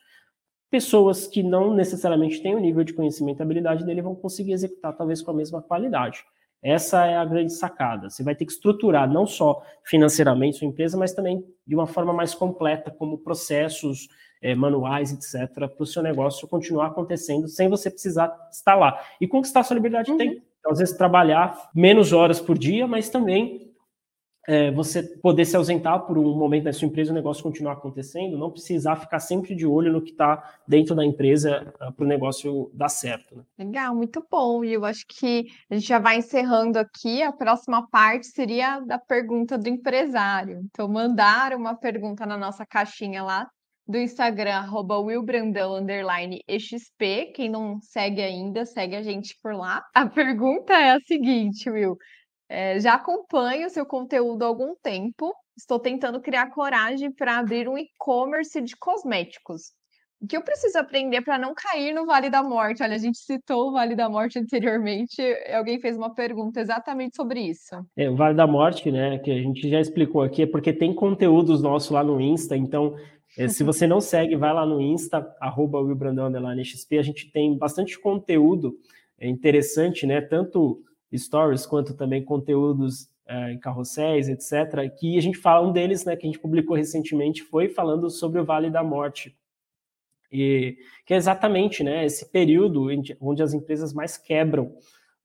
pessoas 0.70 1.26
que 1.26 1.42
não 1.42 1.74
necessariamente 1.74 2.42
têm 2.42 2.56
o 2.56 2.60
nível 2.60 2.84
de 2.84 2.94
conhecimento 2.94 3.40
e 3.40 3.44
habilidade 3.44 3.84
dele 3.84 4.04
vão 4.04 4.14
conseguir 4.14 4.52
executar 4.52 4.96
talvez 4.96 5.20
com 5.22 5.32
a 5.32 5.34
mesma 5.34 5.64
qualidade. 5.64 6.24
Essa 6.62 7.06
é 7.06 7.16
a 7.16 7.26
grande 7.26 7.54
sacada. 7.54 8.10
Você 8.10 8.24
vai 8.24 8.36
ter 8.36 8.46
que 8.46 8.52
estruturar 8.52 9.10
não 9.10 9.26
só 9.26 9.62
financeiramente 9.84 10.58
sua 10.58 10.68
empresa, 10.68 10.98
mas 10.98 11.14
também 11.14 11.44
de 11.66 11.76
uma 11.76 11.88
forma 11.88 12.12
mais 12.12 12.34
completa, 12.34 12.92
como 12.92 13.20
processos 13.20 14.08
é, 14.42 14.56
manuais, 14.56 15.12
etc., 15.12 15.70
para 15.70 15.84
o 15.84 15.86
seu 15.86 16.02
negócio 16.02 16.48
continuar 16.48 16.88
acontecendo 16.88 17.48
sem 17.48 17.70
você 17.70 17.90
precisar 17.90 18.36
estar 18.52 18.76
lá. 18.76 19.00
E 19.22 19.28
conquistar 19.28 19.64
sua 19.64 19.76
liberdade 19.76 20.12
uhum. 20.12 20.18
tem. 20.18 20.44
Então, 20.60 20.72
às 20.72 20.80
vezes, 20.80 20.98
trabalhar 20.98 21.70
menos 21.74 22.12
horas 22.12 22.42
por 22.42 22.58
dia, 22.58 22.88
mas 22.88 23.10
também 23.10 23.67
é, 24.48 24.72
você 24.72 25.04
poder 25.04 25.44
se 25.44 25.58
ausentar 25.58 26.06
por 26.06 26.18
um 26.18 26.34
momento 26.34 26.64
na 26.64 26.74
sua 26.74 26.88
empresa, 26.88 27.12
o 27.12 27.16
negócio 27.16 27.44
continuar 27.44 27.74
acontecendo, 27.74 28.38
não 28.38 28.50
precisar 28.50 28.96
ficar 28.96 29.20
sempre 29.20 29.54
de 29.54 29.66
olho 29.66 29.92
no 29.92 30.02
que 30.02 30.12
está 30.12 30.58
dentro 30.66 30.96
da 30.96 31.06
empresa 31.06 31.74
uh, 31.82 31.92
para 31.92 32.06
o 32.06 32.08
negócio 32.08 32.72
dar 32.74 32.88
certo. 32.88 33.36
Né? 33.36 33.44
Legal, 33.60 33.94
muito 33.94 34.26
bom. 34.32 34.64
E 34.64 34.72
eu 34.72 34.86
acho 34.86 35.06
que 35.06 35.48
a 35.70 35.76
gente 35.76 35.86
já 35.86 36.00
vai 36.00 36.18
encerrando 36.18 36.80
aqui. 36.80 37.22
A 37.22 37.34
próxima 37.34 37.86
parte 37.90 38.28
seria 38.28 38.80
da 38.80 38.98
pergunta 38.98 39.58
do 39.58 39.68
empresário. 39.68 40.62
Então, 40.72 40.88
mandar 40.88 41.54
uma 41.54 41.76
pergunta 41.76 42.26
na 42.26 42.38
nossa 42.38 42.66
caixinha 42.66 43.24
lá 43.24 43.50
do 43.86 43.98
Instagram, 43.98 44.56
arroba 44.56 44.98
willbrandão. 45.00 45.86
Quem 47.34 47.50
não 47.50 47.80
segue 47.82 48.22
ainda, 48.22 48.66
segue 48.66 48.96
a 48.96 49.02
gente 49.02 49.36
por 49.42 49.54
lá. 49.54 49.84
A 49.94 50.06
pergunta 50.06 50.74
é 50.74 50.92
a 50.92 51.00
seguinte, 51.00 51.70
Will. 51.70 51.98
É, 52.50 52.80
já 52.80 52.94
acompanho 52.94 53.68
o 53.68 53.70
seu 53.70 53.86
conteúdo 53.86 54.44
há 54.44 54.48
algum 54.48 54.76
tempo. 54.82 55.34
Estou 55.58 55.80
tentando 55.80 56.22
criar 56.22 56.52
coragem 56.52 57.12
para 57.12 57.38
abrir 57.38 57.68
um 57.68 57.78
e-commerce 57.78 58.62
de 58.62 58.76
cosméticos. 58.78 59.74
O 60.20 60.26
que 60.26 60.36
eu 60.36 60.42
preciso 60.42 60.80
aprender 60.80 61.22
para 61.22 61.38
não 61.38 61.54
cair 61.54 61.94
no 61.94 62.06
Vale 62.06 62.28
da 62.28 62.42
Morte? 62.42 62.82
Olha, 62.82 62.96
a 62.96 63.00
gente 63.00 63.20
citou 63.20 63.70
o 63.70 63.72
Vale 63.72 63.96
da 63.96 64.10
Morte 64.10 64.40
anteriormente, 64.40 65.22
alguém 65.54 65.80
fez 65.80 65.96
uma 65.96 66.14
pergunta 66.14 66.60
exatamente 66.60 67.16
sobre 67.16 67.42
isso. 67.42 67.76
É, 67.96 68.10
o 68.10 68.16
Vale 68.16 68.36
da 68.36 68.48
Morte, 68.48 68.92
né, 68.92 69.20
que 69.20 69.30
a 69.30 69.40
gente 69.40 69.70
já 69.70 69.80
explicou 69.80 70.24
aqui, 70.24 70.42
é 70.42 70.48
porque 70.48 70.74
tem 70.74 70.94
conteúdos 70.94 71.62
nossos 71.62 71.92
lá 71.92 72.04
no 72.04 72.20
Insta, 72.20 72.58
então 72.58 72.96
é, 73.38 73.48
se 73.48 73.62
você 73.64 73.86
não 73.86 74.02
segue, 74.02 74.36
vai 74.36 74.52
lá 74.52 74.66
no 74.66 74.82
Insta, 74.82 75.24
arroba 75.40 75.80
a 75.80 77.02
gente 77.04 77.32
tem 77.32 77.56
bastante 77.56 78.00
conteúdo 78.00 78.76
é, 79.20 79.28
interessante, 79.30 80.08
né, 80.08 80.20
tanto 80.20 80.82
stories, 81.16 81.66
quanto 81.66 81.94
também 81.94 82.24
conteúdos 82.24 83.10
é, 83.28 83.54
em 83.54 83.60
carrosséis, 83.60 84.30
etc. 84.30 84.90
Que 84.98 85.18
a 85.18 85.22
gente 85.22 85.38
fala, 85.38 85.68
um 85.68 85.72
deles, 85.72 86.06
né, 86.06 86.16
que 86.16 86.26
a 86.26 86.30
gente 86.30 86.40
publicou 86.40 86.76
recentemente, 86.76 87.44
foi 87.44 87.70
falando 87.70 88.10
sobre 88.10 88.40
o 88.40 88.46
Vale 88.46 88.70
da 88.70 88.84
Morte. 88.84 89.38
E 90.32 90.78
que 91.06 91.14
é 91.14 91.18
exatamente 91.18 91.84
né, 91.84 92.06
esse 92.06 92.30
período 92.30 92.88
onde 93.22 93.44
as 93.44 93.54
empresas 93.54 93.94
mais 93.94 94.18
quebram 94.18 94.76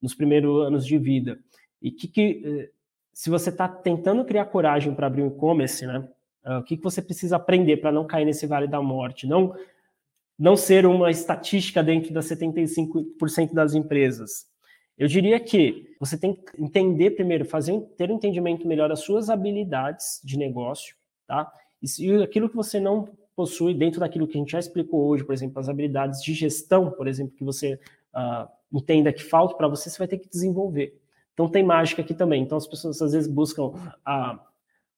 nos 0.01 0.13
primeiros 0.13 0.65
anos 0.65 0.85
de 0.85 0.97
vida. 0.97 1.39
E 1.81 1.91
que, 1.91 2.07
que 2.07 2.41
eh, 2.45 2.69
se 3.13 3.29
você 3.29 3.49
está 3.49 3.67
tentando 3.67 4.25
criar 4.25 4.45
coragem 4.45 4.93
para 4.93 5.07
abrir 5.07 5.21
um 5.21 5.27
e-commerce, 5.27 5.85
né, 5.85 6.07
uh, 6.45 6.59
o 6.59 6.63
que, 6.63 6.77
que 6.77 6.83
você 6.83 7.01
precisa 7.01 7.35
aprender 7.35 7.77
para 7.77 7.91
não 7.91 8.07
cair 8.07 8.25
nesse 8.25 8.47
vale 8.47 8.67
da 8.67 8.81
morte? 8.81 9.27
Não, 9.27 9.55
não 10.37 10.57
ser 10.57 10.85
uma 10.85 11.11
estatística 11.11 11.83
dentro 11.83 12.13
das 12.13 12.25
75% 12.25 13.53
das 13.53 13.73
empresas. 13.73 14.47
Eu 14.97 15.07
diria 15.07 15.39
que 15.39 15.95
você 15.99 16.17
tem 16.17 16.33
que 16.33 16.61
entender 16.61 17.11
primeiro, 17.11 17.45
fazer 17.45 17.79
ter 17.97 18.11
um 18.11 18.15
entendimento 18.15 18.67
melhor 18.67 18.89
das 18.89 18.99
suas 18.99 19.29
habilidades 19.29 20.21
de 20.23 20.37
negócio, 20.37 20.95
tá? 21.25 21.51
E 21.81 22.23
aquilo 22.23 22.49
que 22.49 22.55
você 22.55 22.79
não 22.79 23.09
possui 23.35 23.73
dentro 23.73 23.99
daquilo 23.99 24.27
que 24.27 24.37
a 24.37 24.39
gente 24.39 24.51
já 24.51 24.59
explicou 24.59 25.07
hoje, 25.07 25.23
por 25.23 25.33
exemplo, 25.33 25.59
as 25.59 25.67
habilidades 25.67 26.21
de 26.21 26.33
gestão, 26.33 26.91
por 26.91 27.07
exemplo, 27.07 27.35
que 27.35 27.43
você 27.43 27.79
uh, 28.13 28.47
entenda 28.71 29.11
que 29.11 29.23
falta 29.23 29.55
para 29.55 29.67
você, 29.67 29.89
você 29.89 29.97
vai 29.97 30.07
ter 30.07 30.19
que 30.19 30.29
desenvolver. 30.29 30.99
Então 31.33 31.49
tem 31.49 31.63
mágica 31.63 32.01
aqui 32.01 32.13
também. 32.13 32.43
Então 32.43 32.57
as 32.57 32.67
pessoas 32.67 33.01
às 33.01 33.11
vezes 33.11 33.27
buscam 33.29 33.73
a, 34.05 34.39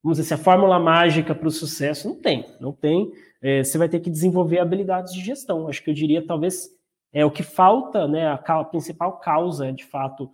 vamos 0.04 0.18
dizer, 0.18 0.28
se 0.28 0.34
a 0.34 0.38
fórmula 0.38 0.78
mágica 0.80 1.34
para 1.34 1.48
o 1.48 1.52
sucesso 1.52 2.10
não 2.10 2.16
tem, 2.16 2.46
não 2.60 2.72
tem. 2.74 3.12
É, 3.42 3.64
você 3.64 3.78
vai 3.78 3.88
ter 3.88 4.00
que 4.00 4.10
desenvolver 4.10 4.60
habilidades 4.60 5.14
de 5.14 5.22
gestão. 5.22 5.68
Acho 5.68 5.82
que 5.84 5.90
eu 5.90 5.94
diria 5.94 6.26
talvez 6.26 6.70
é 7.16 7.26
o 7.26 7.32
que 7.32 7.42
falta, 7.42 8.10
né, 8.10 8.28
a, 8.28 8.64
principal 8.66 9.18
causa, 9.20 9.72
de 9.72 9.86
fato, 9.86 10.30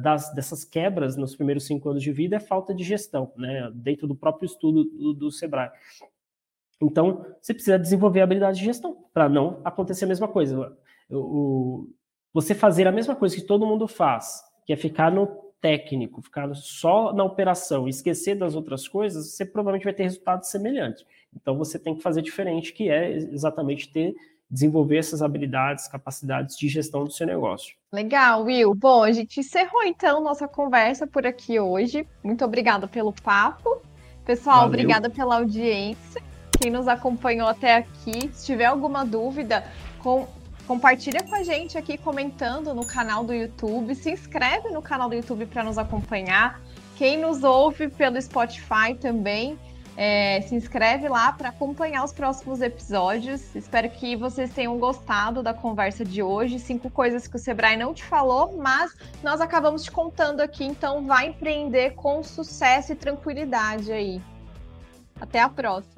das, 0.00 0.32
dessas 0.32 0.64
quebras 0.64 1.16
nos 1.16 1.36
primeiros 1.36 1.66
cinco 1.66 1.90
anos 1.90 2.02
de 2.02 2.12
vida 2.12 2.36
é 2.36 2.40
falta 2.40 2.72
de 2.72 2.82
gestão, 2.82 3.32
né, 3.36 3.70
dentro 3.74 4.06
do 4.06 4.14
próprio 4.14 4.46
estudo 4.46 4.84
do, 4.84 5.12
do 5.12 5.30
Sebrae. 5.30 5.68
Então, 6.80 7.26
você 7.42 7.52
precisa 7.52 7.78
desenvolver 7.78 8.20
a 8.20 8.24
habilidade 8.24 8.58
de 8.58 8.64
gestão 8.64 9.04
para 9.12 9.28
não 9.28 9.60
acontecer 9.64 10.06
a 10.06 10.08
mesma 10.08 10.28
coisa. 10.28 10.74
O, 11.10 11.90
você 12.32 12.54
fazer 12.54 12.86
a 12.86 12.92
mesma 12.92 13.14
coisa 13.14 13.34
que 13.34 13.42
todo 13.42 13.66
mundo 13.66 13.86
faz, 13.86 14.42
que 14.64 14.72
é 14.72 14.76
ficar 14.76 15.10
no 15.10 15.26
técnico, 15.60 16.22
ficar 16.22 16.54
só 16.54 17.12
na 17.12 17.22
operação 17.22 17.86
e 17.86 17.90
esquecer 17.90 18.34
das 18.34 18.54
outras 18.54 18.88
coisas, 18.88 19.32
você 19.32 19.44
provavelmente 19.44 19.84
vai 19.84 19.92
ter 19.92 20.04
resultados 20.04 20.48
semelhantes. 20.48 21.04
Então, 21.34 21.58
você 21.58 21.78
tem 21.78 21.94
que 21.94 22.02
fazer 22.02 22.22
diferente, 22.22 22.72
que 22.72 22.88
é 22.88 23.10
exatamente 23.12 23.92
ter 23.92 24.14
desenvolver 24.50 24.96
essas 24.96 25.22
habilidades, 25.22 25.86
capacidades 25.86 26.56
de 26.56 26.68
gestão 26.68 27.04
do 27.04 27.12
seu 27.12 27.26
negócio. 27.26 27.74
Legal, 27.92 28.44
Will. 28.44 28.74
Bom, 28.74 29.04
a 29.04 29.12
gente 29.12 29.40
encerrou 29.40 29.82
então 29.84 30.22
nossa 30.22 30.48
conversa 30.48 31.06
por 31.06 31.26
aqui 31.26 31.60
hoje. 31.60 32.06
Muito 32.22 32.44
obrigada 32.44 32.88
pelo 32.88 33.12
papo. 33.12 33.80
Pessoal, 34.24 34.56
Valeu. 34.56 34.68
obrigada 34.68 35.08
pela 35.08 35.36
audiência. 35.36 36.22
Quem 36.60 36.70
nos 36.70 36.88
acompanhou 36.88 37.48
até 37.48 37.76
aqui, 37.76 38.28
se 38.32 38.46
tiver 38.46 38.66
alguma 38.66 39.04
dúvida, 39.04 39.64
com... 39.98 40.26
compartilha 40.66 41.22
com 41.22 41.34
a 41.34 41.42
gente 41.42 41.78
aqui 41.78 41.96
comentando 41.96 42.74
no 42.74 42.84
canal 42.84 43.24
do 43.24 43.32
YouTube. 43.32 43.94
Se 43.94 44.10
inscreve 44.10 44.68
no 44.68 44.82
canal 44.82 45.08
do 45.08 45.14
YouTube 45.14 45.46
para 45.46 45.64
nos 45.64 45.78
acompanhar. 45.78 46.60
Quem 46.96 47.16
nos 47.16 47.42
ouve 47.42 47.88
pelo 47.88 48.20
Spotify 48.20 48.94
também, 49.00 49.58
é, 49.96 50.40
se 50.42 50.54
inscreve 50.54 51.08
lá 51.08 51.32
para 51.32 51.48
acompanhar 51.48 52.04
os 52.04 52.12
próximos 52.12 52.60
episódios. 52.60 53.54
Espero 53.54 53.90
que 53.90 54.16
vocês 54.16 54.52
tenham 54.52 54.78
gostado 54.78 55.42
da 55.42 55.52
conversa 55.52 56.04
de 56.04 56.22
hoje. 56.22 56.58
Cinco 56.58 56.90
coisas 56.90 57.26
que 57.26 57.36
o 57.36 57.38
Sebrae 57.38 57.76
não 57.76 57.92
te 57.92 58.04
falou, 58.04 58.56
mas 58.56 58.94
nós 59.22 59.40
acabamos 59.40 59.84
te 59.84 59.90
contando 59.90 60.40
aqui. 60.40 60.64
Então, 60.64 61.06
vai 61.06 61.28
empreender 61.28 61.90
com 61.94 62.22
sucesso 62.22 62.92
e 62.92 62.96
tranquilidade 62.96 63.92
aí. 63.92 64.22
Até 65.20 65.40
a 65.40 65.48
próxima. 65.48 65.94